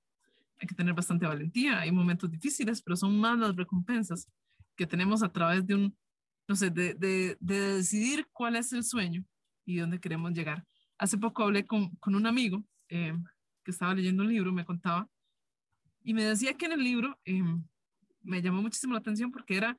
hay 0.59 0.68
que 0.68 0.74
tener 0.74 0.94
bastante 0.94 1.26
valentía, 1.26 1.81
hay 1.81 1.90
momentos 1.90 2.31
difíciles, 2.31 2.83
pero 2.83 2.96
son 2.96 3.18
más 3.18 3.38
las 3.38 3.57
recompensas 3.57 4.29
que 4.76 4.87
tenemos 4.87 5.22
a 5.22 5.33
través 5.33 5.66
de 5.66 5.74
un, 5.74 5.96
no 6.48 6.57
sé, 6.57 6.70
de, 6.70 6.94
de, 6.94 7.37
de 7.40 7.61
decidir 7.76 8.26
cuál 8.33 8.57
es 8.57 8.72
el 8.72 8.85
sueño 8.85 9.24
y 9.64 9.79
dónde 9.79 10.00
queremos 10.00 10.33
llegar. 10.33 10.64
Hace 10.98 11.16
poco 11.16 11.44
hablé 11.44 11.66
con, 11.66 11.90
un 12.05 12.26
amigo 12.26 12.62
eh, 12.88 13.14
que 13.64 13.70
estaba 13.70 13.94
leyendo 13.94 14.22
un 14.22 14.29
libro, 14.29 14.53
me 14.53 14.64
contaba, 14.64 15.09
y 16.03 16.14
me 16.14 16.24
decía 16.24 16.55
que 16.55 16.66
en 16.66 16.72
el 16.72 16.83
libro 16.83 17.18
eh, 17.24 17.42
me 18.22 18.42
llamó 18.42 18.62
muchísimo 18.62 18.94
la 18.94 19.00
atención 19.00 19.31
porque 19.31 19.57
era, 19.57 19.79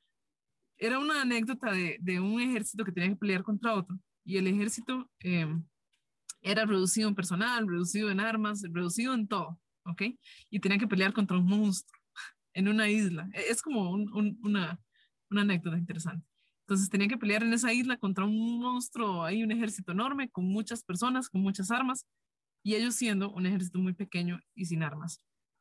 era 0.78 0.98
una 0.98 1.22
anécdota 1.22 1.70
de, 1.72 1.98
de, 2.00 2.20
un 2.20 2.40
ejército 2.40 2.84
que 2.84 2.92
tenía 2.92 3.10
que 3.10 3.16
pelear 3.16 3.42
contra 3.42 3.74
otro, 3.74 3.98
y 4.24 4.36
el 4.36 4.46
ejército 4.46 5.08
eh, 5.20 5.46
era 6.42 6.64
reducido 6.66 7.08
en 7.08 7.14
personal, 7.14 7.66
reducido 7.68 8.10
en 8.10 8.20
armas, 8.20 8.62
reducido 8.62 9.14
en 9.14 9.28
todo. 9.28 9.58
¿ok? 9.84 10.02
Y 10.50 10.60
tenían 10.60 10.80
que 10.80 10.88
pelear 10.88 11.12
contra 11.12 11.38
un 11.38 11.46
monstruo 11.46 11.98
en 12.54 12.68
una 12.68 12.88
isla. 12.88 13.28
E, 13.32 13.50
es 13.50 13.62
como 13.62 13.90
una, 13.90 14.78
una 15.30 15.42
anécdota 15.42 15.78
interesante. 15.78 16.26
Entonces 16.66 16.88
tenían 16.88 17.10
que 17.10 17.18
pelear 17.18 17.42
en 17.42 17.52
esa 17.52 17.72
isla 17.72 17.96
contra 17.96 18.24
un 18.24 18.60
monstruo, 18.60 19.24
hay 19.24 19.42
un 19.42 19.50
ejército 19.50 19.92
enorme 19.92 20.30
con 20.30 20.44
muchas 20.44 20.82
personas, 20.82 21.28
con 21.28 21.42
muchas 21.42 21.70
armas, 21.70 22.06
y 22.62 22.76
ellos 22.76 22.94
siendo 22.94 23.32
un 23.32 23.46
ejército 23.46 23.78
muy 23.78 23.92
pequeño 23.92 24.40
y 24.54 24.66
sin 24.66 24.82
armas. 24.82 25.20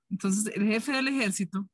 Entonces 0.09 0.53
el 0.55 0.67
jefe 0.67 0.91
del 0.91 1.07
ejército, 1.07 1.67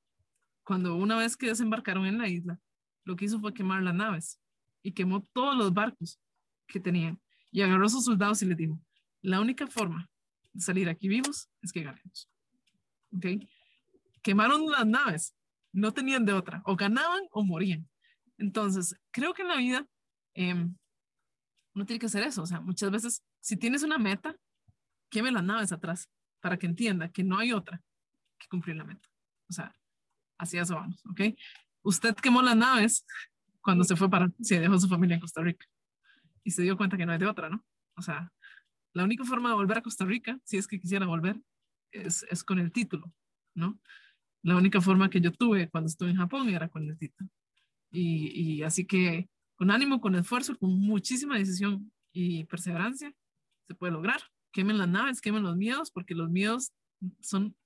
cuando 0.63 0.95
una 0.95 1.17
vez 1.17 1.35
que 1.35 1.47
desembarcaron 1.47 2.05
en 2.05 2.17
la 2.17 2.29
isla, 2.29 2.59
lo 3.03 3.15
que 3.15 3.25
hizo 3.25 3.39
fue 3.39 3.53
quemar 3.53 3.83
las 3.83 3.95
naves 3.95 4.39
y 4.81 4.93
quemó 4.93 5.21
todos 5.33 5.55
los 5.55 5.73
barcos 5.73 6.19
que 6.67 6.79
tenían 6.79 7.19
y 7.51 7.61
agarró 7.61 7.85
a 7.85 7.89
sus 7.89 8.05
soldados 8.05 8.41
y 8.41 8.45
les 8.45 8.57
dijo, 8.57 8.79
la 9.21 9.39
única 9.39 9.67
forma 9.67 10.09
de 10.53 10.61
salir 10.61 10.89
aquí 10.89 11.07
vivos 11.07 11.49
es 11.61 11.71
que 11.71 11.83
ganemos. 11.83 12.29
¿okay? 13.15 13.49
Quemaron 14.21 14.69
las 14.71 14.85
naves, 14.85 15.35
no 15.71 15.93
tenían 15.93 16.25
de 16.25 16.33
otra, 16.33 16.61
o 16.65 16.75
ganaban 16.75 17.21
o 17.31 17.43
morían. 17.43 17.87
Entonces, 18.37 18.95
creo 19.11 19.33
que 19.33 19.41
en 19.41 19.47
la 19.47 19.57
vida 19.57 19.87
eh, 20.35 20.53
uno 21.73 21.85
tiene 21.85 21.99
que 21.99 22.07
hacer 22.07 22.23
eso, 22.23 22.43
o 22.43 22.45
sea, 22.45 22.59
muchas 22.59 22.91
veces, 22.91 23.23
si 23.39 23.57
tienes 23.57 23.83
una 23.83 23.97
meta, 23.97 24.35
queme 25.09 25.31
las 25.31 25.43
naves 25.43 25.71
atrás 25.71 26.09
para 26.39 26.57
que 26.57 26.65
entienda 26.65 27.09
que 27.09 27.23
no 27.23 27.37
hay 27.37 27.53
otra 27.53 27.81
que 28.37 28.47
cumplir 28.47 28.75
la 28.75 28.83
meta. 28.83 29.07
O 29.49 29.53
sea, 29.53 29.73
así 30.37 30.57
eso 30.57 30.75
vamos, 30.75 31.03
¿ok? 31.09 31.21
Usted 31.83 32.15
quemó 32.15 32.41
las 32.41 32.55
naves 32.55 33.05
cuando 33.61 33.83
se 33.83 33.95
fue 33.95 34.09
para, 34.09 34.29
se 34.41 34.59
dejó 34.59 34.79
su 34.79 34.87
familia 34.87 35.15
en 35.15 35.21
Costa 35.21 35.41
Rica 35.41 35.65
y 36.43 36.51
se 36.51 36.61
dio 36.61 36.77
cuenta 36.77 36.97
que 36.97 37.05
no 37.05 37.11
hay 37.11 37.17
de 37.17 37.27
otra, 37.27 37.49
¿no? 37.49 37.63
O 37.95 38.01
sea, 38.01 38.31
la 38.97 39.03
única 39.03 39.23
forma 39.23 39.49
de 39.49 39.55
volver 39.55 39.77
a 39.77 39.81
Costa 39.81 40.05
Rica, 40.05 40.39
si 40.43 40.57
es 40.57 40.67
que 40.67 40.79
quisiera 40.79 41.05
volver, 41.05 41.39
es, 41.91 42.25
es 42.29 42.43
con 42.43 42.59
el 42.59 42.71
título, 42.71 43.11
¿no? 43.55 43.79
la 44.43 44.55
única 44.55 44.79
forma 44.81 45.09
que 45.09 45.19
yo 45.19 45.31
tuve 45.31 45.69
cuando 45.69 45.89
estuve 45.89 46.11
en 46.11 46.17
Japón 46.17 46.49
era 46.49 46.69
con 46.69 46.83
el 46.83 46.97
Tita. 46.97 47.27
Y, 47.91 48.29
y 48.39 48.63
así 48.63 48.85
que 48.85 49.29
con 49.55 49.71
ánimo, 49.71 49.99
con 49.99 50.15
esfuerzo, 50.15 50.57
con 50.57 50.79
muchísima 50.79 51.37
decisión 51.37 51.91
y 52.13 52.45
perseverancia, 52.45 53.13
se 53.67 53.75
puede 53.75 53.91
lograr. 53.91 54.21
Quemen 54.53 54.77
las 54.77 54.87
naves, 54.87 55.19
quemen 55.19 55.43
los 55.43 55.57
miedos, 55.57 55.91
porque 55.91 56.15
los 56.15 56.29
miedos 56.29 56.71
son, 57.19 57.57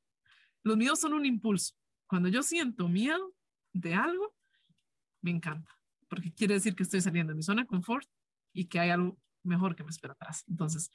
los 0.63 0.75
miedos 0.75 0.99
son 0.99 1.13
un 1.13 1.25
impulso. 1.25 1.75
Cuando 2.07 2.29
yo 2.29 2.41
siento 2.41 2.87
miedo 2.87 3.31
de 3.73 3.93
algo, 3.93 4.33
me 5.21 5.31
encanta, 5.31 5.71
porque 6.07 6.33
quiere 6.33 6.55
decir 6.55 6.75
que 6.75 6.83
estoy 6.83 7.01
saliendo 7.01 7.31
de 7.31 7.37
mi 7.37 7.43
zona 7.43 7.61
de 7.61 7.67
confort 7.67 8.07
y 8.53 8.65
que 8.65 8.79
hay 8.79 8.89
algo 8.89 9.19
mejor 9.43 9.75
que 9.75 9.83
me 9.83 9.91
espera 9.91 10.13
atrás. 10.13 10.43
Entonces, 10.47 10.91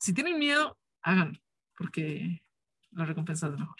si 0.00 0.14
tienen 0.14 0.38
miedo, 0.38 0.78
háganlo, 1.02 1.38
porque 1.76 2.42
la 2.90 3.04
recompensa 3.04 3.48
es 3.48 3.52
mejor. 3.52 3.76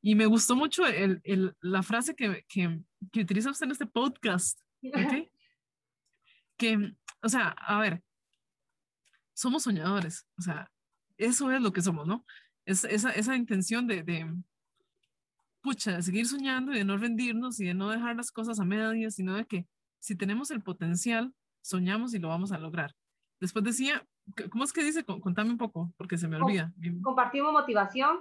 Y 0.00 0.14
me 0.14 0.26
gustó 0.26 0.56
mucho 0.56 0.86
el, 0.86 1.20
el, 1.24 1.54
la 1.60 1.82
frase 1.82 2.16
que, 2.16 2.44
que, 2.48 2.80
que, 3.12 3.20
utiliza 3.20 3.50
usted 3.50 3.66
en 3.66 3.72
este 3.72 3.86
podcast, 3.86 4.58
¿okay? 4.82 5.30
que, 6.56 6.96
o 7.20 7.28
sea, 7.28 7.50
a 7.50 7.80
ver, 7.80 8.02
somos 9.34 9.62
soñadores, 9.62 10.26
o 10.38 10.42
sea, 10.42 10.70
eso 11.18 11.52
es 11.52 11.60
lo 11.60 11.72
que 11.72 11.82
somos, 11.82 12.06
¿no? 12.06 12.24
Es, 12.64 12.84
esa, 12.84 13.10
esa 13.10 13.36
intención 13.36 13.86
de, 13.86 14.02
de, 14.02 14.34
pucha, 15.60 15.96
de 15.96 16.02
seguir 16.02 16.26
soñando 16.26 16.72
y 16.72 16.78
de 16.78 16.84
no 16.84 16.96
rendirnos 16.96 17.60
y 17.60 17.66
de 17.66 17.74
no 17.74 17.90
dejar 17.90 18.16
las 18.16 18.32
cosas 18.32 18.58
a 18.58 18.64
medias, 18.64 19.14
sino 19.16 19.36
de 19.36 19.44
que 19.44 19.66
si 20.00 20.16
tenemos 20.16 20.50
el 20.50 20.62
potencial, 20.62 21.32
soñamos 21.60 22.14
y 22.14 22.18
lo 22.18 22.28
vamos 22.28 22.52
a 22.52 22.58
lograr. 22.58 22.96
Después 23.38 23.64
decía, 23.64 24.04
¿cómo 24.50 24.64
es 24.64 24.72
que 24.72 24.84
dice? 24.84 25.04
Contame 25.04 25.50
un 25.50 25.58
poco, 25.58 25.92
porque 25.96 26.18
se 26.18 26.28
me 26.28 26.36
olvida. 26.36 26.72
Compartimos 27.02 27.52
motivación. 27.52 28.20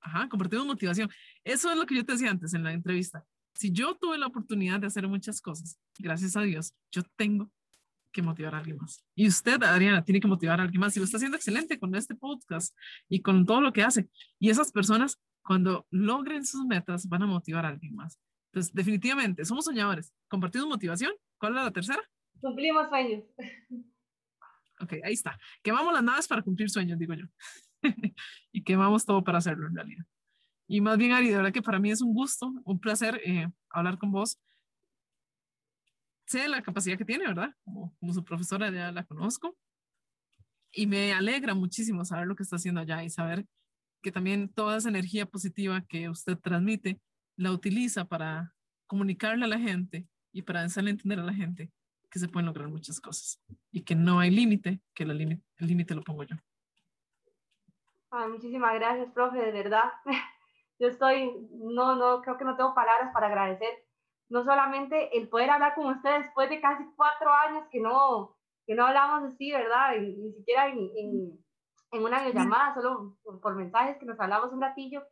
Ajá, 0.00 0.28
compartimos 0.28 0.66
motivación. 0.66 1.10
Eso 1.42 1.70
es 1.70 1.76
lo 1.76 1.86
que 1.86 1.96
yo 1.96 2.04
te 2.04 2.12
decía 2.12 2.30
antes 2.30 2.54
en 2.54 2.62
la 2.62 2.72
entrevista. 2.72 3.24
Si 3.54 3.72
yo 3.72 3.96
tuve 3.96 4.18
la 4.18 4.26
oportunidad 4.26 4.80
de 4.80 4.86
hacer 4.86 5.08
muchas 5.08 5.40
cosas, 5.40 5.78
gracias 5.98 6.36
a 6.36 6.42
Dios, 6.42 6.74
yo 6.92 7.02
tengo 7.16 7.50
que 8.12 8.22
motivar 8.22 8.54
a 8.54 8.58
alguien 8.58 8.76
más. 8.76 9.04
Y 9.14 9.26
usted, 9.28 9.62
Adriana, 9.62 10.04
tiene 10.04 10.20
que 10.20 10.28
motivar 10.28 10.60
a 10.60 10.64
alguien 10.64 10.80
más. 10.80 10.96
Y 10.96 11.00
lo 11.00 11.04
está 11.04 11.16
haciendo 11.16 11.36
excelente 11.36 11.78
con 11.78 11.94
este 11.94 12.14
podcast 12.14 12.76
y 13.08 13.20
con 13.20 13.44
todo 13.46 13.60
lo 13.60 13.72
que 13.72 13.82
hace. 13.82 14.08
Y 14.38 14.50
esas 14.50 14.72
personas, 14.72 15.20
cuando 15.42 15.86
logren 15.90 16.44
sus 16.44 16.64
metas, 16.66 17.08
van 17.08 17.22
a 17.22 17.26
motivar 17.26 17.64
a 17.66 17.68
alguien 17.68 17.94
más. 17.94 18.18
Entonces, 18.52 18.72
definitivamente, 18.72 19.44
somos 19.44 19.64
soñadores. 19.64 20.12
Compartimos 20.28 20.68
motivación. 20.68 21.12
¿Cuál 21.38 21.56
es 21.56 21.64
la 21.64 21.70
tercera? 21.70 22.02
Cumplimos 22.40 22.88
sueños. 22.88 23.24
Ok, 24.80 24.94
ahí 25.04 25.14
está. 25.14 25.38
Quemamos 25.62 25.92
las 25.92 26.02
naves 26.02 26.28
para 26.28 26.42
cumplir 26.42 26.68
sueños, 26.70 26.98
digo 26.98 27.14
yo. 27.14 27.26
y 28.52 28.62
quemamos 28.62 29.04
todo 29.04 29.22
para 29.24 29.38
hacerlo 29.38 29.66
en 29.68 29.74
realidad. 29.74 30.04
Y 30.68 30.80
más 30.80 30.98
bien, 30.98 31.12
Ari, 31.12 31.28
de 31.28 31.36
verdad 31.36 31.52
que 31.52 31.62
para 31.62 31.78
mí 31.78 31.90
es 31.90 32.02
un 32.02 32.12
gusto, 32.12 32.52
un 32.64 32.80
placer 32.80 33.20
eh, 33.24 33.48
hablar 33.70 33.98
con 33.98 34.10
vos. 34.10 34.38
Sé 36.26 36.48
la 36.48 36.62
capacidad 36.62 36.98
que 36.98 37.04
tiene, 37.04 37.26
¿verdad? 37.26 37.54
Como, 37.64 37.94
como, 37.98 38.12
su 38.12 38.24
profesora 38.24 38.70
ya 38.70 38.90
la 38.90 39.04
conozco. 39.04 39.56
Y 40.72 40.86
me 40.86 41.12
alegra 41.12 41.54
muchísimo 41.54 42.04
saber 42.04 42.26
lo 42.26 42.34
que 42.34 42.42
está 42.42 42.56
haciendo 42.56 42.80
allá 42.80 43.02
y 43.04 43.10
saber 43.10 43.46
que 44.02 44.12
también 44.12 44.48
toda 44.52 44.76
esa 44.76 44.88
energía 44.88 45.26
positiva 45.26 45.84
que 45.88 46.08
usted 46.08 46.36
transmite 46.38 47.00
la 47.36 47.52
utiliza 47.52 48.04
para 48.04 48.54
comunicarle 48.86 49.44
a 49.44 49.48
la 49.48 49.58
gente 49.58 50.06
y 50.32 50.42
para 50.42 50.62
hacerle 50.62 50.90
entender 50.90 51.20
a 51.20 51.24
la 51.24 51.34
gente 51.34 51.70
que 52.10 52.18
se 52.18 52.28
pueden 52.28 52.46
lograr 52.46 52.68
muchas 52.68 53.00
cosas 53.00 53.40
y 53.76 53.84
que 53.84 53.94
no 53.94 54.20
hay 54.20 54.30
límite, 54.30 54.80
que 54.94 55.02
el 55.02 55.18
límite 55.58 55.94
lo 55.94 56.00
pongo 56.00 56.22
yo. 56.22 56.34
Ay, 58.10 58.30
muchísimas 58.30 58.72
gracias, 58.72 59.12
profe, 59.12 59.36
de 59.36 59.52
verdad. 59.52 59.92
Yo 60.78 60.88
estoy, 60.88 61.46
no, 61.50 61.94
no, 61.94 62.22
creo 62.22 62.38
que 62.38 62.46
no 62.46 62.56
tengo 62.56 62.74
palabras 62.74 63.12
para 63.12 63.26
agradecer, 63.26 63.68
no 64.30 64.44
solamente 64.44 65.14
el 65.18 65.28
poder 65.28 65.50
hablar 65.50 65.74
con 65.74 65.94
ustedes 65.94 66.24
después 66.24 66.48
de 66.48 66.62
casi 66.62 66.84
cuatro 66.96 67.30
años 67.30 67.66
que 67.70 67.78
no, 67.78 68.38
que 68.66 68.74
no 68.74 68.86
hablamos 68.86 69.30
así, 69.30 69.52
¿verdad? 69.52 69.94
ni 69.98 70.32
siquiera 70.32 70.68
en, 70.68 70.78
en, 70.96 71.44
en 71.92 72.02
una 72.02 72.26
llamada, 72.30 72.72
solo 72.72 73.18
por, 73.22 73.42
por, 73.42 73.56
mensajes 73.56 73.98
que 73.98 74.06
nos 74.06 74.18
hablamos 74.18 74.54
un 74.54 74.62
ratillo. 74.62 75.02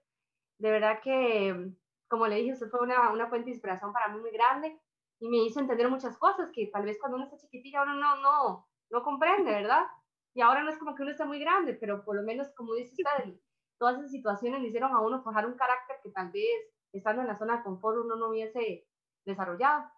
De 0.56 0.70
verdad 0.70 1.00
que, 1.02 1.70
como 2.08 2.26
le 2.26 2.36
dije, 2.36 2.54
usted 2.54 2.70
fue 2.70 2.80
una, 2.80 3.10
una 3.10 3.28
fuente 3.28 3.50
de 3.50 3.56
inspiración 3.56 3.92
para 3.92 4.08
mí 4.08 4.20
muy 4.20 4.30
grande 4.30 4.80
y 5.24 5.28
me 5.30 5.38
hizo 5.38 5.58
entender 5.58 5.88
muchas 5.88 6.18
cosas 6.18 6.50
que 6.52 6.66
tal 6.66 6.84
vez 6.84 6.98
cuando 7.00 7.16
uno 7.16 7.24
está 7.24 7.38
chiquitilla 7.38 7.82
uno 7.82 7.94
no, 7.94 8.20
no, 8.20 8.68
no 8.90 9.02
comprende, 9.02 9.50
¿verdad? 9.52 9.86
Y 10.34 10.42
ahora 10.42 10.62
no 10.62 10.68
es 10.68 10.76
como 10.76 10.94
que 10.94 11.00
uno 11.00 11.12
está 11.12 11.24
muy 11.24 11.38
grande, 11.38 11.72
pero 11.72 12.04
por 12.04 12.16
lo 12.16 12.22
menos, 12.22 12.48
como 12.54 12.74
dice 12.74 12.90
usted, 12.90 13.40
todas 13.78 13.96
esas 13.96 14.10
situaciones 14.10 14.60
le 14.60 14.68
hicieron 14.68 14.92
a 14.92 15.00
uno 15.00 15.22
forjar 15.22 15.46
un 15.46 15.56
carácter 15.56 15.96
que 16.02 16.10
tal 16.10 16.30
vez 16.30 16.44
estando 16.92 17.22
en 17.22 17.28
la 17.28 17.38
zona 17.38 17.56
de 17.56 17.62
confort 17.62 18.04
uno 18.04 18.16
no 18.16 18.28
hubiese 18.28 18.86
desarrollado. 19.24 19.90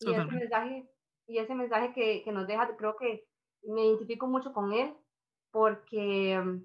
Y 0.00 0.14
ese 0.14 0.24
mensaje, 0.24 0.90
y 1.26 1.36
ese 1.36 1.54
mensaje 1.54 1.92
que, 1.92 2.22
que, 2.24 2.32
nos 2.32 2.46
deja, 2.46 2.74
creo 2.74 2.96
que 2.96 3.28
me 3.64 3.84
identifico 3.84 4.28
mucho 4.28 4.54
con 4.54 4.72
él, 4.72 4.96
porque 5.50 6.40
mm, 6.42 6.64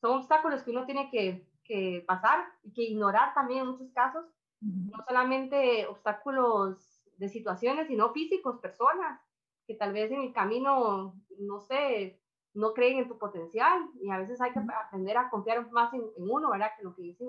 son 0.00 0.18
obstáculos 0.18 0.64
que 0.64 0.72
uno 0.72 0.84
tiene 0.84 1.08
que, 1.12 1.48
que 1.62 2.02
pasar 2.08 2.44
y 2.64 2.72
que 2.72 2.82
ignorar 2.82 3.34
también 3.34 3.60
en 3.60 3.68
muchos 3.68 3.92
casos, 3.92 4.26
no 4.62 5.04
solamente 5.06 5.86
obstáculos 5.86 7.02
de 7.16 7.28
situaciones, 7.28 7.88
sino 7.88 8.12
físicos, 8.12 8.60
personas 8.60 9.20
que 9.66 9.74
tal 9.74 9.92
vez 9.92 10.10
en 10.10 10.22
el 10.22 10.32
camino, 10.32 11.14
no 11.38 11.60
sé, 11.60 12.20
no 12.54 12.74
creen 12.74 12.98
en 12.98 13.08
tu 13.08 13.18
potencial 13.18 13.88
y 14.00 14.10
a 14.10 14.18
veces 14.18 14.40
hay 14.40 14.52
que 14.52 14.60
aprender 14.60 15.16
a 15.16 15.30
confiar 15.30 15.70
más 15.70 15.92
en, 15.94 16.04
uno, 16.16 16.50
¿verdad? 16.50 16.72
Que 16.76 16.84
lo 16.84 16.94
que 16.94 17.02
dicen 17.02 17.28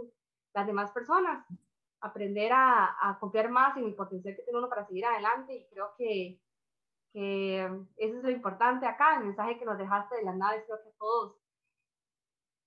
las 0.54 0.68
demás 0.68 0.92
personas. 0.92 1.46
Aprender 2.02 2.52
a, 2.52 2.98
a, 3.02 3.18
confiar 3.18 3.50
más 3.50 3.78
en 3.78 3.86
el 3.86 3.96
potencial 3.96 4.36
que 4.36 4.44
tiene 4.44 4.60
uno 4.60 4.68
para 4.68 4.86
seguir 4.86 5.06
adelante 5.06 5.56
y 5.56 5.66
creo 5.68 5.94
que, 5.98 6.38
que 7.14 7.64
eso 7.96 8.18
es 8.18 8.24
lo 8.24 8.30
importante 8.30 8.86
acá, 8.86 9.18
el 9.18 9.26
mensaje 9.26 9.58
que 9.58 9.64
nos 9.64 9.78
dejaste 9.78 10.18
de 10.18 10.24
las 10.24 10.36
naves, 10.36 10.64
creo 10.66 10.84
que 10.84 10.92
todos 11.00 11.38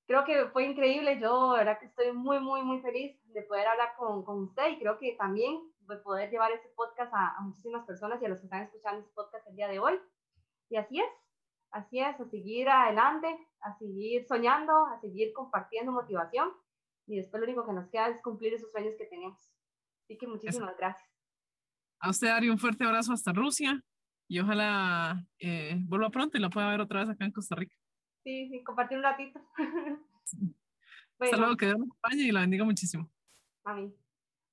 creo 0.07 0.25
que 0.25 0.47
fue 0.47 0.65
increíble. 0.65 1.19
Yo, 1.21 1.53
la 1.53 1.59
verdad 1.59 1.79
que 1.79 1.87
estoy 1.87 2.13
muy, 2.13 2.41
muy, 2.41 2.63
muy 2.63 2.81
feliz 2.81 3.17
de 3.33 3.43
poder 3.43 3.67
hablar 3.67 3.91
con, 3.99 4.25
con 4.25 4.43
usted 4.43 4.71
y 4.71 4.79
creo 4.79 4.99
que 4.99 5.17
también 5.19 5.61
de 5.81 5.97
poder 5.99 6.31
llevar 6.31 6.51
este 6.53 6.69
podcast 6.71 7.13
a, 7.15 7.37
a, 7.37 7.41
muchísimas 7.41 7.85
personas 7.87 8.21
y 8.21 8.25
a 8.25 8.29
los 8.29 8.39
que 8.39 8.47
están 8.47 8.63
escuchando 8.63 9.01
este 9.01 9.13
podcast 9.15 9.47
el 9.49 9.57
día 9.57 9.69
de 9.69 9.79
hoy. 9.79 10.01
Y 10.69 10.77
así 10.77 11.01
es, 11.01 11.11
así 11.71 12.01
es, 12.01 12.19
a 12.21 12.25
seguir 12.29 12.69
adelante, 12.69 13.29
a 13.61 13.77
seguir 13.79 14.27
soñando, 14.27 14.87
a 14.87 14.99
seguir 15.01 15.33
compartiendo 15.33 15.93
motivación 15.93 16.51
y 17.07 17.17
después 17.17 17.41
lo 17.41 17.47
único 17.47 17.67
que 17.67 17.73
nos 17.73 17.89
queda 17.89 18.09
es 18.09 18.21
cumplir 18.23 18.55
esos 18.55 18.71
sueños 18.73 18.95
que 18.99 19.07
tenemos. 19.07 19.39
Así 20.05 20.19
que 20.19 20.27
muchísimas 20.27 20.71
Eso. 20.71 20.79
gracias. 20.79 21.11
A 22.01 22.11
usted, 22.11 22.29
Ari, 22.29 22.51
un 22.51 22.59
fuerte 22.59 22.85
abrazo 22.85 23.13
hasta 23.13 23.33
Rusia 23.33 23.81
y 24.29 24.41
ojalá 24.41 25.25
eh, 25.39 25.77
vuelva 25.87 26.11
pronto 26.11 26.37
y 26.37 26.41
la 26.41 26.51
pueda 26.51 26.69
ver 26.69 26.81
otra 26.81 27.01
vez 27.01 27.11
acá 27.11 27.25
en 27.25 27.33
Costa 27.33 27.55
Rica. 27.55 27.77
Sí, 28.27 28.49
sí, 28.49 28.65
compartir 28.65 28.99
un 28.99 29.05
ratito. 29.05 29.41
bueno. 29.57 30.57
Hasta 31.21 31.37
luego, 31.37 31.57
que 31.57 31.67
Dios 31.67 31.77
acompañe 31.77 32.25
y 32.25 32.33
la 32.33 32.41
bendiga 32.41 32.65
muchísimo. 32.65 33.09
A 33.63 33.73
mí. 33.73 33.95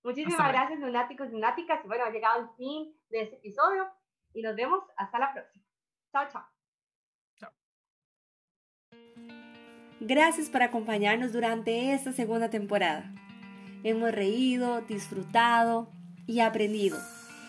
Muchísimas 0.04 0.48
gracias, 0.48 0.80
lunáticos 0.80 1.30
y 1.30 1.32
lunáticas. 1.32 1.80
Y 1.84 1.88
bueno, 1.88 2.04
ha 2.04 2.12
llegado 2.12 2.42
el 2.42 2.50
fin 2.56 2.96
de 3.10 3.24
este 3.24 3.38
episodio 3.38 3.88
y 4.36 4.44
nos 4.44 4.56
vemos 4.56 4.84
hasta 4.96 5.18
la 5.18 5.34
próxima. 5.34 5.66
Chao, 6.12 6.28
chao. 6.32 6.46
Chao. 7.40 7.52
Gracias 10.02 10.52
por 10.52 10.62
acompañarnos 10.62 11.34
durante 11.34 11.96
esta 11.96 12.12
segunda 12.12 12.52
temporada. 12.52 13.12
Hemos 13.84 14.12
reído, 14.12 14.82
disfrutado 14.82 15.90
y 16.28 16.42
aprendido. 16.42 17.00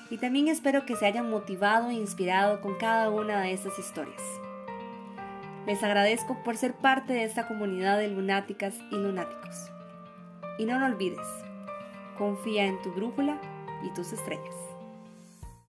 Y 0.08 0.16
también 0.16 0.48
espero 0.48 0.86
que 0.86 0.96
se 0.96 1.04
hayan 1.04 1.28
motivado 1.28 1.90
e 1.90 1.94
inspirado 1.94 2.62
con 2.62 2.78
cada 2.78 3.10
una 3.10 3.42
de 3.42 3.52
estas 3.52 3.78
historias. 3.78 4.22
Les 5.66 5.82
agradezco 5.82 6.42
por 6.44 6.56
ser 6.56 6.74
parte 6.74 7.14
de 7.14 7.24
esta 7.24 7.48
comunidad 7.48 7.98
de 7.98 8.08
lunáticas 8.08 8.74
y 8.90 8.96
lunáticos. 8.96 9.70
Y 10.58 10.66
no 10.66 10.78
lo 10.78 10.86
olvides, 10.86 11.26
confía 12.18 12.66
en 12.66 12.80
tu 12.82 12.92
brújula 12.92 13.40
y 13.82 13.90
tus 13.94 14.12
estrellas. 14.12 14.63